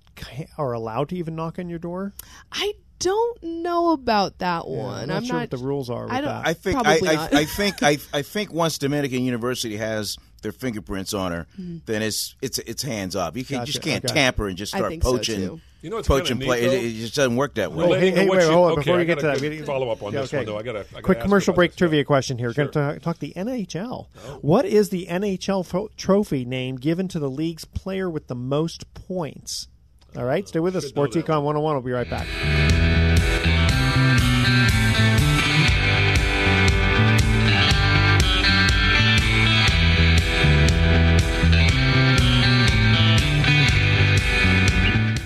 are 0.59 0.73
allowed 0.73 1.09
to 1.11 1.17
even 1.17 1.37
knock 1.37 1.59
on 1.59 1.69
your 1.69 1.79
door? 1.79 2.13
I 2.53 2.73
don't 2.99 3.43
know 3.43 3.93
about 3.93 4.39
that 4.39 4.65
Yeah, 4.69 4.77
one. 4.77 5.01
I'm 5.03 5.09
not 5.09 5.17
I'm 5.19 5.25
sure 5.25 5.35
not 5.37 5.41
what 5.43 5.51
the 5.51 5.57
rules 5.59 5.89
are 5.91 6.05
with 6.05 6.13
I 6.13 6.21
don't. 6.21 6.43
that. 6.43 6.47
I 6.47 6.53
think 6.55 6.77
I, 6.87 6.93
I. 6.93 7.29
I 7.41 7.45
think 7.47 7.83
I, 7.83 7.99
I 8.13 8.23
think 8.23 8.53
once 8.53 8.77
Dominican 8.79 9.25
University 9.25 9.77
has 9.79 10.17
their 10.43 10.53
fingerprints 10.53 11.15
on 11.15 11.33
her, 11.33 11.47
Mhm. 11.59 11.83
then 11.87 12.03
it's 12.03 12.35
it's 12.43 12.59
it's 12.59 12.83
hands 12.83 13.17
off. 13.17 13.37
You 13.37 13.45
can, 13.45 13.59
Gotcha, 13.59 13.73
just 13.73 13.83
can't 13.83 14.05
okay. 14.05 14.15
tamper 14.15 14.49
and 14.49 14.57
just 14.59 14.75
I 14.75 14.79
start 14.79 14.91
think 14.91 15.03
so, 15.03 15.13
poaching. 15.17 15.41
too. 15.41 15.61
You 15.83 15.91
know 15.91 15.97
what's 15.97 16.09
poaching 16.09 16.39
kinda 16.39 16.45
play. 16.47 16.61
neat, 16.63 16.73
It, 16.75 16.85
it 16.85 16.93
just 17.01 17.15
doesn't 17.15 17.37
work 17.37 17.55
that 17.55 17.73
way. 17.73 17.85
Oh, 17.85 17.93
hey, 17.95 18.11
hey, 18.11 18.29
wait, 18.29 18.43
you- 18.43 18.51
hold 18.51 18.67
on. 18.67 18.73
okay, 18.73 18.81
Before 18.83 18.97
we 18.99 19.05
get 19.07 19.15
gotta 19.21 19.27
that, 19.39 19.41
we 19.41 19.49
gotta- 19.57 19.65
follow 19.65 19.89
up 19.91 20.03
on 20.03 20.13
Yeah, 20.13 20.21
this 20.21 20.31
okay. 20.31 20.37
one, 20.39 20.47
though. 20.47 20.59
I 20.59 20.63
got 20.63 20.77
a 20.77 21.03
Quick 21.03 21.21
commercial 21.21 21.55
break 21.55 21.71
this 21.73 21.77
trivia 21.79 22.05
question 22.05 22.37
here. 22.39 22.49
We're 22.49 22.69
going 22.69 22.71
to 22.73 22.99
talk 23.01 23.19
the 23.19 23.33
NHL. 23.35 24.09
Oh. 24.27 24.39
What 24.43 24.65
is 24.67 24.91
the 24.91 25.07
NHL 25.09 25.63
fo- 25.65 25.89
trophy 25.97 26.45
name 26.45 26.77
given 26.77 27.09
to 27.09 27.19
the 27.19 27.31
league's 27.31 27.65
player 27.65 28.11
with 28.11 28.27
the 28.29 28.35
most 28.35 28.93
points? 28.95 29.69
All 30.17 30.25
right, 30.25 30.47
stay 30.47 30.59
with 30.61 30.75
us. 30.77 30.87
Sports 30.87 31.17
Econ 31.17 31.43
101. 31.45 31.75
We'll 31.77 31.83
be 31.83 31.93
right 31.93 32.11
back. 32.11 32.27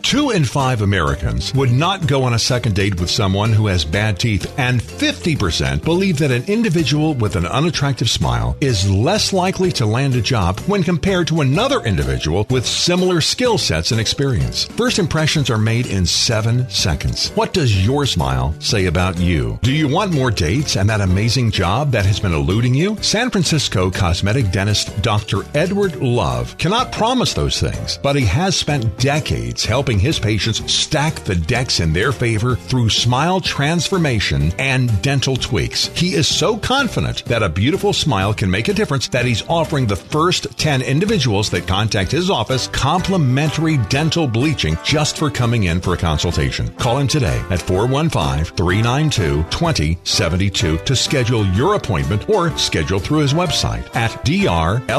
Two 0.00 0.30
in 0.30 0.44
five 0.44 0.80
Americans 0.80 1.52
would 1.54 1.70
not 1.70 2.06
go 2.06 2.24
on 2.24 2.32
a 2.32 2.38
second 2.38 2.74
date 2.74 2.98
with 2.98 3.10
someone 3.10 3.52
who 3.52 3.66
has 3.66 3.84
bad 3.84 4.18
teeth, 4.18 4.50
and 4.58 4.80
50% 4.80 5.84
believe 5.84 6.18
that 6.18 6.30
an 6.30 6.44
individual 6.44 7.12
with 7.14 7.36
an 7.36 7.46
unattractive 7.46 8.08
smile 8.08 8.56
is 8.62 8.90
less 8.90 9.34
likely 9.34 9.70
to 9.72 9.84
land 9.84 10.14
a 10.14 10.22
job 10.22 10.60
when 10.60 10.82
compared 10.82 11.28
to 11.28 11.42
another 11.42 11.80
individual 11.80 12.46
with 12.48 12.66
similar 12.66 13.20
skill 13.20 13.58
sets 13.58 13.90
and 13.90 14.00
experience. 14.00 14.64
First 14.64 14.98
impressions 14.98 15.50
are 15.50 15.58
made 15.58 15.86
in 15.86 16.06
seven 16.06 16.68
seconds. 16.70 17.28
What 17.30 17.52
does 17.52 17.86
your 17.86 18.06
smile 18.06 18.54
say 18.60 18.86
about 18.86 19.18
you? 19.18 19.58
Do 19.62 19.72
you 19.72 19.88
want 19.88 20.14
more 20.14 20.30
dates 20.30 20.76
and 20.76 20.88
that 20.88 21.02
amazing 21.02 21.50
job 21.50 21.90
that 21.92 22.06
has 22.06 22.18
been 22.18 22.34
eluding 22.34 22.74
you? 22.74 22.96
San 23.02 23.30
Francisco 23.30 23.90
cosmetic 23.90 24.50
dentist 24.50 25.02
Dr. 25.02 25.42
Edward 25.54 25.92
Loev 25.92 26.56
cannot 26.58 26.92
promise 26.92 27.34
those 27.34 27.60
things, 27.60 27.98
but 28.02 28.16
he 28.16 28.24
has 28.24 28.56
spent 28.56 28.98
decades 28.98 29.64
helping 29.64 29.81
his 29.90 30.18
patients 30.18 30.72
stack 30.72 31.14
the 31.24 31.34
decks 31.34 31.80
in 31.80 31.92
their 31.92 32.12
favor 32.12 32.56
through 32.56 32.88
smile 32.88 33.40
transformation 33.40 34.52
and 34.58 35.02
dental 35.02 35.36
tweaks. 35.36 35.88
He 35.88 36.14
is 36.14 36.28
so 36.28 36.56
confident 36.56 37.24
that 37.24 37.42
a 37.42 37.48
beautiful 37.48 37.92
smile 37.92 38.32
can 38.32 38.50
make 38.50 38.68
a 38.68 38.74
difference 38.74 39.08
that 39.08 39.24
he's 39.24 39.46
offering 39.48 39.86
the 39.86 39.96
first 39.96 40.46
10 40.58 40.82
individuals 40.82 41.50
that 41.50 41.66
contact 41.66 42.12
his 42.12 42.30
office 42.30 42.68
complimentary 42.68 43.78
dental 43.88 44.28
bleaching 44.28 44.76
just 44.84 45.16
for 45.16 45.30
coming 45.30 45.64
in 45.64 45.80
for 45.80 45.94
a 45.94 45.98
consultation. 45.98 46.68
Call 46.74 46.98
him 46.98 47.08
today 47.08 47.42
at 47.50 47.62
415 47.62 48.44
392 48.56 49.42
2072 49.50 50.78
to 50.78 50.96
schedule 50.96 51.46
your 51.48 51.74
appointment 51.74 52.28
or 52.28 52.56
schedule 52.56 52.98
through 53.00 53.18
his 53.18 53.34
website 53.34 53.84
at 53.94 54.10
drloev.com. 54.24 54.90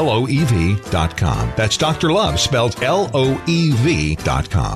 That's 1.56 1.76
Dr. 1.76 2.08
Loev 2.08 2.38
spelled 2.38 2.82
L 2.82 3.10
O 3.14 3.42
E 3.46 3.72
V.com. 3.72 4.73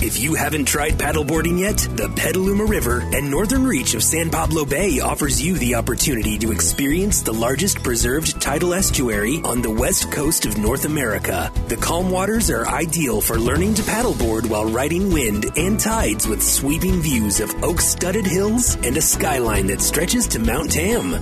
If 0.00 0.20
you 0.20 0.34
haven't 0.34 0.66
tried 0.66 0.92
paddleboarding 0.92 1.58
yet, 1.58 1.76
the 1.96 2.08
Petaluma 2.08 2.64
River 2.64 3.00
and 3.00 3.28
northern 3.28 3.66
reach 3.66 3.94
of 3.94 4.04
San 4.04 4.30
Pablo 4.30 4.64
Bay 4.64 5.00
offers 5.00 5.42
you 5.42 5.54
the 5.58 5.74
opportunity 5.74 6.38
to 6.38 6.52
experience 6.52 7.22
the 7.22 7.34
largest 7.34 7.82
preserved 7.82 8.40
tidal 8.40 8.74
estuary 8.74 9.40
on 9.42 9.60
the 9.60 9.70
west 9.70 10.12
coast 10.12 10.46
of 10.46 10.56
North 10.56 10.84
America. 10.84 11.50
The 11.66 11.76
calm 11.76 12.12
waters 12.12 12.48
are 12.48 12.68
ideal 12.68 13.20
for 13.20 13.40
learning 13.40 13.74
to 13.74 13.82
paddleboard 13.82 14.48
while 14.48 14.66
riding 14.66 15.12
wind 15.12 15.46
and 15.56 15.80
tides 15.80 16.28
with 16.28 16.44
sweeping 16.44 17.02
views 17.02 17.40
of 17.40 17.52
oak-studded 17.64 18.24
hills 18.24 18.76
and 18.76 18.96
a 18.96 19.02
skyline 19.02 19.66
that 19.66 19.80
stretches 19.80 20.28
to 20.28 20.38
Mount 20.38 20.70
Tam. 20.70 21.14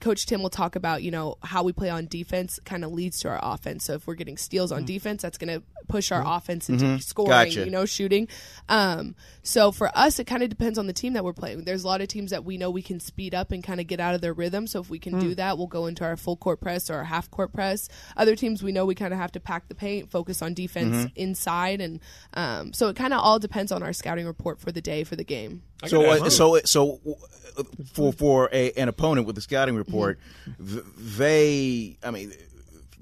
Coach 0.00 0.26
Tim 0.26 0.42
will 0.42 0.50
talk 0.50 0.76
about 0.76 1.02
you 1.02 1.10
know 1.10 1.36
how 1.42 1.64
we 1.64 1.72
play 1.72 1.90
on 1.90 2.06
defense 2.06 2.60
kind 2.64 2.84
of 2.84 2.92
leads 2.92 3.18
to 3.20 3.28
our 3.30 3.40
offense. 3.42 3.84
So 3.84 3.94
if 3.94 4.06
we're 4.06 4.14
getting 4.14 4.36
steals 4.36 4.70
on 4.70 4.84
defense, 4.84 5.22
that's 5.22 5.38
going 5.38 5.58
to 5.60 5.66
push 5.90 6.12
our 6.12 6.22
offense 6.26 6.68
into 6.68 6.84
Mhm. 6.84 7.02
scoring. 7.02 7.30
Gotcha. 7.30 7.64
You 7.64 7.70
know, 7.70 7.84
shooting. 7.84 8.28
Um, 8.68 9.14
so 9.42 9.72
for 9.72 9.90
us, 9.96 10.18
it 10.18 10.24
kind 10.26 10.42
of 10.42 10.48
depends 10.48 10.78
on 10.78 10.86
the 10.86 10.92
team 10.92 11.14
that 11.14 11.24
we're 11.24 11.32
playing. 11.32 11.64
There's 11.64 11.82
a 11.84 11.86
lot 11.86 12.00
of 12.00 12.08
teams 12.08 12.30
that 12.30 12.44
we 12.44 12.56
know 12.56 12.70
we 12.70 12.82
can 12.82 13.00
speed 13.00 13.34
up 13.34 13.50
and 13.52 13.62
kind 13.64 13.80
of 13.80 13.86
get 13.86 13.98
out 14.00 14.14
of 14.14 14.20
their 14.20 14.32
rhythm. 14.32 14.66
So 14.66 14.80
if 14.80 14.88
we 14.88 14.98
can 14.98 15.18
do 15.18 15.32
Mm. 15.32 15.36
that, 15.36 15.58
we'll 15.58 15.66
go 15.66 15.86
into 15.86 16.04
our 16.04 16.16
full 16.16 16.36
court 16.36 16.60
press 16.60 16.88
or 16.90 16.94
our 16.96 17.04
half 17.04 17.30
court 17.30 17.52
press. 17.52 17.88
Other 18.16 18.36
teams 18.36 18.62
we 18.62 18.72
know 18.72 18.86
we 18.86 18.94
kind 18.94 19.12
of 19.12 19.18
have 19.18 19.32
to 19.32 19.40
pack 19.40 19.68
the 19.68 19.74
paint, 19.74 20.10
focus 20.10 20.40
on 20.42 20.54
defense 20.54 20.94
Mhm. 20.96 21.12
inside, 21.16 21.80
and 21.80 22.00
um, 22.34 22.72
so 22.72 22.88
it 22.88 22.96
kind 22.96 23.12
of 23.12 23.20
all 23.20 23.38
depends 23.38 23.72
on 23.72 23.82
our 23.82 23.92
scouting 23.92 24.26
report 24.26 24.60
for 24.60 24.70
the 24.72 24.80
day 24.80 25.04
for 25.04 25.16
the 25.16 25.24
game. 25.24 25.62
So 25.86 26.04
uh, 26.04 26.30
so 26.30 26.60
so 26.64 27.00
uh, 27.58 27.62
for 27.92 28.12
for 28.12 28.48
a, 28.52 28.70
an 28.72 28.88
opponent 28.88 29.26
with 29.26 29.36
a 29.38 29.40
scouting 29.40 29.74
report, 29.74 30.18
Mm-hmm. 30.48 30.78
they 31.18 31.96
I 32.02 32.10
mean 32.10 32.32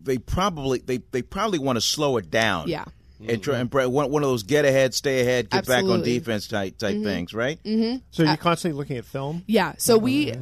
they 0.03 0.19
probably 0.19 0.79
they 0.81 0.99
they 1.11 1.23
probably 1.23 1.59
want 1.59 1.77
to 1.77 1.81
slow 1.81 2.17
it 2.17 2.31
down. 2.31 2.69
Yeah. 2.69 2.85
And 3.27 3.43
try 3.43 3.59
and 3.59 3.69
br- 3.69 3.87
one, 3.89 4.11
one 4.11 4.23
of 4.23 4.29
those 4.29 4.45
get 4.45 4.65
ahead, 4.65 4.95
stay 4.95 5.21
ahead, 5.23 5.51
get 5.51 5.67
back 5.67 5.85
on 5.85 6.03
defense 6.03 6.47
type 6.47 6.79
type 6.79 6.95
Mhm. 6.97 7.03
things, 7.05 7.35
right? 7.35 7.59
Mm-hmm. 7.65 7.99
So 8.11 8.23
you're 8.23 8.37
constantly 8.37 8.79
looking 8.79 8.97
at 8.97 9.05
film. 9.05 9.43
Yeah, 9.47 9.75
so 9.79 9.99
we 9.99 10.33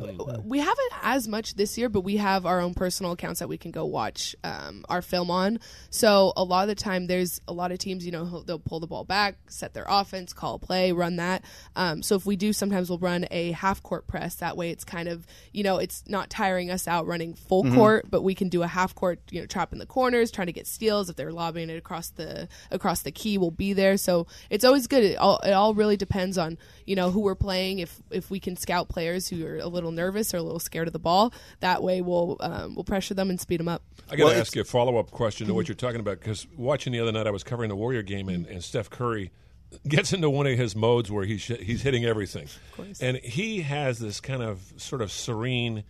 we 0.45 0.59
haven't 0.59 0.93
as 1.03 1.27
much 1.29 1.55
this 1.55 1.79
year, 1.79 1.89
but 1.89 2.03
we 2.03 2.17
have 2.19 2.45
our 2.45 2.61
own 2.61 2.75
personal 2.75 3.13
accounts 3.13 3.41
that 3.41 3.49
we 3.49 3.57
can 3.57 3.71
go 3.71 3.85
watch 3.87 4.37
um, 4.45 4.85
our 4.89 5.01
film 5.03 5.31
on. 5.31 5.59
So 5.91 6.33
a 6.37 6.45
lot 6.45 6.63
of 6.63 6.69
the 6.69 6.75
time, 6.75 7.07
there's 7.07 7.41
a 7.49 7.53
lot 7.53 7.73
of 7.73 7.79
teams, 7.79 8.05
you 8.05 8.13
know, 8.13 8.43
they'll 8.43 8.59
pull 8.59 8.81
the 8.81 8.87
ball 8.87 9.05
back, 9.05 9.37
set 9.49 9.73
their 9.75 9.87
offense, 9.89 10.33
call 10.33 10.57
a 10.57 10.59
play, 10.59 10.93
run 10.93 11.17
that. 11.17 11.45
Um, 11.77 12.03
so 12.03 12.15
if 12.17 12.27
we 12.27 12.37
do, 12.37 12.53
sometimes 12.53 12.91
we'll 12.91 12.99
run 12.99 13.27
a 13.31 13.53
half 13.53 13.83
court 13.83 14.07
press. 14.07 14.35
That 14.37 14.57
way, 14.57 14.71
it's 14.71 14.85
kind 14.85 15.09
of 15.09 15.27
you 15.53 15.63
know, 15.63 15.79
it's 15.79 16.05
not 16.09 16.29
tiring 16.31 16.71
us 16.71 16.87
out 16.87 17.07
running 17.07 17.35
full 17.35 17.65
Mhm. 17.65 17.75
court, 17.75 18.07
but 18.11 18.23
we 18.23 18.35
can 18.35 18.49
do 18.49 18.63
a 18.63 18.67
half 18.67 18.95
court, 18.95 19.21
you 19.31 19.41
know, 19.41 19.47
trap 19.47 19.73
in 19.73 19.79
the 19.79 19.87
corners, 19.87 20.31
trying 20.31 20.47
to 20.49 20.53
get 20.53 20.67
steals. 20.67 21.09
If 21.09 21.17
they're 21.17 21.33
lobbing 21.33 21.71
it 21.71 21.77
across 21.79 22.11
the 22.11 22.49
across 22.71 23.03
the 23.03 23.13
key, 23.13 23.39
we'll 23.39 23.51
be 23.51 23.73
there. 23.73 23.97
So 23.97 24.27
it's 24.51 24.65
always 24.65 24.87
good. 24.87 25.05
It 25.05 25.17
all 25.17 25.39
it 25.39 25.53
all 25.53 25.75
really 25.75 25.97
depends 25.97 26.39
on 26.39 26.59
you 26.85 26.97
know 26.97 27.11
who 27.11 27.21
we're 27.21 27.35
playing. 27.35 27.81
If 27.81 28.01
if 28.11 28.31
we 28.31 28.41
can 28.41 28.57
scout 28.57 28.89
players 28.89 29.29
who 29.29 29.45
are 29.47 29.59
a 29.59 29.69
little 29.69 29.91
nervous 29.93 30.33
or 30.35 30.39
a 30.39 30.43
little 30.43 30.61
scared 30.61 30.87
of 30.87 30.93
the 30.93 30.99
ball, 30.99 31.33
that 31.61 31.83
way 31.83 32.01
we'll 32.01 32.37
um, 32.41 32.75
we'll 32.75 32.85
pressure 32.85 33.15
them 33.15 33.31
and 33.31 33.41
speed 33.41 33.61
them 33.61 33.69
up. 33.69 33.83
I 34.11 34.17
got 34.17 34.31
to 34.31 34.37
ask 34.37 34.55
you 34.55 34.63
a 34.63 34.65
follow 34.65 34.99
up 34.99 35.11
question 35.11 35.47
to 35.49 35.55
what 35.55 35.69
you're 35.69 35.75
talking 35.75 36.01
about 36.01 36.21
because 36.21 36.47
watching 36.57 36.93
the 36.93 37.01
other 37.01 37.13
night, 37.13 37.27
I 37.27 37.31
was 37.31 37.43
covering 37.43 37.69
the 37.69 37.77
Warrior 37.77 38.03
game, 38.03 38.29
and, 38.29 38.47
and 38.47 38.63
Steph 38.63 38.91
Curry 38.91 39.33
gets 39.89 40.13
into 40.13 40.31
one 40.31 40.47
of 40.47 40.57
his 40.57 40.77
modes 40.77 41.11
where 41.11 41.25
he's 41.25 41.45
he's 41.45 41.83
hitting 41.83 42.05
everything, 42.05 42.49
and 43.01 43.17
he 43.19 43.63
has 43.63 43.99
this 43.99 44.21
kind 44.21 44.43
of 44.43 44.73
sort 44.77 45.03
of 45.03 45.11
serene 45.11 45.85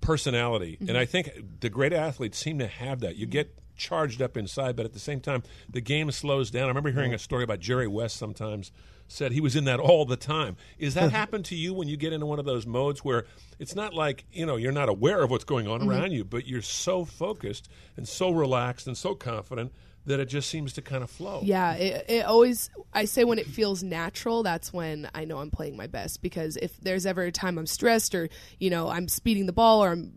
personality, 0.00 0.78
and 0.80 0.96
I 0.96 1.04
think 1.04 1.30
the 1.60 1.70
great 1.70 1.92
athletes 1.92 2.38
seem 2.38 2.58
to 2.58 2.66
have 2.66 3.00
that. 3.00 3.16
You 3.16 3.26
get 3.26 3.59
charged 3.80 4.22
up 4.22 4.36
inside, 4.36 4.76
but 4.76 4.84
at 4.86 4.92
the 4.92 4.98
same 5.00 5.20
time, 5.20 5.42
the 5.68 5.80
game 5.80 6.10
slows 6.12 6.50
down. 6.50 6.64
I 6.64 6.68
remember 6.68 6.92
hearing 6.92 7.14
a 7.14 7.18
story 7.18 7.42
about 7.42 7.58
Jerry 7.60 7.88
West 7.88 8.16
sometimes 8.16 8.70
said 9.08 9.32
he 9.32 9.40
was 9.40 9.56
in 9.56 9.64
that 9.64 9.80
all 9.80 10.04
the 10.04 10.16
time. 10.16 10.56
Is 10.78 10.94
that 10.94 11.10
happen 11.22 11.42
to 11.44 11.56
you 11.56 11.74
when 11.74 11.88
you 11.88 11.96
get 11.96 12.12
into 12.12 12.26
one 12.26 12.38
of 12.38 12.44
those 12.44 12.64
modes 12.66 13.04
where 13.04 13.24
it's 13.58 13.74
not 13.74 13.92
like, 13.92 14.24
you 14.30 14.46
know, 14.46 14.54
you're 14.56 14.70
not 14.70 14.88
aware 14.88 15.22
of 15.22 15.30
what's 15.30 15.42
going 15.44 15.66
on 15.66 15.80
Mhm. 15.80 15.88
around 15.88 16.12
you, 16.12 16.24
but 16.24 16.46
you're 16.46 16.62
so 16.62 17.04
focused 17.04 17.68
and 17.96 18.06
so 18.06 18.30
relaxed 18.30 18.86
and 18.86 18.96
so 18.96 19.16
confident 19.16 19.72
that 20.06 20.18
it 20.20 20.26
just 20.26 20.48
seems 20.48 20.72
to 20.74 20.82
kind 20.82 21.02
of 21.02 21.10
flow. 21.10 21.40
Yeah, 21.42 21.72
it, 21.74 22.04
it 22.08 22.24
always. 22.24 22.70
I 22.92 23.04
say 23.04 23.24
when 23.24 23.38
it 23.38 23.46
feels 23.46 23.82
natural, 23.82 24.42
that's 24.42 24.72
when 24.72 25.10
I 25.14 25.24
know 25.26 25.38
I'm 25.38 25.50
playing 25.50 25.76
my 25.76 25.88
best. 25.88 26.22
Because 26.22 26.56
if 26.56 26.78
there's 26.80 27.04
ever 27.04 27.22
a 27.24 27.32
time 27.32 27.58
I'm 27.58 27.66
stressed 27.66 28.14
or 28.14 28.28
you 28.58 28.70
know 28.70 28.88
I'm 28.88 29.08
speeding 29.08 29.44
the 29.46 29.52
ball 29.52 29.84
or 29.84 29.90
I'm 29.92 30.12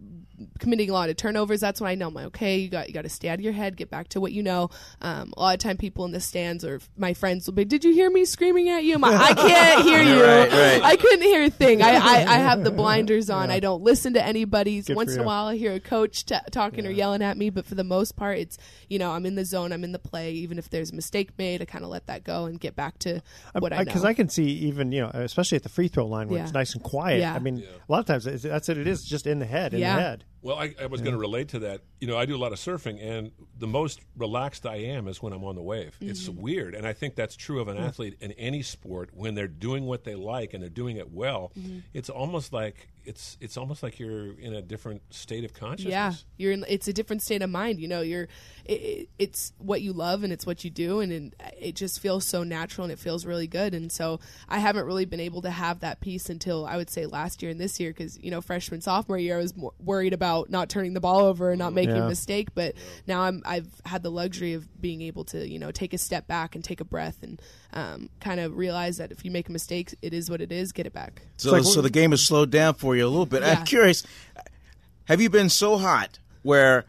committing 0.59 0.89
a 0.89 0.93
lot 0.93 1.09
of 1.09 1.17
turnovers, 1.17 1.59
that's 1.61 1.79
when 1.81 1.89
I 1.89 1.95
know 1.95 2.07
I'm 2.07 2.13
like, 2.13 2.25
okay, 2.27 2.57
you 2.57 2.69
got 2.69 2.87
you 2.87 2.93
got 2.93 3.03
to 3.03 3.09
stay 3.09 3.29
out 3.29 3.35
of 3.35 3.41
your 3.41 3.53
head, 3.53 3.75
get 3.77 3.89
back 3.89 4.09
to 4.09 4.21
what 4.21 4.31
you 4.31 4.43
know. 4.43 4.69
Um, 5.01 5.33
a 5.37 5.39
lot 5.41 5.53
of 5.55 5.59
time, 5.59 5.77
people 5.77 6.05
in 6.05 6.11
the 6.11 6.19
stands 6.19 6.63
or 6.65 6.79
my 6.97 7.13
friends 7.13 7.45
will 7.45 7.53
be, 7.53 7.65
"Did 7.65 7.83
you 7.83 7.93
hear 7.93 8.09
me 8.09 8.25
screaming 8.25 8.69
at 8.69 8.83
you?" 8.83 8.95
I'm 8.95 9.01
like, 9.01 9.19
I 9.19 9.33
can't 9.47 9.83
hear 9.83 10.01
you. 10.01 10.23
Right, 10.23 10.51
right. 10.51 10.81
I 10.83 10.95
couldn't 10.95 11.21
hear 11.21 11.43
a 11.43 11.49
thing. 11.49 11.81
I, 11.81 11.91
I, 11.95 12.15
I 12.21 12.37
have 12.37 12.63
the 12.63 12.71
blinders 12.83 13.29
on. 13.29 13.49
I 13.51 13.59
don't 13.59 13.83
listen 13.83 14.13
to 14.13 14.25
anybody. 14.25 14.81
Good 14.81 14.95
Once 14.95 15.13
in 15.13 15.21
a 15.21 15.23
while, 15.23 15.45
I 15.47 15.55
hear 15.57 15.73
a 15.73 15.79
coach 15.79 16.25
t- 16.25 16.35
talking 16.51 16.85
or 16.85 16.91
yelling 16.91 17.21
at 17.21 17.37
me, 17.37 17.49
but 17.49 17.65
for 17.65 17.75
the 17.75 17.83
most 17.83 18.15
part, 18.15 18.37
it's 18.39 18.57
you 18.89 18.99
know 18.99 19.11
I'm 19.11 19.25
in 19.25 19.35
the 19.35 19.45
zone. 19.45 19.71
I'm 19.71 19.83
in 19.83 19.91
the 19.91 19.99
play. 19.99 20.31
Even 20.31 20.57
if 20.57 20.69
there's 20.69 20.91
a 20.91 20.95
mistake 20.95 21.31
made, 21.37 21.61
I 21.61 21.65
kind 21.65 21.83
of 21.83 21.89
let 21.89 22.07
that 22.07 22.23
go 22.23 22.45
and 22.45 22.59
get 22.59 22.75
back 22.75 22.99
to 22.99 23.21
what 23.57 23.73
I 23.73 23.77
know. 23.79 23.85
Because 23.85 24.05
I 24.05 24.13
can 24.13 24.29
see 24.29 24.45
even 24.45 24.91
you 24.91 25.01
know, 25.01 25.09
especially 25.13 25.55
at 25.57 25.63
the 25.63 25.69
free 25.69 25.87
throw 25.87 26.05
line 26.07 26.27
where 26.29 26.37
Yeah. 26.37 26.43
it's 26.43 26.53
nice 26.53 26.73
and 26.73 26.83
quiet. 26.83 27.19
Yeah. 27.19 27.33
I 27.33 27.39
mean, 27.39 27.63
a 27.63 27.91
lot 27.91 27.99
of 27.99 28.05
times 28.05 28.27
it's, 28.27 28.43
that's 28.43 28.67
what 28.67 28.77
it 28.77 28.87
is, 28.87 29.03
just 29.03 29.27
in 29.27 29.39
the 29.39 29.45
head, 29.45 29.73
in 29.73 29.79
Yeah. 29.79 29.95
the 29.95 30.01
head. 30.01 30.23
Well, 30.43 30.57
I, 30.59 30.75
I 30.79 30.85
was 30.87 30.99
going 31.01 31.13
to 31.13 31.19
relate 31.19 31.47
to 31.49 31.59
that. 31.59 31.81
You 32.01 32.07
know, 32.07 32.17
I 32.17 32.25
do 32.25 32.35
a 32.35 32.37
lot 32.37 32.51
of 32.51 32.59
surfing, 32.59 33.01
and 33.01 33.31
the 33.57 33.65
most 33.65 34.01
relaxed 34.17 34.65
I 34.65 34.75
am 34.75 35.07
is 35.07 35.21
when 35.21 35.31
I'm 35.33 35.43
on 35.45 35.55
the 35.55 35.61
wave. 35.63 35.97
It's 36.01 36.27
Mm-hmm. 36.27 36.41
weird, 36.41 36.75
and 36.75 36.85
I 36.85 36.91
think 36.93 37.15
that's 37.15 37.35
true 37.35 37.61
of 37.61 37.67
an 37.69 37.77
athlete 37.77 38.17
in 38.19 38.33
any 38.33 38.61
sport. 38.61 39.09
When 39.13 39.35
they're 39.35 39.47
doing 39.47 39.85
what 39.85 40.03
they 40.03 40.15
like 40.15 40.53
and 40.53 40.61
they're 40.61 40.69
doing 40.69 40.97
it 40.97 41.11
well, 41.11 41.51
Mm-hmm. 41.57 41.79
it's 41.93 42.09
almost 42.09 42.51
like 42.53 42.89
it's 43.05 43.37
it's 43.41 43.57
almost 43.57 43.83
like 43.83 43.99
you're 43.99 44.33
in 44.39 44.53
a 44.53 44.61
different 44.61 45.01
state 45.13 45.43
of 45.43 45.53
consciousness. 45.53 45.91
Yeah, 45.91 46.13
you're 46.37 46.51
in. 46.51 46.65
It's 46.67 46.87
a 46.87 46.93
different 46.93 47.21
state 47.21 47.41
of 47.41 47.49
mind. 47.49 47.79
You 47.79 47.87
know, 47.87 48.01
you're. 48.01 48.27
It, 48.65 48.73
it, 48.73 49.09
it's 49.19 49.51
what 49.57 49.81
you 49.81 49.91
love 49.91 50.23
and 50.23 50.31
it's 50.31 50.45
what 50.45 50.63
you 50.63 50.69
do, 50.69 50.99
and 51.01 51.11
it, 51.11 51.33
it 51.59 51.75
just 51.75 51.99
feels 51.99 52.25
so 52.25 52.43
natural 52.43 52.85
and 52.85 52.93
it 52.93 52.99
feels 52.99 53.25
really 53.25 53.47
good. 53.47 53.73
And 53.73 53.91
so 53.91 54.19
I 54.47 54.59
haven't 54.59 54.85
really 54.85 55.05
been 55.05 55.19
able 55.19 55.41
to 55.41 55.49
have 55.49 55.81
that 55.81 55.99
piece 55.99 56.29
until 56.29 56.65
I 56.65 56.77
would 56.77 56.89
say 56.89 57.05
last 57.05 57.41
year 57.41 57.51
and 57.51 57.59
this 57.59 57.79
year 57.79 57.91
because 57.91 58.17
you 58.19 58.31
know 58.31 58.41
freshman 58.41 58.81
sophomore 58.81 59.17
year 59.17 59.35
I 59.35 59.41
was 59.41 59.55
more 59.55 59.73
worried 59.79 60.13
about 60.13 60.49
not 60.49 60.69
turning 60.69 60.93
the 60.93 61.01
ball 61.01 61.25
over 61.25 61.51
and 61.51 61.59
not 61.59 61.67
mm-hmm. 61.67 61.75
making 61.75 61.95
Yeah. 61.95 62.05
a 62.05 62.09
mistake. 62.09 62.49
But 62.55 62.75
now 63.05 63.21
I'm 63.21 63.41
I've 63.45 63.67
had 63.85 64.03
the 64.03 64.11
luxury 64.11 64.53
of 64.53 64.81
being 64.81 65.01
able 65.01 65.25
to 65.25 65.47
you 65.47 65.59
know 65.59 65.71
take 65.71 65.93
a 65.93 65.97
step 65.97 66.27
back 66.27 66.55
and 66.55 66.63
take 66.63 66.79
a 66.79 66.85
breath 66.85 67.21
and 67.21 67.41
um, 67.73 68.09
kind 68.19 68.39
of 68.39 68.55
realize 68.55 68.97
that 68.97 69.11
if 69.11 69.25
you 69.25 69.31
make 69.31 69.49
a 69.49 69.51
mistake, 69.51 69.93
it 70.01 70.13
is 70.13 70.29
what 70.29 70.41
it 70.41 70.51
is. 70.51 70.71
Get 70.71 70.85
it 70.85 70.93
back. 70.93 71.23
So, 71.37 71.61
so 71.61 71.81
the 71.81 71.89
game 71.89 72.11
has 72.11 72.21
slowed 72.21 72.51
down 72.51 72.75
for 72.75 72.95
you 72.95 73.05
a 73.05 73.09
little 73.09 73.25
bit. 73.25 73.41
Yeah. 73.41 73.59
I'm 73.59 73.65
curious, 73.65 74.03
have 75.05 75.19
you 75.19 75.29
been 75.29 75.49
so 75.49 75.77
hot 75.77 76.19
where 76.43 76.85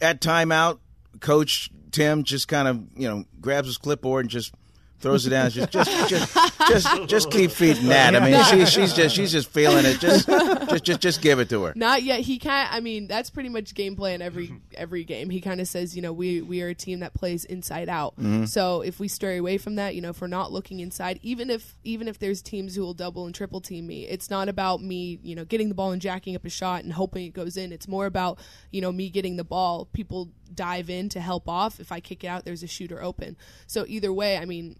at 0.00 0.20
timeout, 0.20 0.78
Coach 1.20 1.70
Tim 1.92 2.24
just 2.24 2.48
kind 2.48 2.68
of 2.68 2.82
you 2.96 3.08
know 3.08 3.24
grabs 3.40 3.68
his 3.68 3.78
clipboard 3.78 4.24
and 4.24 4.30
just 4.30 4.52
throws 4.98 5.26
it 5.26 5.30
down. 5.30 5.50
Just, 5.50 5.72
just, 5.72 6.08
just, 6.08 6.36
just, 6.68 7.08
just 7.08 7.30
keep 7.30 7.50
feeding 7.50 7.88
that. 7.88 8.14
I 8.14 8.20
mean, 8.20 8.44
she, 8.44 8.66
she's 8.66 8.92
just, 8.92 9.14
she's 9.14 9.32
just 9.32 9.48
feeling 9.48 9.84
it. 9.84 10.00
Just, 10.00 10.28
just, 10.28 10.84
just, 10.84 11.00
just 11.00 11.22
give 11.22 11.38
it 11.38 11.48
to 11.50 11.64
her. 11.64 11.72
Not 11.76 12.02
yet. 12.02 12.20
He 12.20 12.38
kind. 12.38 12.68
I 12.70 12.80
mean, 12.80 13.06
that's 13.06 13.30
pretty 13.30 13.48
much 13.48 13.74
game 13.74 13.96
plan 13.96 14.22
every 14.22 14.54
every 14.74 15.04
game. 15.04 15.30
He 15.30 15.40
kind 15.40 15.60
of 15.60 15.68
says, 15.68 15.94
you 15.96 16.02
know, 16.02 16.12
we 16.12 16.42
we 16.42 16.62
are 16.62 16.68
a 16.68 16.74
team 16.74 17.00
that 17.00 17.14
plays 17.14 17.44
inside 17.44 17.88
out. 17.88 18.14
Mm-hmm. 18.16 18.46
So 18.46 18.82
if 18.82 19.00
we 19.00 19.08
stray 19.08 19.38
away 19.38 19.58
from 19.58 19.76
that, 19.76 19.94
you 19.94 20.00
know, 20.00 20.10
if 20.10 20.20
we're 20.20 20.26
not 20.26 20.52
looking 20.52 20.80
inside, 20.80 21.20
even 21.22 21.50
if 21.50 21.78
even 21.84 22.08
if 22.08 22.18
there's 22.18 22.42
teams 22.42 22.74
who 22.74 22.82
will 22.82 22.94
double 22.94 23.26
and 23.26 23.34
triple 23.34 23.60
team 23.60 23.86
me, 23.86 24.06
it's 24.06 24.30
not 24.30 24.48
about 24.48 24.82
me, 24.82 25.18
you 25.22 25.34
know, 25.34 25.44
getting 25.44 25.68
the 25.68 25.74
ball 25.74 25.92
and 25.92 26.02
jacking 26.02 26.36
up 26.36 26.44
a 26.44 26.50
shot 26.50 26.84
and 26.84 26.92
hoping 26.92 27.26
it 27.26 27.34
goes 27.34 27.56
in. 27.56 27.72
It's 27.72 27.88
more 27.88 28.06
about 28.06 28.38
you 28.70 28.80
know 28.80 28.92
me 28.92 29.10
getting 29.10 29.36
the 29.36 29.44
ball. 29.44 29.88
People 29.92 30.30
dive 30.54 30.90
in 30.90 31.08
to 31.10 31.20
help 31.20 31.48
off. 31.48 31.80
If 31.80 31.92
I 31.92 32.00
kick 32.00 32.24
it 32.24 32.26
out, 32.26 32.44
there's 32.44 32.62
a 32.62 32.66
shooter 32.66 33.02
open. 33.02 33.36
So 33.66 33.84
either 33.88 34.12
way, 34.12 34.36
I 34.36 34.44
mean, 34.44 34.76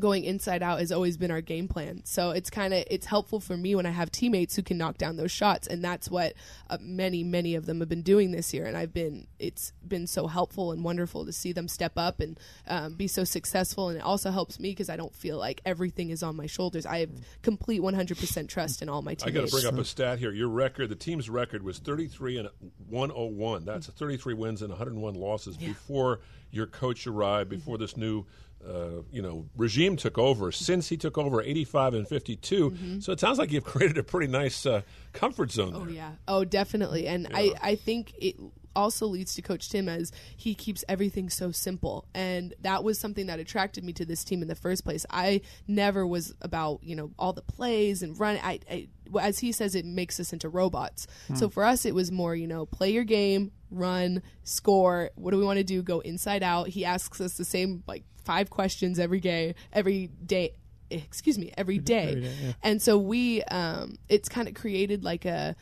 going 0.00 0.24
inside 0.24 0.62
out 0.62 0.80
has 0.80 0.90
always 0.90 1.16
been 1.16 1.30
our 1.30 1.40
game 1.40 1.68
plan. 1.68 2.02
So 2.04 2.30
it's 2.30 2.50
kind 2.50 2.74
of 2.74 2.84
it's 2.90 3.06
helpful 3.06 3.40
for 3.40 3.56
me 3.56 3.74
when 3.74 3.86
I 3.86 3.90
have 3.90 4.10
teammates 4.10 4.56
who 4.56 4.62
can 4.62 4.78
knock 4.78 4.98
down 4.98 5.16
those 5.16 5.30
shots, 5.30 5.66
and 5.66 5.84
that's 5.84 6.10
what 6.10 6.34
uh, 6.68 6.78
many 6.80 7.22
many 7.22 7.54
of 7.54 7.66
them 7.66 7.80
have 7.80 7.88
been 7.88 8.02
doing 8.02 8.32
this 8.32 8.52
year. 8.52 8.66
And 8.66 8.76
I've 8.76 8.92
been 8.92 9.26
it's 9.38 9.72
been 9.86 10.06
so 10.06 10.26
helpful 10.26 10.72
and 10.72 10.82
wonderful 10.84 11.24
to 11.24 11.32
see 11.32 11.52
them 11.52 11.68
step 11.68 11.92
up 11.96 12.20
and 12.20 12.38
um, 12.66 12.94
be 12.94 13.06
so 13.06 13.24
successful. 13.24 13.88
And 13.88 13.98
it 13.98 14.04
also 14.04 14.30
helps 14.30 14.58
me 14.58 14.70
because 14.70 14.88
I 14.88 14.96
don't 14.96 15.14
feel 15.14 15.38
like 15.38 15.60
everything 15.64 16.10
is 16.10 16.22
on 16.22 16.36
my 16.36 16.46
shoulders. 16.46 16.86
I 16.86 16.98
have 16.98 17.10
complete 17.42 17.80
100 17.80 18.18
percent 18.18 18.50
trust 18.50 18.82
in 18.82 18.88
all 18.88 19.02
my 19.02 19.14
teammates. 19.14 19.36
I 19.36 19.40
got 19.40 19.48
to 19.48 19.52
bring 19.52 19.74
up 19.74 19.80
a 19.80 19.84
stat 19.84 20.18
here. 20.18 20.32
Your 20.32 20.48
record, 20.48 20.88
the 20.88 20.96
team's 20.96 21.30
record 21.30 21.62
was 21.62 21.78
33 21.78 22.38
and 22.38 22.48
101. 22.88 23.64
That's 23.64 23.86
33 23.86 24.34
wins 24.34 24.62
and 24.62 24.70
101 24.70 25.14
losses 25.14 25.56
before 25.56 26.20
your 26.50 26.66
coach 26.66 27.06
arrived, 27.06 27.50
before 27.50 27.78
this 27.78 27.96
new 27.96 28.24
uh, 28.66 29.02
you 29.10 29.22
know 29.22 29.46
regime 29.56 29.96
took 29.96 30.18
over. 30.18 30.52
Since 30.52 30.88
he 30.88 30.96
took 30.96 31.18
over, 31.18 31.40
85 31.40 31.94
and 31.94 32.08
52. 32.08 33.00
So 33.00 33.12
it 33.12 33.20
sounds 33.20 33.38
like 33.38 33.52
you've 33.52 33.64
created 33.74 33.98
a 33.98 34.02
pretty 34.02 34.30
nice 34.30 34.66
uh, 34.66 34.82
comfort 35.12 35.52
zone 35.52 35.72
there. 35.72 35.82
Oh 35.82 35.88
yeah. 35.88 36.12
Oh, 36.26 36.44
definitely. 36.44 37.06
And 37.06 37.28
I 37.32 37.52
I 37.60 37.74
think 37.74 38.12
it 38.18 38.36
also 38.76 39.06
leads 39.06 39.34
to 39.34 39.42
Coach 39.42 39.70
Tim 39.70 39.88
as 39.88 40.10
he 40.36 40.54
keeps 40.54 40.84
everything 40.88 41.30
so 41.30 41.50
simple, 41.52 42.06
and 42.14 42.54
that 42.60 42.82
was 42.84 42.98
something 42.98 43.26
that 43.26 43.38
attracted 43.38 43.84
me 43.84 43.92
to 43.94 44.04
this 44.04 44.24
team 44.24 44.42
in 44.42 44.48
the 44.48 44.54
first 44.54 44.84
place. 44.84 45.06
I 45.10 45.42
never 45.66 46.06
was 46.06 46.34
about 46.40 46.80
you 46.82 46.96
know 46.96 47.10
all 47.18 47.32
the 47.32 47.42
plays 47.42 48.02
and 48.02 48.18
run. 48.18 48.38
I, 48.42 48.60
I 48.70 48.88
as 49.20 49.38
he 49.38 49.52
says, 49.52 49.74
it 49.74 49.84
makes 49.84 50.18
us 50.18 50.32
into 50.32 50.48
robots. 50.48 51.06
So 51.34 51.48
for 51.48 51.64
us, 51.64 51.84
it 51.84 51.94
was 51.94 52.10
more 52.10 52.34
you 52.34 52.46
know 52.46 52.66
play 52.66 52.90
your 52.90 53.04
game, 53.04 53.52
run, 53.70 54.22
score. 54.42 55.10
What 55.14 55.30
do 55.32 55.38
we 55.38 55.44
want 55.44 55.58
to 55.58 55.64
do? 55.64 55.82
Go 55.82 56.00
inside 56.00 56.42
out. 56.42 56.68
He 56.68 56.84
asks 56.84 57.20
us 57.20 57.36
the 57.36 57.44
same 57.44 57.82
like 57.86 58.04
five 58.24 58.50
questions 58.50 58.98
every 58.98 59.20
day, 59.20 59.54
every 59.72 60.08
day 60.24 60.54
excuse 60.90 61.38
me 61.38 61.50
every 61.56 61.78
day, 61.78 62.30
and 62.62 62.80
so 62.80 62.98
we 62.98 63.42
um 63.44 63.96
it's 64.08 64.28
kind 64.28 64.46
of 64.48 64.54
created 64.54 65.02
like 65.02 65.24
a 65.24 65.56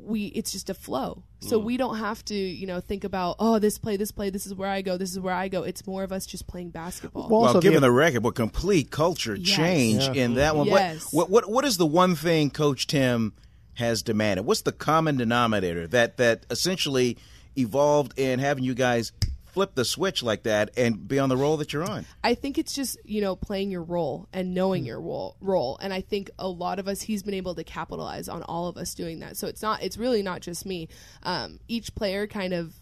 we 0.00 0.26
it's 0.26 0.52
just 0.52 0.70
a 0.70 0.74
flow 0.74 1.22
so 1.40 1.58
we 1.58 1.76
don't 1.76 1.98
have 1.98 2.24
to 2.24 2.34
you 2.34 2.66
know 2.66 2.80
think 2.80 3.04
about 3.04 3.36
oh 3.38 3.58
this 3.58 3.76
play 3.76 3.96
this 3.98 4.10
play 4.12 4.30
this 4.30 4.46
is 4.46 4.54
where 4.54 4.68
i 4.70 4.80
go 4.80 4.96
this 4.96 5.10
is 5.10 5.20
where 5.20 5.34
i 5.34 5.46
go 5.48 5.62
it's 5.62 5.86
more 5.86 6.02
of 6.02 6.10
us 6.12 6.24
just 6.24 6.46
playing 6.46 6.70
basketball 6.70 7.28
Well, 7.28 7.42
Well, 7.42 7.60
given 7.60 7.82
the- 7.82 7.88
the 7.88 7.92
record, 7.92 8.22
what 8.24 8.34
complete 8.34 8.90
culture 8.90 9.34
Yes. 9.34 9.54
change 9.56 10.04
Yeah. 10.04 10.24
in 10.24 10.34
that 10.34 10.56
one. 10.56 10.68
Yes. 10.68 11.12
What, 11.12 11.28
what, 11.28 11.44
what, 11.44 11.52
what 11.52 11.64
is 11.66 11.76
the 11.76 11.84
one 11.86 12.14
thing 12.14 12.48
Coach 12.48 12.86
Tim 12.86 13.34
has 13.74 14.02
demanded? 14.02 14.46
What's 14.46 14.62
the 14.62 14.72
common 14.72 15.18
denominator 15.18 15.86
that, 15.88 16.16
that 16.16 16.46
essentially 16.48 17.18
evolved 17.58 18.18
in 18.18 18.38
having 18.38 18.64
you 18.64 18.72
guys 18.74 19.12
flip 19.54 19.74
the 19.76 19.84
switch 19.84 20.22
like 20.22 20.42
that 20.42 20.70
and 20.76 21.06
be 21.06 21.18
on 21.18 21.28
the 21.28 21.36
role 21.36 21.56
that 21.56 21.72
you're 21.72 21.88
on? 21.88 22.04
I 22.22 22.34
think 22.34 22.58
it's 22.58 22.74
just 22.74 22.98
you 23.04 23.20
know 23.20 23.36
playing 23.36 23.70
your 23.70 23.82
role 23.82 24.28
and 24.32 24.52
knowing 24.52 24.84
your 24.84 25.00
role 25.00 25.36
role. 25.40 25.78
And 25.80 25.94
I 25.94 26.00
think 26.00 26.30
a 26.38 26.48
lot 26.48 26.78
of 26.78 26.88
us 26.88 27.00
he's 27.00 27.22
been 27.22 27.34
able 27.34 27.54
to 27.54 27.64
capitalize 27.64 28.28
on 28.28 28.42
all 28.42 28.66
of 28.68 28.76
us 28.76 28.94
doing 28.94 29.20
that. 29.20 29.36
So 29.36 29.46
it's 29.46 29.62
not 29.62 29.82
it's 29.82 29.96
really 29.96 30.22
not 30.22 30.40
just 30.40 30.66
me. 30.66 30.88
Um, 31.22 31.60
each 31.68 31.94
player 31.94 32.26
kind 32.26 32.52
of 32.52 32.74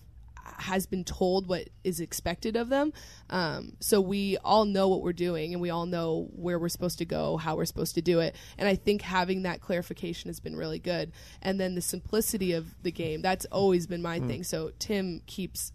has 0.45 0.87
been 0.87 1.05
told 1.05 1.47
what 1.47 1.69
is 1.85 2.01
expected 2.01 2.57
of 2.57 2.69
them. 2.69 2.93
Um, 3.31 3.77
so 3.81 4.01
we 4.01 4.39
all 4.39 4.65
know 4.65 4.89
what 4.89 5.03
we're 5.03 5.13
doing 5.13 5.53
and 5.53 5.61
we 5.61 5.71
all 5.71 5.87
know 5.87 6.29
where 6.33 6.59
we're 6.59 6.69
supposed 6.69 6.99
to 6.99 7.05
go 7.05 7.37
how 7.37 7.57
we're 7.57 7.65
supposed 7.65 7.95
to 7.97 8.03
do 8.03 8.21
it. 8.21 8.35
And 8.59 8.69
I 8.69 8.75
think 8.77 9.03
having 9.03 9.43
that 9.43 9.61
clarification 9.61 10.29
has 10.29 10.41
been 10.41 10.57
really 10.57 10.79
good. 10.79 11.13
And 11.43 11.61
then 11.61 11.75
the 11.75 11.83
simplicity 11.83 12.53
of 12.53 12.75
the 12.83 12.93
game 12.93 13.23
that's 13.23 13.45
always 13.47 13.87
been 13.87 14.03
my 14.03 14.21
thing. 14.21 14.43
So 14.43 14.73
Tim 14.79 15.23
keeps 15.27 15.73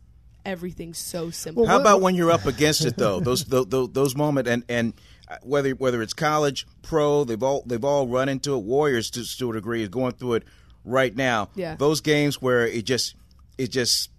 everything 0.47 0.93
so 0.93 1.29
simple 1.29 1.67
How 1.67 1.79
about 1.79 2.01
when 2.01 2.15
you're 2.15 2.31
up 2.31 2.45
against 2.45 2.85
it 2.85 2.97
though? 2.97 3.19
Those 3.19 3.45
those, 3.45 3.67
those 3.91 4.15
moments 4.15 4.49
and 4.49 4.63
and 4.69 4.93
uh, 5.29 5.35
whether 5.43 5.71
whether 5.71 6.01
it's 6.01 6.13
college, 6.13 6.65
pro, 6.81 7.23
they've 7.25 7.43
all 7.43 7.63
they've 7.65 7.83
all 7.83 8.07
run 8.07 8.29
into 8.29 8.55
it. 8.55 8.63
Warriors 8.63 9.11
to, 9.11 9.37
to 9.37 9.51
a 9.51 9.53
degree 9.53 9.83
is 9.83 9.89
going 9.89 10.13
through 10.13 10.35
it 10.35 10.43
right 10.85 11.13
now. 11.15 11.49
Yeah. 11.53 11.75
Those 11.75 12.01
games 12.01 12.41
where 12.41 12.65
it 12.65 12.85
just 12.85 13.15
it 13.57 13.67
just 13.67 14.09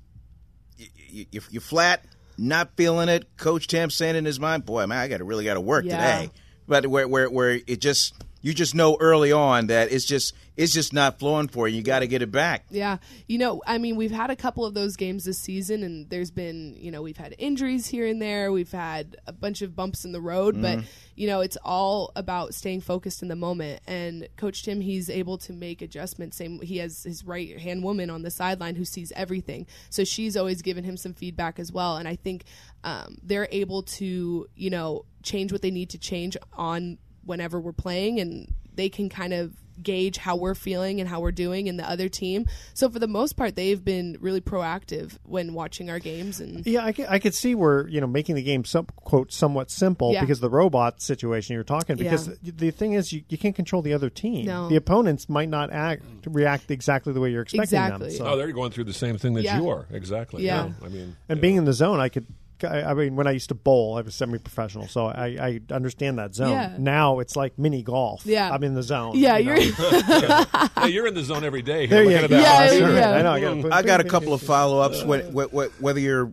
you, 0.76 1.26
you, 1.30 1.40
you're 1.50 1.60
flat, 1.62 2.04
not 2.36 2.76
feeling 2.76 3.08
it. 3.08 3.36
Coach 3.36 3.66
Tim 3.66 3.88
saying 3.90 4.16
in 4.16 4.24
his 4.26 4.38
mind, 4.38 4.66
"Boy, 4.66 4.86
man, 4.86 4.98
I 4.98 5.08
got 5.08 5.18
to 5.18 5.24
really 5.24 5.44
got 5.44 5.54
to 5.54 5.60
work 5.60 5.84
Yeah. 5.86 5.96
today." 5.96 6.30
But 6.66 6.86
where 6.86 7.08
where 7.08 7.30
where 7.30 7.58
it 7.66 7.80
just 7.80 8.12
you 8.42 8.52
just 8.52 8.74
know 8.74 8.96
early 9.00 9.32
on 9.32 9.68
that 9.68 9.90
it's 9.90 10.04
just 10.04 10.34
it's 10.58 10.72
just 10.72 10.92
not 10.92 11.20
flowing 11.20 11.46
for 11.46 11.68
you. 11.68 11.76
You 11.76 11.82
got 11.84 12.00
to 12.00 12.08
get 12.08 12.20
it 12.20 12.32
back. 12.32 12.66
Yeah. 12.68 12.96
You 13.28 13.38
know, 13.38 13.62
I 13.64 13.78
mean, 13.78 13.94
we've 13.94 14.10
had 14.10 14.28
a 14.28 14.36
couple 14.36 14.66
of 14.66 14.74
those 14.74 14.96
games 14.96 15.24
this 15.24 15.38
season, 15.38 15.84
and 15.84 16.10
there's 16.10 16.32
been, 16.32 16.74
you 16.76 16.90
know, 16.90 17.00
we've 17.00 17.16
had 17.16 17.36
injuries 17.38 17.86
here 17.86 18.08
and 18.08 18.20
there. 18.20 18.50
We've 18.50 18.72
had 18.72 19.16
a 19.28 19.32
bunch 19.32 19.62
of 19.62 19.76
bumps 19.76 20.04
in 20.04 20.10
the 20.10 20.20
road, 20.20 20.60
but, 20.60 20.80
you 21.14 21.28
know, 21.28 21.42
it's 21.42 21.56
all 21.64 22.10
about 22.16 22.54
staying 22.54 22.80
focused 22.80 23.22
in 23.22 23.28
the 23.28 23.36
moment. 23.36 23.82
And 23.86 24.28
Coach 24.36 24.64
Tim, 24.64 24.80
he's 24.80 25.08
able 25.08 25.38
to 25.38 25.52
make 25.52 25.80
adjustments. 25.80 26.36
Same, 26.36 26.60
he 26.60 26.78
has 26.78 27.04
his 27.04 27.24
right 27.24 27.56
hand 27.60 27.84
woman 27.84 28.10
on 28.10 28.22
the 28.22 28.30
sideline 28.30 28.74
who 28.74 28.84
sees 28.84 29.12
everything. 29.14 29.64
So 29.90 30.02
she's 30.02 30.36
always 30.36 30.60
given 30.60 30.82
him 30.82 30.96
some 30.96 31.14
feedback 31.14 31.60
as 31.60 31.70
well. 31.70 31.98
And 31.98 32.08
I 32.08 32.16
think 32.16 32.42
um, 32.82 33.18
they're 33.22 33.48
able 33.52 33.84
to, 33.84 34.48
you 34.56 34.70
know, 34.70 35.04
change 35.22 35.52
what 35.52 35.62
they 35.62 35.70
need 35.70 35.90
to 35.90 35.98
change 35.98 36.36
on 36.52 36.98
whenever 37.24 37.60
we're 37.60 37.72
playing 37.72 38.18
and 38.18 38.52
they 38.74 38.88
can 38.88 39.08
kind 39.08 39.32
of 39.32 39.52
gauge 39.82 40.16
how 40.16 40.36
we're 40.36 40.54
feeling 40.54 41.00
and 41.00 41.08
how 41.08 41.20
we're 41.20 41.32
doing 41.32 41.66
in 41.66 41.76
the 41.76 41.88
other 41.88 42.08
team. 42.08 42.46
So 42.74 42.88
for 42.90 42.98
the 42.98 43.06
most 43.08 43.36
part, 43.36 43.56
they've 43.56 43.82
been 43.84 44.16
really 44.20 44.40
proactive 44.40 45.18
when 45.24 45.54
watching 45.54 45.90
our 45.90 45.98
games 45.98 46.40
and 46.40 46.66
Yeah, 46.66 46.84
I, 46.84 46.94
I 47.08 47.18
could 47.18 47.34
see 47.34 47.54
where 47.54 47.86
you 47.88 48.00
know 48.00 48.06
making 48.06 48.34
the 48.34 48.42
game 48.42 48.64
some 48.64 48.86
quote 48.96 49.32
somewhat 49.32 49.70
simple 49.70 50.12
Yeah. 50.12 50.20
because 50.20 50.40
the 50.40 50.50
robot 50.50 51.00
situation 51.02 51.54
you're 51.54 51.64
talking. 51.64 51.96
Because 51.96 52.28
Yeah. 52.42 52.52
the 52.56 52.70
thing 52.70 52.92
is, 52.94 53.12
you, 53.12 53.22
you 53.28 53.38
can't 53.38 53.54
control 53.54 53.82
the 53.82 53.94
other 53.94 54.10
team. 54.10 54.46
No. 54.46 54.68
The 54.68 54.76
opponents 54.76 55.28
might 55.28 55.48
not 55.48 55.72
act 55.72 56.02
react 56.26 56.70
exactly 56.70 57.12
the 57.12 57.20
way 57.20 57.30
you're 57.30 57.42
expecting 57.42 57.62
Exactly. 57.78 58.08
them. 58.08 58.16
So. 58.18 58.26
Oh, 58.26 58.36
they're 58.36 58.52
going 58.52 58.70
through 58.70 58.84
the 58.84 58.92
same 58.92 59.18
thing 59.18 59.34
that 59.34 59.44
Yeah. 59.44 59.60
you 59.60 59.68
are. 59.68 59.86
Exactly. 59.90 60.44
Yeah. 60.44 60.70
I 60.84 60.88
mean, 60.88 61.16
and 61.28 61.40
being 61.40 61.56
in 61.56 61.64
the 61.64 61.72
zone, 61.72 62.00
I 62.00 62.08
could. 62.08 62.26
I 62.64 62.82
I 62.90 62.94
mean, 62.94 63.16
when 63.16 63.26
I 63.26 63.32
used 63.32 63.48
to 63.50 63.54
bowl, 63.54 63.96
I 63.96 64.00
was 64.02 64.14
semi-professional, 64.14 64.88
so 64.88 65.06
I, 65.06 65.26
I 65.40 65.60
understand 65.74 66.18
that 66.18 66.34
zone. 66.34 66.50
Yeah. 66.50 66.76
Now 66.78 67.18
it's 67.20 67.36
like 67.36 67.58
mini 67.58 67.82
golf. 67.82 68.24
Yeah. 68.26 68.50
I'm 68.50 68.62
in 68.64 68.74
the 68.74 68.82
zone. 68.82 69.12
yeah, 69.16 69.36
you 69.38 69.54
you're, 69.54 69.58
yeah, 70.08 70.86
you're 70.86 71.06
in 71.06 71.14
the 71.14 71.22
zone 71.22 71.44
every 71.44 71.62
day. 71.62 71.86
Here, 71.86 72.04
There 72.04 72.22
you 72.22 72.28
go. 72.28 72.36
at. 72.36 72.42
Yeah, 72.42 72.78
Sure. 72.78 72.94
yeah. 72.94 73.10
I 73.12 73.22
know. 73.22 73.32
I 73.32 73.40
got, 73.40 73.72
I 73.72 73.82
got 73.82 74.00
a 74.00 74.04
couple 74.04 74.32
of 74.34 74.42
follow 74.42 74.80
ups. 74.80 75.02
Whether 75.04 76.00
you're, 76.00 76.32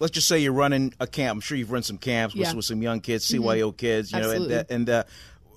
let's 0.00 0.12
just 0.12 0.28
say 0.28 0.38
you're 0.38 0.52
running 0.52 0.92
a 1.00 1.06
camp. 1.06 1.36
I'm 1.36 1.40
sure 1.40 1.56
you've 1.56 1.72
run 1.72 1.82
some 1.82 1.98
camps 1.98 2.34
with, 2.34 2.46
Yeah. 2.48 2.54
with 2.54 2.64
some 2.64 2.82
young 2.82 3.00
kids, 3.00 3.28
CYO 3.30 3.76
kids. 3.76 4.12
You 4.12 4.18
Absolutely. 4.18 4.48
know, 4.48 4.64
and, 4.68 4.88
uh, 4.90 5.02
and 5.02 5.06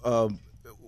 uh, 0.04 0.28
um, 0.28 0.40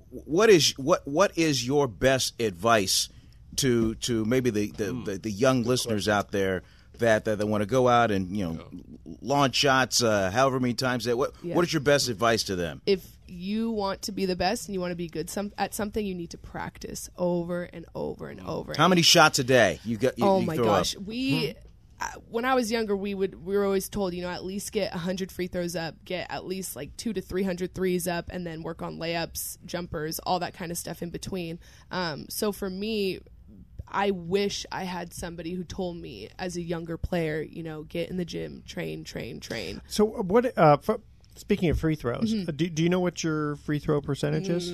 what 0.09 0.49
is 0.49 0.71
what 0.77 1.05
what 1.07 1.37
is 1.37 1.65
your 1.67 1.87
best 1.87 2.39
advice 2.41 3.09
to 3.57 3.95
to 3.95 4.23
maybe 4.25 4.49
the 4.49 4.71
the, 4.71 4.93
the, 5.05 5.17
the 5.17 5.31
young 5.31 5.63
listeners 5.63 6.07
out 6.07 6.31
there 6.31 6.63
that 6.99 7.25
that, 7.25 7.37
they 7.37 7.45
want 7.45 7.61
to 7.61 7.65
go 7.67 7.87
out 7.87 8.11
and 8.11 8.35
you 8.35 8.45
know 8.45 8.63
launch 9.21 9.55
shots 9.55 10.01
uh, 10.03 10.29
however 10.31 10.59
many 10.59 10.73
times 10.73 11.05
they 11.05 11.13
what 11.13 11.31
Yeah. 11.43 11.55
what 11.55 11.65
is 11.65 11.73
your 11.73 11.81
best 11.81 12.09
advice 12.09 12.43
to 12.43 12.55
them? 12.55 12.81
if 12.85 13.05
you 13.29 13.71
want 13.71 14.03
to 14.03 14.13
be 14.13 14.25
the 14.25 14.37
best 14.37 14.67
and 14.67 14.73
you 14.73 14.79
want 14.79 14.91
to 14.91 14.95
be 14.95 15.09
good 15.09 15.29
some, 15.29 15.51
at 15.57 15.73
something, 15.73 16.05
you 16.05 16.15
need 16.15 16.29
to 16.29 16.37
practice 16.37 17.09
over 17.17 17.63
and 17.63 17.85
over 17.93 18.29
and 18.29 18.39
over. 18.39 18.73
How 18.77 18.87
many 18.87 19.01
shots 19.01 19.37
a 19.37 19.43
day 19.43 19.81
you 19.83 19.97
got? 19.97 20.17
You, 20.17 20.25
oh 20.25 20.39
you 20.39 20.45
my 20.45 20.55
throw 20.55 20.63
gosh, 20.65 20.95
up? 20.95 21.03
we. 21.03 21.53
Uh, 21.99 22.05
when 22.29 22.45
I 22.45 22.53
was 22.53 22.71
younger, 22.71 22.95
we 22.95 23.13
would 23.15 23.43
we 23.43 23.57
were 23.57 23.65
always 23.65 23.89
told, 23.89 24.13
you 24.13 24.21
know, 24.21 24.29
at 24.29 24.45
least 24.45 24.71
get 24.71 24.91
100 24.93 25.29
free 25.31 25.47
throws 25.47 25.75
up, 25.75 25.95
get 26.05 26.27
at 26.29 26.45
least 26.45 26.75
like 26.75 26.95
two 26.95 27.11
to 27.11 27.19
300 27.21 27.73
threes 27.73 28.07
up, 28.07 28.29
and 28.29 28.45
then 28.47 28.61
work 28.61 28.81
on 28.83 28.97
layups, 28.97 29.57
jumpers, 29.65 30.19
all 30.19 30.39
that 30.39 30.53
kind 30.53 30.71
of 30.71 30.77
stuff 30.77 31.01
in 31.01 31.09
between. 31.09 31.59
Um, 31.91 32.27
so 32.29 32.51
for 32.51 32.69
me, 32.69 33.19
I 33.89 34.11
wish 34.11 34.65
I 34.71 34.83
had 34.83 35.13
somebody 35.13 35.53
who 35.53 35.63
told 35.63 35.97
me 35.97 36.29
as 36.37 36.57
a 36.57 36.61
younger 36.61 36.97
player, 36.97 37.41
you 37.41 37.63
know, 37.63 37.83
get 37.83 38.09
in 38.09 38.17
the 38.17 38.25
gym, 38.25 38.63
train, 38.67 39.03
train, 39.03 39.39
train. 39.39 39.81
So 39.87 40.05
what? 40.05 40.57
Uh, 40.57 40.77
f- 40.87 40.99
speaking 41.35 41.69
of 41.69 41.79
free 41.79 41.95
throws, 41.95 42.33
Mhm. 42.33 42.49
uh, 42.49 42.51
do, 42.51 42.67
do 42.69 42.83
you 42.83 42.89
know 42.89 42.99
what 42.99 43.23
your 43.23 43.55
free 43.57 43.79
throw 43.79 44.01
percentage 44.01 44.49
is? 44.49 44.71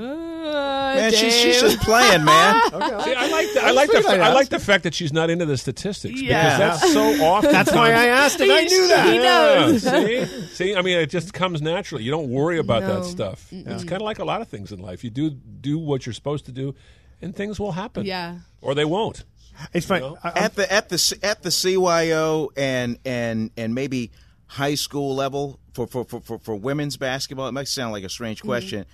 man, 0.00 1.12
she's- 1.12 1.34
she's 1.36 1.60
just 1.60 1.80
playing, 1.80 2.24
man. 2.24 2.54
See, 2.70 3.14
I 3.14 3.28
like 3.30 3.52
the, 3.54 3.60
I 3.64 3.70
like 3.70 3.90
the 3.90 3.96
figured 4.02 4.20
I'd 4.20 4.34
like 4.34 4.48
the 4.48 4.58
fact 4.58 4.84
that 4.84 4.94
she's 4.94 5.12
not 5.12 5.30
into 5.30 5.46
the 5.46 5.56
statistics 5.56 6.20
Yeah. 6.20 6.56
because 6.56 6.80
that's 6.80 6.92
so 6.92 7.24
often. 7.24 7.52
That's 7.60 7.72
why 7.72 7.90
I 7.92 8.06
asked 8.06 8.40
it. 8.40 8.50
I 8.50 8.62
knew 8.62 8.88
that. 8.88 9.06
He 9.12 9.18
knows. 9.18 9.82
see, 9.82 10.46
see, 10.54 10.74
I 10.76 10.82
mean, 10.82 10.98
it 10.98 11.10
just 11.10 11.32
comes 11.32 11.60
naturally. 11.62 12.04
You 12.04 12.10
don't 12.10 12.28
worry 12.30 12.58
about 12.58 12.82
No. 12.82 13.00
that 13.00 13.04
stuff. 13.04 13.48
It's 13.52 13.84
kind 13.84 14.00
of 14.00 14.02
like 14.02 14.18
a 14.18 14.24
lot 14.24 14.40
of 14.40 14.48
things 14.48 14.72
in 14.72 14.80
life. 14.80 15.04
You 15.04 15.10
do 15.10 15.30
do 15.30 15.78
what 15.78 16.06
you're 16.06 16.12
supposed 16.12 16.46
to 16.46 16.52
do, 16.52 16.74
and 17.22 17.34
things 17.34 17.58
will 17.58 17.72
happen. 17.72 18.06
Yeah. 18.06 18.38
or 18.60 18.74
they 18.74 18.84
won't. 18.84 19.24
It's 19.72 19.86
fine. 19.86 20.00
know? 20.00 20.18
At 20.22 20.54
the 20.54 20.72
at 20.72 20.88
the 20.88 21.18
at 21.22 21.42
the 21.42 21.50
CYO 21.50 22.48
and 22.56 22.98
and 23.04 23.50
and 23.56 23.74
maybe 23.74 24.10
high 24.46 24.74
school 24.74 25.14
level 25.14 25.60
for 25.74 25.86
for, 25.86 26.04
for, 26.04 26.20
for, 26.20 26.38
for 26.38 26.56
women's 26.56 26.96
basketball. 26.96 27.48
It 27.48 27.52
might 27.52 27.68
sound 27.68 27.92
like 27.92 28.04
a 28.04 28.08
strange 28.08 28.42
question. 28.42 28.86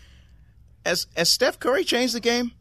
As 0.85 1.07
as 1.16 1.31
Steph 1.31 1.59
Curry 1.59 1.85
changed 1.85 2.14
the 2.14 2.20
game? 2.20 2.53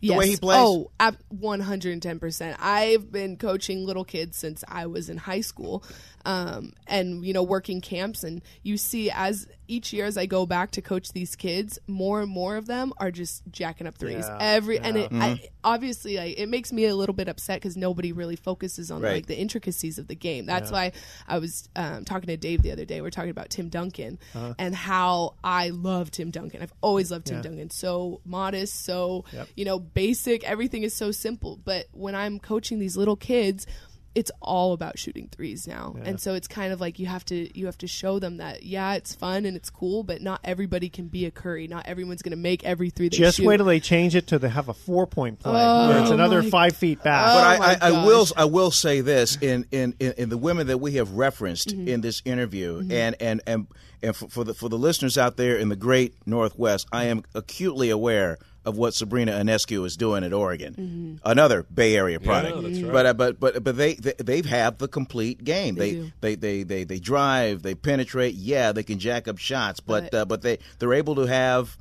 The 0.00 0.08
yes. 0.08 0.18
way 0.18 0.28
he 0.28 0.36
plays? 0.36 0.58
Oh, 0.60 0.90
110%. 1.00 2.56
I've 2.60 3.10
been 3.10 3.38
coaching 3.38 3.86
little 3.86 4.04
kids 4.04 4.36
since 4.36 4.62
I 4.68 4.84
was 4.84 5.08
in 5.08 5.16
high 5.16 5.40
school. 5.40 5.82
Um, 6.26 6.74
and 6.86 7.24
you 7.24 7.32
know, 7.32 7.42
working 7.42 7.80
camps 7.80 8.22
and 8.22 8.42
you 8.62 8.76
see 8.76 9.10
as 9.10 9.46
each 9.68 9.92
year 9.92 10.04
as 10.04 10.16
I 10.18 10.26
go 10.26 10.46
back 10.46 10.70
to 10.72 10.82
coach 10.82 11.12
these 11.12 11.36
kids, 11.36 11.78
more 11.86 12.20
and 12.20 12.30
more 12.30 12.56
of 12.56 12.66
them 12.66 12.92
are 12.98 13.10
just 13.10 13.42
jacking 13.50 13.86
up 13.86 13.96
threes. 13.96 14.24
Yeah, 14.26 14.38
Every 14.40 14.78
and 14.78 14.96
it 14.96 15.10
Mm-hmm. 15.10 15.22
I, 15.22 15.40
obviously 15.62 16.16
like, 16.16 16.38
it 16.38 16.48
makes 16.48 16.72
me 16.72 16.84
a 16.86 16.94
little 16.94 17.14
bit 17.14 17.28
upset 17.28 17.60
because 17.60 17.76
nobody 17.76 18.12
really 18.12 18.36
focuses 18.36 18.90
on 18.90 19.00
Right. 19.02 19.14
like 19.14 19.26
the 19.26 19.38
intricacies 19.38 19.98
of 19.98 20.06
the 20.08 20.14
game. 20.14 20.46
That's 20.46 20.70
why 20.70 20.92
I 21.28 21.38
was 21.38 21.68
um, 21.76 22.04
talking 22.04 22.26
to 22.28 22.36
Dave 22.36 22.62
the 22.62 22.72
other 22.72 22.84
day. 22.84 23.00
We 23.00 23.08
are 23.08 23.10
talking 23.10 23.30
about 23.30 23.50
Tim 23.50 23.68
Duncan 23.68 24.18
Uh-huh. 24.34 24.54
and 24.58 24.74
how 24.74 25.34
I 25.42 25.70
love 25.70 26.10
Tim 26.10 26.30
Duncan. 26.30 26.62
I've 26.62 26.72
always 26.80 27.10
loved 27.10 27.26
Tim 27.26 27.36
Yeah. 27.36 27.42
Duncan. 27.42 27.70
So 27.70 28.20
modest, 28.24 28.84
so 28.84 29.24
Yep. 29.32 29.48
you 29.56 29.64
know, 29.64 29.78
basic. 29.78 30.44
Everything 30.44 30.82
is 30.82 30.94
so 30.94 31.10
simple. 31.10 31.58
But 31.64 31.86
when 31.92 32.14
I'm 32.14 32.38
coaching 32.38 32.78
these 32.78 32.96
little 32.96 33.16
kids, 33.16 33.66
it's 34.14 34.30
all 34.40 34.72
about 34.74 34.98
shooting 34.98 35.28
threes 35.28 35.66
now. 35.66 35.96
And 36.04 36.20
so 36.20 36.34
it's 36.34 36.46
kind 36.46 36.72
of 36.72 36.80
like 36.80 36.98
you 37.00 37.06
have 37.06 37.24
to 37.26 37.58
you 37.58 37.66
have 37.66 37.78
to 37.78 37.86
show 37.88 38.18
them 38.18 38.36
that 38.36 38.62
yeah, 38.62 38.94
it's 38.94 39.14
fun 39.14 39.44
and 39.44 39.56
it's 39.56 39.70
cool, 39.70 40.02
but 40.04 40.22
not 40.22 40.40
everybody 40.44 40.88
can 40.88 41.08
be 41.08 41.26
a 41.26 41.30
Curry. 41.30 41.66
Not 41.66 41.86
everyone's 41.86 42.22
going 42.22 42.30
to 42.30 42.36
make 42.36 42.62
every 42.64 42.90
three 42.90 43.08
they 43.08 43.16
Just 43.16 43.38
shoot. 43.38 43.46
wait 43.46 43.56
till 43.56 43.66
they 43.66 43.80
change 43.80 44.14
it 44.14 44.26
to 44.28 44.38
they 44.38 44.48
have 44.48 44.68
a 44.68 44.74
four 44.74 45.06
point 45.06 45.40
play. 45.40 45.52
Oh, 45.54 45.88
where 45.88 46.00
it's 46.00 46.10
another 46.10 46.42
my- 46.42 46.50
five 46.50 46.76
feet 46.76 47.02
back. 47.02 47.28
Oh, 47.28 47.34
But 47.34 47.58
my 47.58 47.66
I, 47.66 47.90
I, 47.90 48.02
I 48.02 48.06
will. 48.06 48.26
I 48.36 48.44
will 48.44 48.70
say 48.70 49.00
this 49.00 49.36
in 49.40 49.66
in, 49.72 49.94
in, 49.98 50.12
in 50.16 50.28
the 50.28 50.38
women 50.38 50.68
that 50.68 50.78
we 50.78 50.92
have 50.92 51.10
referenced 51.12 51.68
Mm-hmm. 51.70 51.88
in 51.88 52.00
this 52.00 52.22
interview 52.24 52.78
and 52.90 53.16
and 53.20 53.40
and 53.46 53.66
and 54.02 54.14
for, 54.14 54.28
for 54.28 54.44
the 54.44 54.54
for 54.54 54.68
the 54.68 54.78
listeners 54.78 55.16
out 55.18 55.36
there 55.36 55.56
in 55.56 55.68
the 55.70 55.76
great 55.76 56.14
Northwest, 56.26 56.86
I 56.92 57.04
am 57.04 57.24
acutely 57.34 57.90
aware 57.90 58.38
of 58.64 58.76
what 58.78 58.94
Sabrina 58.94 59.32
Ionescu 59.32 59.84
is 59.86 59.96
doing 59.96 60.24
at 60.24 60.32
Oregon, 60.32 60.74
Mm-hmm. 60.74 61.16
another 61.30 61.64
Bay 61.64 61.96
Area 61.96 62.18
product. 62.20 62.62
that's 62.62 62.80
right. 62.80 62.92
But 62.92 63.06
uh, 63.06 63.14
but 63.14 63.40
but 63.40 63.62
but 63.64 63.76
they 63.76 63.94
they 63.94 64.14
they 64.18 64.36
have 64.36 64.46
had 64.46 64.78
the 64.78 64.88
complete 64.88 65.44
game. 65.44 65.74
They 65.74 65.92
They 65.94 66.12
they, 66.20 66.34
they 66.36 66.62
they 66.62 66.84
they 66.84 66.98
drive, 66.98 67.62
they 67.62 67.74
penetrate. 67.74 68.34
Yeah, 68.34 68.72
they 68.72 68.82
can 68.82 68.98
jack 68.98 69.28
up 69.28 69.38
shots, 69.38 69.80
but 69.80 70.10
But- 70.10 70.14
uh, 70.18 70.24
but 70.24 70.42
they 70.42 70.58
they're 70.78 70.94
able 70.94 71.14
to 71.16 71.22
have, 71.26 71.76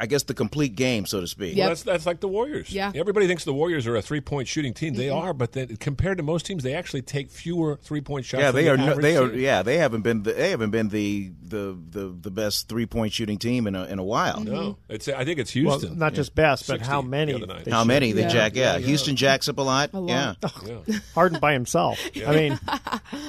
I 0.00 0.06
guess, 0.06 0.22
the 0.24 0.34
complete 0.34 0.74
game, 0.76 1.06
so 1.06 1.20
to 1.20 1.26
speak. 1.26 1.56
Yeah. 1.56 1.64
Well, 1.64 1.70
that's 1.70 1.82
that's 1.82 2.06
like 2.06 2.20
the 2.20 2.28
Warriors. 2.28 2.70
Yeah. 2.70 2.92
everybody 2.94 3.26
thinks 3.26 3.44
the 3.44 3.54
Warriors 3.54 3.86
are 3.86 3.96
a 3.96 4.02
three 4.02 4.20
point 4.20 4.48
shooting 4.48 4.74
team. 4.74 4.94
They 4.94 5.10
are, 5.10 5.32
but 5.32 5.52
then, 5.52 5.76
compared 5.76 6.18
to 6.18 6.22
most 6.22 6.46
teams, 6.46 6.62
they 6.62 6.74
actually 6.74 7.02
take 7.02 7.30
fewer 7.30 7.76
three 7.82 8.00
point 8.00 8.24
shots. 8.24 8.42
Yeah, 8.42 8.50
they 8.50 8.64
the 8.64 8.70
are. 8.70 8.76
No, 8.76 8.90
average 8.90 9.02
they 9.02 9.16
are. 9.16 9.28
team. 9.28 9.40
Yeah, 9.40 9.62
they 9.62 9.78
haven't 9.78 10.02
been. 10.02 10.22
The, 10.22 10.32
they 10.32 10.50
haven't 10.50 10.70
been 10.70 10.88
the 10.88 11.32
the 11.42 11.78
the, 11.90 12.16
the 12.20 12.30
best 12.30 12.68
three 12.68 12.86
point 12.86 13.12
shooting 13.12 13.38
team 13.38 13.66
in 13.66 13.74
a 13.74 13.84
in 13.84 13.98
a 13.98 14.04
while. 14.04 14.40
No, 14.40 14.52
mm-hmm. 14.52 14.92
it's. 14.92 15.08
I 15.08 15.24
think 15.24 15.38
it's 15.38 15.54
well, 15.54 15.78
Houston. 15.78 15.98
not 15.98 16.14
just 16.14 16.34
best, 16.34 16.68
but 16.68 16.80
how 16.80 17.02
many? 17.02 17.34
other 17.34 17.70
How 17.70 17.84
many 17.84 18.12
they 18.12 18.22
Yeah. 18.22 18.28
jack? 18.28 18.56
Yeah. 18.56 18.78
Houston 18.78 19.16
jacks 19.16 19.48
up 19.48 19.58
a 19.58 19.62
lot. 19.62 19.90
A 19.92 20.00
lot. 20.00 20.36
Yeah, 20.42 20.80
yeah. 20.86 20.98
Harden 21.14 21.40
by 21.40 21.52
himself. 21.52 21.98
I 22.26 22.34
mean, 22.34 22.60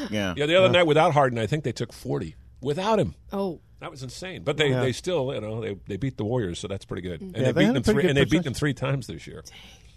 yeah. 0.10 0.34
yeah, 0.36 0.46
the 0.46 0.56
other 0.56 0.70
night 0.70 0.88
without 0.88 1.14
Harden, 1.14 1.40
I 1.40 1.48
think 1.48 1.64
they 1.64 1.72
took 1.72 1.94
forty 1.94 2.36
without 2.62 3.00
him. 3.00 3.16
Oh, 3.32 3.62
That 3.80 3.92
was 3.92 4.04
insane. 4.04 4.44
But 4.44 4.58
they, 4.58 4.70
Yeah. 4.72 4.82
they 4.82 4.92
still, 4.92 5.34
you 5.34 5.40
know, 5.42 5.62
they, 5.62 5.78
they 5.88 5.98
beat 5.98 6.18
the 6.18 6.26
Warriors, 6.26 6.60
so 6.60 6.68
that's 6.68 6.86
pretty 6.86 7.02
good. 7.02 7.22
Mm. 7.22 7.28
And 7.28 7.36
Yeah, 7.38 7.42
they 7.44 7.52
they 7.52 7.60
beat 7.62 7.66
had 7.66 7.70
a 7.70 7.74
them 7.76 7.84
pretty 7.84 7.96
three, 7.96 8.02
good 8.04 8.10
and 8.10 8.18
they 8.18 8.26
beat 8.26 8.44
them 8.44 8.54
three 8.54 8.74
times 8.74 9.08
this 9.08 9.26
year. 9.26 9.44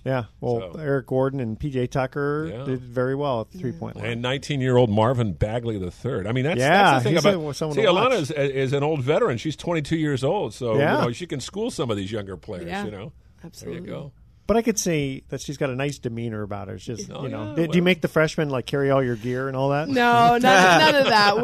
yeah. 0.04 0.24
Well, 0.40 0.72
So- 0.74 0.78
Eric 0.80 1.06
Gordon 1.08 1.40
and 1.40 1.58
PJ 1.58 1.88
Tucker 1.90 2.48
Yeah. 2.52 2.64
did 2.64 2.80
very 2.80 3.14
well 3.16 3.40
at 3.40 3.50
the 3.50 3.58
three 3.58 3.72
point 3.72 3.96
line. 3.96 4.04
And 4.06 4.22
19 4.22 4.60
year 4.60 4.76
old 4.76 4.88
Marvin 4.90 5.32
Bagley 5.32 5.78
the 5.78 5.90
third. 5.90 6.26
I 6.28 6.32
mean, 6.32 6.44
that's, 6.44 6.60
Yeah, 6.60 6.68
that's 6.92 6.98
the 6.98 7.04
thing 7.10 7.14
he's 7.16 7.24
about 7.24 7.50
a- 7.50 7.54
someone 7.54 7.76
see. 7.76 7.82
to 7.82 7.88
Alanna 7.88 8.12
is, 8.20 8.30
is 8.30 8.72
an 8.72 8.82
old 8.84 9.02
veteran. 9.02 9.36
She's 9.38 9.56
22 9.56 9.96
years 9.96 10.22
old, 10.22 10.54
so 10.54 10.76
Yeah. 10.76 11.00
you 11.00 11.06
know 11.06 11.12
she 11.12 11.26
can 11.26 11.40
school 11.40 11.70
some 11.72 11.90
of 11.90 11.96
these 11.96 12.12
younger 12.12 12.36
players. 12.36 12.66
Yeah, 12.66 12.84
you 12.84 12.90
know, 12.92 13.12
absolutely. 13.44 13.80
There 13.80 13.88
you 13.88 13.94
go. 13.94 14.12
But 14.44 14.56
I 14.56 14.62
could 14.62 14.78
say 14.78 15.22
that 15.28 15.40
she's 15.40 15.56
got 15.56 15.70
a 15.70 15.74
nice 15.76 15.98
demeanor 15.98 16.42
about 16.42 16.66
her. 16.68 16.74
It's 16.74 16.84
just 16.84 17.10
Oh, 17.14 17.22
you 17.22 17.28
know, 17.28 17.50
yeah, 17.50 17.54
do, 17.54 17.68
do 17.68 17.76
you 17.78 17.82
make 17.82 18.00
the 18.02 18.08
freshmen 18.08 18.50
like 18.50 18.66
carry 18.66 18.90
all 18.90 19.02
your 19.02 19.14
gear 19.16 19.46
and 19.46 19.56
all 19.56 19.68
that? 19.70 19.88
No, 19.88 20.36
none, 20.36 20.42
none 20.42 20.94
of 20.96 21.04
that. 21.06 21.40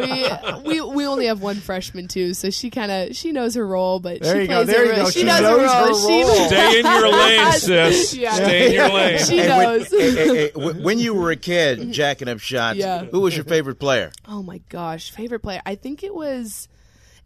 We 0.64 0.68
we 0.68 0.80
we 0.80 1.07
only 1.07 1.26
have 1.26 1.40
one 1.40 1.57
freshman 1.57 2.09
too, 2.09 2.34
so 2.34 2.51
she 2.51 2.70
kind 2.70 2.90
of 2.90 3.14
she 3.16 3.30
knows 3.30 3.55
her 3.55 3.66
role, 3.66 4.01
but 4.01 4.20
There 4.20 4.34
she 4.34 4.42
you 4.42 4.49
go, 4.49 4.64
plays 4.64 4.66
there 4.66 4.78
her 4.80 4.84
you 4.84 4.90
role. 4.92 5.05
go. 5.05 5.11
She, 5.11 5.20
She 5.20 5.24
knows, 5.26 5.40
knows 5.40 5.61
her 5.61 5.66
role. 5.66 5.86
her 5.86 6.09
role. 6.38 6.49
Stay 6.49 6.80
in 6.80 6.86
your 6.86 7.09
lane, 7.12 7.53
sis. 7.53 8.14
Yeah. 8.14 8.32
Stay 8.34 8.66
in 8.68 8.72
your 8.74 8.88
lane. 8.90 9.18
She 9.20 9.36
Hey, 9.38 9.49
when, 9.49 9.62
knows. 9.78 9.90
hey, 9.90 10.11
hey, 10.11 10.36
hey, 10.36 10.51
when 10.82 10.99
you 10.99 11.14
were 11.14 11.30
a 11.30 11.36
kid 11.36 11.92
jacking 11.92 12.28
up 12.28 12.40
shots, 12.40 12.78
Yeah. 12.78 13.05
who 13.05 13.20
was 13.20 13.34
your 13.36 13.44
favorite 13.44 13.78
player? 13.78 14.11
Oh 14.26 14.42
my 14.42 14.59
gosh, 14.68 15.12
favorite 15.12 15.40
player. 15.40 15.62
I 15.64 15.76
think 15.76 16.03
it 16.03 16.14
was. 16.14 16.68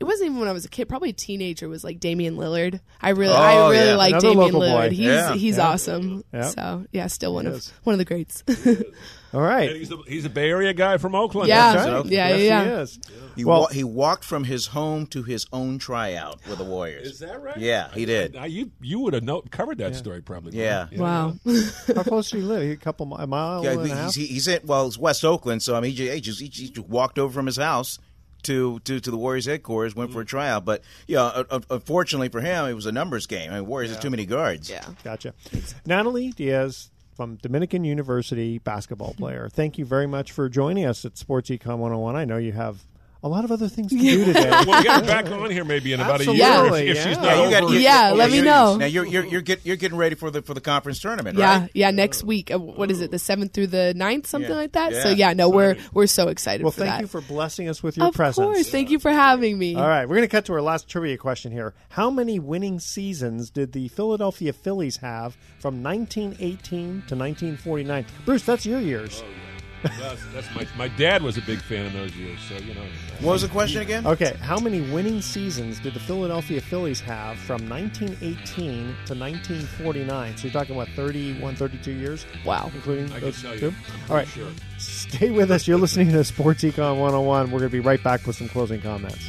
It 0.02 0.06
wasn't 0.06 0.26
even 0.30 0.40
when 0.40 0.48
I 0.48 0.52
was 0.52 0.64
a 0.64 0.68
kid. 0.68 0.88
Probably 0.88 1.10
a 1.10 1.14
teenager 1.14 1.68
was 1.68 1.84
like 1.84 2.00
Damian 2.00 2.36
Lillard. 2.36 2.80
I 3.00 3.10
really, 3.10 3.32
Oh, 3.34 3.36
I 3.36 3.70
really 3.70 3.86
yeah. 3.86 3.94
like 3.96 4.10
Another 4.10 4.28
Damian 4.30 4.52
local 4.52 4.60
boy. 4.60 4.66
Lillard. 4.66 4.90
He's 4.90 4.98
Yeah. 5.06 5.34
he's 5.34 5.56
Yeah. 5.58 5.68
awesome. 5.68 6.24
Yeah. 6.32 6.42
So 6.48 6.84
yeah, 6.92 7.06
still 7.06 7.34
one 7.34 7.44
He 7.46 7.50
of 7.52 7.56
is. 7.58 7.72
one 7.84 7.94
of 7.94 7.98
the 7.98 8.04
greats. 8.04 8.42
All 9.34 9.40
right. 9.40 9.70
And 9.70 9.78
he's, 9.78 9.90
a, 9.90 9.96
he's 10.06 10.24
a 10.26 10.28
Bay 10.30 10.50
Area 10.50 10.74
guy 10.74 10.98
from 10.98 11.14
Oakland. 11.14 11.48
Yeah. 11.48 11.72
That's 11.72 11.88
right. 11.90 12.04
Yeah, 12.06 12.28
yes, 12.36 12.40
yeah, 12.42 12.64
he 12.64 12.70
is. 12.82 12.98
He 13.36 13.44
Well- 13.46 13.60
wa- 13.62 13.68
he 13.68 13.82
walked 13.84 14.24
from 14.24 14.44
his 14.44 14.66
home 14.66 15.06
to 15.06 15.22
his 15.22 15.46
own 15.54 15.78
tryout 15.78 16.40
with 16.48 16.58
the 16.58 16.64
Warriors. 16.64 17.06
Is 17.06 17.18
that 17.20 17.40
right? 17.40 17.56
Yeah, 17.56 17.88
he 17.94 18.04
did. 18.04 18.34
Now, 18.34 18.44
you 18.44 18.72
you 18.82 18.98
would 19.00 19.14
have 19.14 19.22
know, 19.22 19.40
covered 19.50 19.78
that 19.78 19.94
story 19.96 20.20
probably. 20.20 20.58
Yeah. 20.58 20.88
Wow. 20.94 21.34
How 21.94 22.02
close 22.02 22.30
do 22.30 22.38
you 22.38 22.44
live? 22.44 22.68
A 22.70 22.76
couple 22.76 23.06
mi- 23.06 23.16
a 23.20 23.26
mile 23.26 23.64
Yeah, 23.64 23.70
and 23.72 23.90
a 23.90 23.94
half. 23.94 24.14
he's, 24.14 24.28
he's 24.28 24.48
in. 24.48 24.60
Well, 24.64 24.86
it's 24.88 24.98
West 24.98 25.24
Oakland, 25.24 25.62
so 25.62 25.76
I 25.76 25.80
mean, 25.80 25.92
he 25.92 25.96
just, 25.96 26.12
he 26.40 26.48
just, 26.48 26.60
he 26.60 26.68
just 26.70 26.88
walked 26.88 27.18
over 27.18 27.32
from 27.32 27.46
his 27.46 27.56
house 27.56 27.98
to, 28.44 28.78
to, 28.80 29.00
to 29.00 29.10
the 29.10 29.16
Warriors 29.16 29.46
headquarters, 29.46 29.94
went 29.94 30.12
for 30.12 30.20
a 30.20 30.24
tryout. 30.24 30.64
But 30.64 30.82
yeah, 31.06 31.22
uh, 31.22 31.44
uh, 31.50 31.60
unfortunately 31.70 32.28
for 32.28 32.40
him, 32.40 32.66
it 32.66 32.74
was 32.74 32.86
a 32.86 32.92
numbers 32.92 33.26
game. 33.26 33.50
I 33.50 33.56
mean, 33.56 33.66
Warriors 33.66 33.90
have 33.92 34.00
too 34.00 34.10
many 34.10 34.26
guards. 34.26 34.70
yeah. 34.70 34.84
Gotcha. 35.04 35.34
Natalie 35.86 36.30
Diaz 36.32 36.90
from 37.14 37.36
Dominican 37.36 37.84
University, 37.84 38.58
basketball 38.58 39.14
player. 39.14 39.48
Thank 39.50 39.78
you 39.78 39.84
very 39.84 40.06
much 40.06 40.32
for 40.32 40.48
joining 40.48 40.84
us 40.86 41.04
at 41.04 41.18
Sports 41.18 41.50
Econ 41.50 41.78
101. 41.78 42.16
I 42.16 42.24
know 42.24 42.38
you 42.38 42.52
have 42.52 42.82
a 43.24 43.28
lot 43.28 43.44
of 43.44 43.52
other 43.52 43.68
things 43.68 43.92
to 43.92 43.98
do 43.98 44.24
today. 44.24 44.50
well, 44.50 44.66
We'll 44.66 44.82
get 44.82 45.00
her 45.00 45.06
back 45.06 45.26
on 45.30 45.50
here 45.50 45.64
maybe 45.64 45.92
in 45.92 46.00
about 46.00 46.20
a 46.20 46.24
year 46.34 46.44
Absolutely, 46.44 46.88
if, 46.88 46.96
if 46.96 47.02
she's 47.04 47.16
yeah. 47.16 47.22
not 47.22 47.24
Yeah, 47.36 47.44
you 47.44 47.50
got- 47.50 47.62
over. 47.62 47.74
you- 47.74 47.80
Yeah, 47.80 48.10
oh, 48.12 48.16
let 48.16 48.30
me 48.32 48.40
know. 48.42 48.76
Now 48.76 48.86
you're 48.86 49.06
you're 49.06 49.24
you're, 49.24 49.40
get, 49.42 49.64
you're 49.64 49.76
getting 49.76 49.96
ready 49.98 50.14
for 50.16 50.30
the 50.30 50.42
for 50.42 50.54
the 50.54 50.60
conference 50.60 50.98
tournament, 50.98 51.38
Yeah, 51.38 51.60
right? 51.60 51.70
yeah. 51.74 51.90
Next 51.92 52.24
week, 52.24 52.50
uh, 52.50 52.58
what 52.58 52.90
is 52.90 53.00
it? 53.00 53.10
The 53.12 53.18
seventh 53.18 53.52
through 53.52 53.68
the 53.68 53.94
9th, 53.96 54.26
something 54.26 54.50
Yeah. 54.50 54.56
like 54.56 54.72
that. 54.72 54.92
So 54.94 55.10
Yeah. 55.10 55.28
yeah, 55.28 55.32
no, 55.34 55.48
we're 55.50 55.76
we're 55.92 56.06
so 56.08 56.28
excited 56.28 56.64
well, 56.64 56.72
for 56.72 56.80
thank 56.80 56.90
that. 56.94 57.00
you 57.02 57.06
for 57.06 57.20
blessing 57.20 57.68
us 57.68 57.82
with 57.82 57.96
your 57.96 58.08
of 58.08 58.14
presence. 58.14 58.38
Of 58.44 58.54
course, 58.54 58.68
thank 58.70 58.90
you 58.90 58.98
for 58.98 59.10
having 59.12 59.56
me. 59.58 59.76
All 59.76 59.86
right, 59.86 60.06
we're 60.08 60.16
going 60.16 60.28
to 60.28 60.32
cut 60.36 60.46
to 60.46 60.52
our 60.54 60.62
last 60.62 60.88
trivia 60.88 61.16
question 61.16 61.52
here. 61.52 61.74
How 61.90 62.10
many 62.10 62.38
winning 62.40 62.80
seasons 62.80 63.50
did 63.50 63.72
the 63.72 63.88
Philadelphia 63.88 64.52
Phillies 64.52 64.96
have 64.96 65.36
from 65.60 65.82
1918 65.82 67.04
to 67.06 67.14
1949? 67.16 68.06
Bruce, 68.24 68.42
that's 68.42 68.66
your 68.66 68.80
years. 68.80 69.22
That's, 69.82 70.24
that's 70.32 70.54
my, 70.54 70.66
my 70.76 70.88
dad 70.88 71.22
was 71.22 71.36
a 71.36 71.42
big 71.42 71.60
fan 71.60 71.86
in 71.86 71.92
those 71.92 72.14
years, 72.16 72.38
so 72.48 72.54
you 72.56 72.74
know. 72.74 72.84
What 73.20 73.32
was 73.32 73.42
the 73.42 73.48
question 73.48 73.82
again? 73.82 74.06
Okay, 74.06 74.36
how 74.40 74.58
many 74.58 74.80
winning 74.92 75.20
seasons 75.20 75.80
did 75.80 75.94
the 75.94 76.00
Philadelphia 76.00 76.60
Phillies 76.60 77.00
have 77.00 77.38
from 77.38 77.68
1918 77.68 78.94
to 79.06 79.14
1949? 79.14 80.36
So 80.36 80.44
you're 80.44 80.52
talking 80.52 80.74
about 80.76 80.88
31, 80.94 81.56
32 81.56 81.90
years? 81.92 82.26
Wow, 82.44 82.70
including 82.74 83.06
I 83.06 83.14
can 83.14 83.20
those 83.22 83.42
tell 83.42 83.54
you. 83.54 83.60
two. 83.60 83.68
I'm 83.68 84.10
All 84.10 84.16
right, 84.16 84.28
sure. 84.28 84.48
stay 84.78 85.30
with 85.30 85.50
us. 85.50 85.66
You're 85.66 85.78
listening 85.78 86.10
to 86.10 86.24
Sports 86.24 86.62
Econ 86.62 86.98
101. 86.98 87.50
We're 87.50 87.58
going 87.58 87.70
to 87.70 87.72
be 87.72 87.80
right 87.80 88.02
back 88.02 88.26
with 88.26 88.36
some 88.36 88.48
closing 88.48 88.80
comments. 88.80 89.28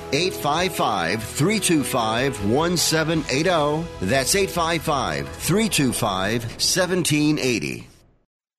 855 0.13 1.23
325 1.23 2.45
1780. 2.45 3.87
That's 4.01 4.35
855 4.35 5.29
325 5.29 6.43
1780. 6.43 7.87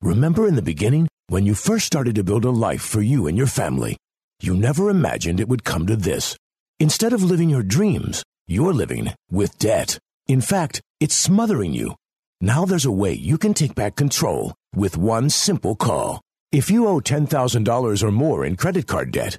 Remember 0.01 0.49
in 0.49 0.57
the 0.57 0.63
beginning, 0.63 1.09
when 1.29 1.47
you 1.47 1.55
first 1.55 1.87
started 1.87 2.17
to 2.17 2.25
build 2.25 2.45
a 2.45 2.51
life 2.51 2.83
for 2.83 3.01
you 3.01 3.27
and 3.27 3.39
your 3.39 3.47
family, 3.47 3.97
you 4.41 4.55
never 4.55 4.91
imagined 4.91 5.39
it 5.39 5.49
would 5.49 5.65
come 5.65 5.87
to 5.87 5.97
this. 5.97 6.37
Instead 6.81 7.13
of 7.13 7.23
living 7.23 7.49
your 7.49 7.63
dreams, 7.63 8.25
you're 8.49 8.75
living 8.75 9.13
with 9.31 9.59
debt. 9.59 9.99
In 10.27 10.41
fact, 10.41 10.81
it's 10.99 11.15
smothering 11.15 11.73
you. 11.73 11.95
Now 12.41 12.65
there's 12.65 12.85
a 12.85 12.91
way 12.91 13.13
you 13.13 13.39
can 13.39 13.55
take 13.55 13.77
back 13.77 13.95
control 13.95 14.55
with 14.75 14.97
one 14.97 15.31
simple 15.31 15.77
call. 15.77 16.21
If 16.51 16.71
you 16.71 16.89
owe 16.89 17.01
$10,000 17.01 18.03
or 18.03 18.11
more 18.11 18.45
in 18.45 18.57
credit 18.57 18.89
card 18.89 19.13
debt, 19.13 19.39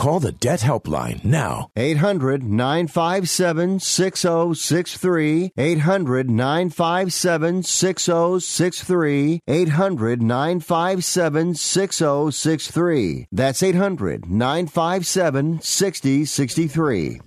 Call 0.00 0.18
the 0.18 0.32
Debt 0.32 0.60
Helpline 0.60 1.22
now. 1.22 1.68
800 1.76 2.42
957 2.42 3.80
6063. 3.80 5.52
800 5.58 6.30
957 6.30 7.62
6063. 7.62 9.40
800 9.46 10.22
957 10.22 11.54
6063. 11.54 13.26
That's 13.30 13.62
800 13.62 14.30
957 14.30 15.60
6063. 15.60 17.20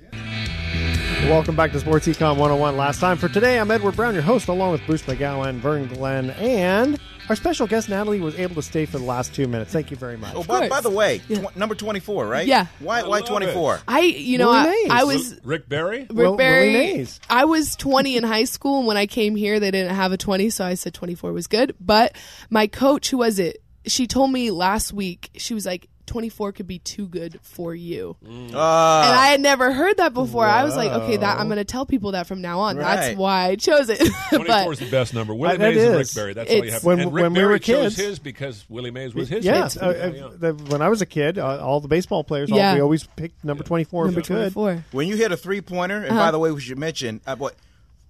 Welcome 1.30 1.56
back 1.56 1.74
to 1.74 1.80
Sports 1.80 2.08
Econ 2.08 2.38
101. 2.38 2.76
Last 2.76 3.00
time 3.00 3.18
for 3.18 3.30
today, 3.30 3.60
I'm 3.60 3.70
Edward 3.70 3.96
Brown, 3.96 4.16
your 4.16 4.24
host, 4.24 4.48
along 4.48 4.72
with 4.72 4.84
Bruce 4.88 5.04
McGowan, 5.04 5.60
Vern 5.60 5.86
Glenn, 5.90 6.32
and 6.32 7.00
our 7.30 7.36
special 7.36 7.68
guest, 7.68 7.90
Natalie, 7.90 8.20
was 8.20 8.38
able 8.38 8.56
to 8.56 8.62
stay 8.62 8.86
for 8.86 8.98
the 8.98 9.04
last 9.06 9.34
two 9.34 9.48
minutes. 9.48 9.72
Thank 9.72 9.92
you 9.92 9.98
very 9.98 10.18
much. 10.18 10.34
Oh, 10.36 10.44
by, 10.44 10.68
by 10.68 10.82
the 10.82 10.90
way, 10.90 11.20
tw- 11.20 11.56
number 11.56 11.74
24, 11.76 12.28
right? 12.28 12.46
Yeah. 12.46 12.68
Why, 12.80 13.04
why 13.04 13.22
24? 13.22 13.80
I, 13.88 14.02
you 14.02 14.38
know, 14.38 14.52
I, 14.52 14.88
I 14.90 15.04
was 15.06 15.40
Rick 15.44 15.70
Barry? 15.70 16.00
Rick 16.02 16.12
Will- 16.12 16.36
Barry. 16.36 17.08
I 17.30 17.46
was 17.46 17.76
20 17.76 18.18
in 18.18 18.24
high 18.24 18.44
school, 18.44 18.80
and 18.80 18.88
when 18.88 18.98
I 18.98 19.06
came 19.06 19.36
here, 19.36 19.60
they 19.60 19.72
didn't 19.72 19.96
have 19.96 20.12
a 20.12 20.18
20, 20.18 20.50
so 20.50 20.66
I 20.66 20.74
said 20.74 20.94
24 20.94 21.32
was 21.32 21.48
good. 21.48 21.76
But 21.80 22.16
my 22.50 22.68
coach, 22.68 23.10
who 23.10 23.20
was 23.20 23.40
it? 23.40 23.64
She 23.86 24.08
told 24.08 24.32
me 24.32 24.52
last 24.52 24.94
week. 24.94 25.30
She 25.38 25.54
was 25.54 25.66
like, 25.66 25.90
24 26.06 26.52
could 26.52 26.68
be 26.68 26.80
too 26.80 27.08
good 27.08 27.40
for 27.42 27.74
you. 27.74 28.16
Uh, 28.26 28.28
and 28.28 28.56
I 28.56 29.28
had 29.28 29.40
never 29.42 29.72
heard 29.72 29.98
that 29.98 30.14
before. 30.14 30.46
I 30.46 30.64
was 30.64 30.76
like, 30.76 30.92
okay, 30.92 31.18
that 31.18 31.40
I'm 31.40 31.48
going 31.48 31.58
to 31.58 31.64
tell 31.66 31.86
people 31.86 32.12
that 32.12 32.28
from 32.28 32.42
now 32.42 32.60
on. 32.60 32.76
Right. 32.78 32.96
That's 32.96 33.18
why 33.18 33.46
I 33.46 33.56
chose 33.56 33.90
it. 33.90 34.00
24 34.30 34.46
but 34.46 34.68
is 34.72 34.80
the 34.80 34.92
best 34.92 35.14
number. 35.14 35.34
Willie 35.34 35.56
Uh, 35.56 35.60
Mays 35.60 35.78
and 35.84 35.92
Rick 35.94 36.02
is. 36.02 36.14
Barry. 36.14 36.34
That's 36.34 36.50
all 36.50 36.56
you 36.58 36.64
It's- 36.64 36.74
have. 36.74 36.84
When- 36.84 37.00
and 37.00 37.14
Rick 37.14 37.24
when 37.24 37.34
we 37.34 37.40
Barry 37.40 37.54
were 37.54 37.60
chose 37.60 37.96
kids- 37.96 38.08
his 38.10 38.20
because 38.20 38.66
Willie 38.70 38.92
Mays 38.92 39.16
was 39.16 39.30
his. 39.30 39.46
Yes, 39.46 39.78
uh, 39.78 40.12
Yeah, 40.14 40.28
yeah. 40.42 40.50
uh, 40.50 40.54
when 40.54 40.82
I 40.82 40.90
was 40.90 41.02
a 41.02 41.06
kid, 41.06 41.38
uh, 41.38 41.60
all 41.66 41.80
the 41.80 41.88
baseball 41.88 42.24
players, 42.24 42.52
all, 42.52 42.58
we 42.74 42.82
always 42.82 43.06
picked 43.16 43.44
number 43.44 43.64
24 43.64 44.06
number 44.06 44.20
if 44.20 44.30
we 44.30 44.36
could. 44.36 44.54
24. 44.54 44.86
when 44.92 45.08
you 45.08 45.16
hit 45.16 45.32
a 45.32 45.38
three 45.38 45.62
pointer, 45.62 45.98
and 45.98 46.08
Uh-huh. 46.12 46.20
by 46.20 46.32
the 46.32 46.40
way, 46.40 46.52
we 46.52 46.60
should 46.62 46.78
mention 46.78 47.22
uh, 47.26 47.36
what 47.38 47.56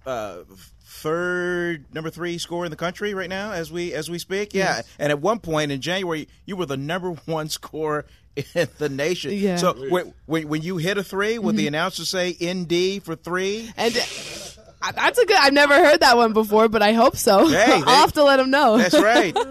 uh, 0.06 0.38
third 1.04 1.84
number 1.94 2.10
three 2.10 2.38
scorer 2.38 2.64
in 2.64 2.70
the 2.70 2.76
country 2.76 3.14
right 3.14 3.28
now 3.28 3.52
as 3.52 3.70
we 3.70 3.92
as 3.92 4.10
we 4.10 4.18
speak. 4.18 4.54
Yeah, 4.54 4.76
Yes. 4.76 4.88
and 4.98 5.10
at 5.12 5.20
one 5.20 5.38
point 5.38 5.70
in 5.70 5.80
January, 5.80 6.28
you 6.46 6.56
were 6.56 6.66
the 6.66 6.76
number 6.76 7.10
one 7.26 7.48
scorer 7.48 8.06
in 8.36 8.68
the 8.78 8.88
nation. 8.88 9.32
Yeah. 9.32 9.56
So 9.56 9.74
when, 9.90 10.12
when 10.26 10.48
when 10.48 10.62
you 10.62 10.78
hit 10.78 10.98
a 10.98 11.04
three, 11.04 11.38
would 11.38 11.56
the 11.56 11.66
announcer 11.68 12.04
say 12.04 12.36
"ND" 12.42 13.02
for 13.04 13.14
three? 13.16 13.70
And 13.76 13.94
uh, 13.96 14.92
that's 14.92 15.18
a 15.18 15.24
good. 15.26 15.36
I've 15.38 15.52
never 15.52 15.74
heard 15.74 16.00
that 16.00 16.16
one 16.16 16.32
before, 16.32 16.68
but 16.68 16.82
I 16.82 16.92
hope 16.92 17.16
so. 17.16 17.46
Hey, 17.48 17.64
I'll 17.86 18.00
have 18.00 18.12
to 18.14 18.24
let 18.24 18.40
him 18.40 18.50
know. 18.50 18.76
That's 18.78 18.98
right. 18.98 19.34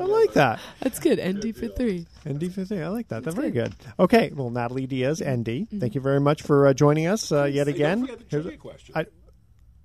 I 0.00 0.04
like 0.04 0.32
that. 0.34 0.60
That's 0.80 0.98
good. 0.98 1.18
ND 1.22 1.54
for 1.56 1.68
three. 1.68 2.06
ND 2.28 2.52
for 2.52 2.64
three. 2.64 2.80
I 2.82 2.88
like 2.88 3.08
that. 3.08 3.22
That's 3.24 3.36
very 3.36 3.50
good. 3.50 3.74
Okay. 3.98 4.30
Well, 4.34 4.50
Natalie 4.50 4.86
Diaz, 4.86 5.22
ND. 5.22 5.66
Thank 5.78 5.94
you 5.94 6.00
very 6.00 6.20
much 6.20 6.42
for 6.42 6.66
uh, 6.66 6.72
joining 6.74 7.06
us 7.06 7.30
uh, 7.32 7.44
yet 7.44 7.68
again. 7.68 8.08
Here's 8.28 8.46
a- 8.46 8.56
I- 8.94 9.06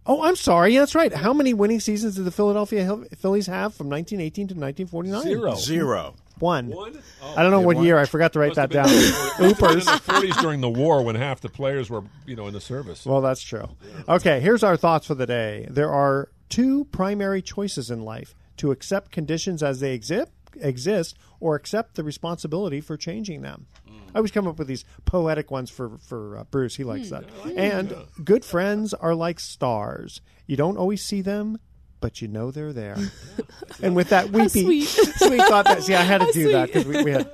oh, 0.06 0.24
I'm 0.24 0.36
sorry. 0.36 0.74
Yeah, 0.74 0.82
that's 0.82 0.96
right. 0.96 1.14
How 1.14 1.34
many 1.34 1.54
winning 1.54 1.80
seasons 1.80 2.16
did 2.16 2.26
the 2.26 2.32
Philadelphia 2.32 2.84
Hill- 2.84 3.06
Phillies 3.18 3.48
have 3.48 3.74
from 3.74 3.90
1918 3.90 4.48
to 4.50 4.54
1949? 4.54 5.22
Zero. 5.24 5.56
Zero. 5.56 6.16
One. 6.40 6.68
One? 6.70 7.02
Oh. 7.24 7.34
I 7.38 7.44
don't 7.44 7.52
know 7.52 7.62
what 7.62 7.78
won? 7.78 7.86
year. 7.86 7.98
I 7.98 8.06
forgot 8.06 8.34
to 8.34 8.40
write 8.40 8.56
that 8.56 8.70
down. 8.70 8.86
Must 8.86 9.40
have 9.40 9.58
been 9.60 9.70
in 9.72 9.80
the 9.80 9.84
40s 9.84 10.42
during 10.42 10.62
the 10.62 10.70
war 10.70 11.02
when 11.04 11.16
half 11.16 11.40
the 11.42 11.50
players 11.50 11.90
were, 11.90 12.04
you 12.26 12.36
know, 12.36 12.48
in 12.48 12.54
the 12.54 12.62
service. 12.62 13.06
Well, 13.06 13.22
that's 13.22 13.42
true. 13.42 13.70
Okay, 14.10 14.40
here's 14.42 14.64
our 14.64 14.76
thoughts 14.76 15.08
for 15.08 15.16
the 15.16 15.26
day. 15.26 15.66
There 15.70 15.92
are 15.92 16.30
two 16.50 16.86
primary 16.86 17.42
choices 17.42 17.90
in 17.90 18.02
life 18.04 18.36
to 18.58 18.72
accept 18.72 19.12
conditions 19.12 19.64
as 19.64 19.80
they 19.80 19.94
exist, 19.94 20.32
exist 20.60 21.18
or 21.40 21.56
accept 21.56 21.96
the 21.96 22.04
responsibility 22.04 22.82
for 22.82 22.98
changing 22.98 23.42
them. 23.42 23.68
I 24.16 24.20
always 24.20 24.32
come 24.32 24.48
up 24.48 24.58
with 24.58 24.70
these 24.70 24.86
poetic 25.04 25.52
ones 25.52 25.70
for, 25.70 25.98
for 25.98 26.38
uh, 26.38 26.44
Bruce. 26.46 26.78
He 26.78 26.86
likes 26.86 27.10
that. 27.10 27.26
And 27.58 27.94
good 28.24 28.46
friends 28.46 28.94
are 28.94 29.14
like 29.14 29.42
stars. 29.42 30.22
You 30.48 30.56
don't 30.56 30.78
always 30.78 31.04
see 31.04 31.20
them, 31.20 31.60
but 32.00 32.22
you 32.22 32.30
know 32.30 32.50
they're 32.50 32.72
there. 32.72 32.98
and 33.82 33.94
with 33.94 34.10
that 34.10 34.30
weepy, 34.30 34.48
sweet. 34.64 34.86
sweet 34.86 35.42
thought, 35.42 35.66
that, 35.66 35.84
see, 35.84 35.96
I 35.96 36.04
had 36.04 36.20
to 36.20 36.28
How 36.28 36.32
do 36.32 36.52
that 36.54 36.68
because 36.68 36.86
we, 36.86 37.04
we 37.04 37.12
had. 37.12 37.30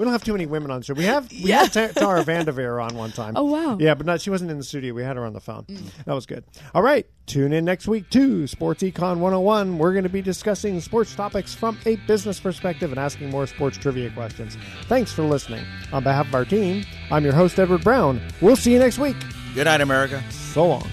We 0.00 0.04
don't 0.04 0.12
have 0.14 0.24
too 0.24 0.32
many 0.32 0.46
women 0.46 0.70
on 0.70 0.80
the 0.80 0.84
show. 0.86 0.94
We 0.94 1.04
have 1.04 1.30
we 1.30 1.36
Yeah. 1.50 1.66
had 1.66 1.72
Ta- 1.94 2.00
Tara 2.00 2.24
VanDerveer 2.24 2.82
on 2.82 2.96
one 2.96 3.12
time. 3.12 3.34
Oh, 3.36 3.44
wow. 3.44 3.76
Yeah, 3.78 3.92
but 3.92 4.06
not 4.06 4.22
she 4.22 4.30
wasn't 4.30 4.50
in 4.50 4.56
the 4.56 4.64
studio. 4.64 4.94
We 4.94 5.02
had 5.02 5.16
her 5.16 5.26
on 5.26 5.34
the 5.34 5.40
phone. 5.40 5.66
That 6.06 6.14
was 6.14 6.24
good. 6.24 6.42
All 6.74 6.80
right, 6.80 7.04
tune 7.26 7.52
in 7.52 7.66
next 7.66 7.86
week 7.86 8.08
to 8.10 8.46
Sports 8.46 8.82
Econ 8.82 9.18
101. 9.18 9.76
We're 9.76 9.92
going 9.92 10.04
to 10.04 10.08
be 10.08 10.22
discussing 10.22 10.80
sports 10.80 11.14
topics 11.14 11.54
from 11.54 11.76
a 11.84 11.96
business 12.06 12.40
perspective 12.40 12.90
and 12.92 12.98
asking 12.98 13.28
more 13.28 13.46
sports 13.46 13.76
trivia 13.76 14.08
questions. 14.08 14.56
Thanks 14.86 15.12
for 15.12 15.22
listening. 15.22 15.66
On 15.92 16.02
behalf 16.02 16.28
of 16.28 16.34
our 16.34 16.46
team, 16.46 16.82
I'm 17.10 17.22
your 17.22 17.34
host 17.34 17.58
Edward 17.60 17.84
Brown. 17.84 18.22
We'll 18.40 18.56
see 18.56 18.72
you 18.72 18.78
next 18.78 18.98
week. 18.98 19.16
Good 19.54 19.64
night, 19.66 19.82
America. 19.82 20.22
So 20.30 20.66
long. 20.66 20.88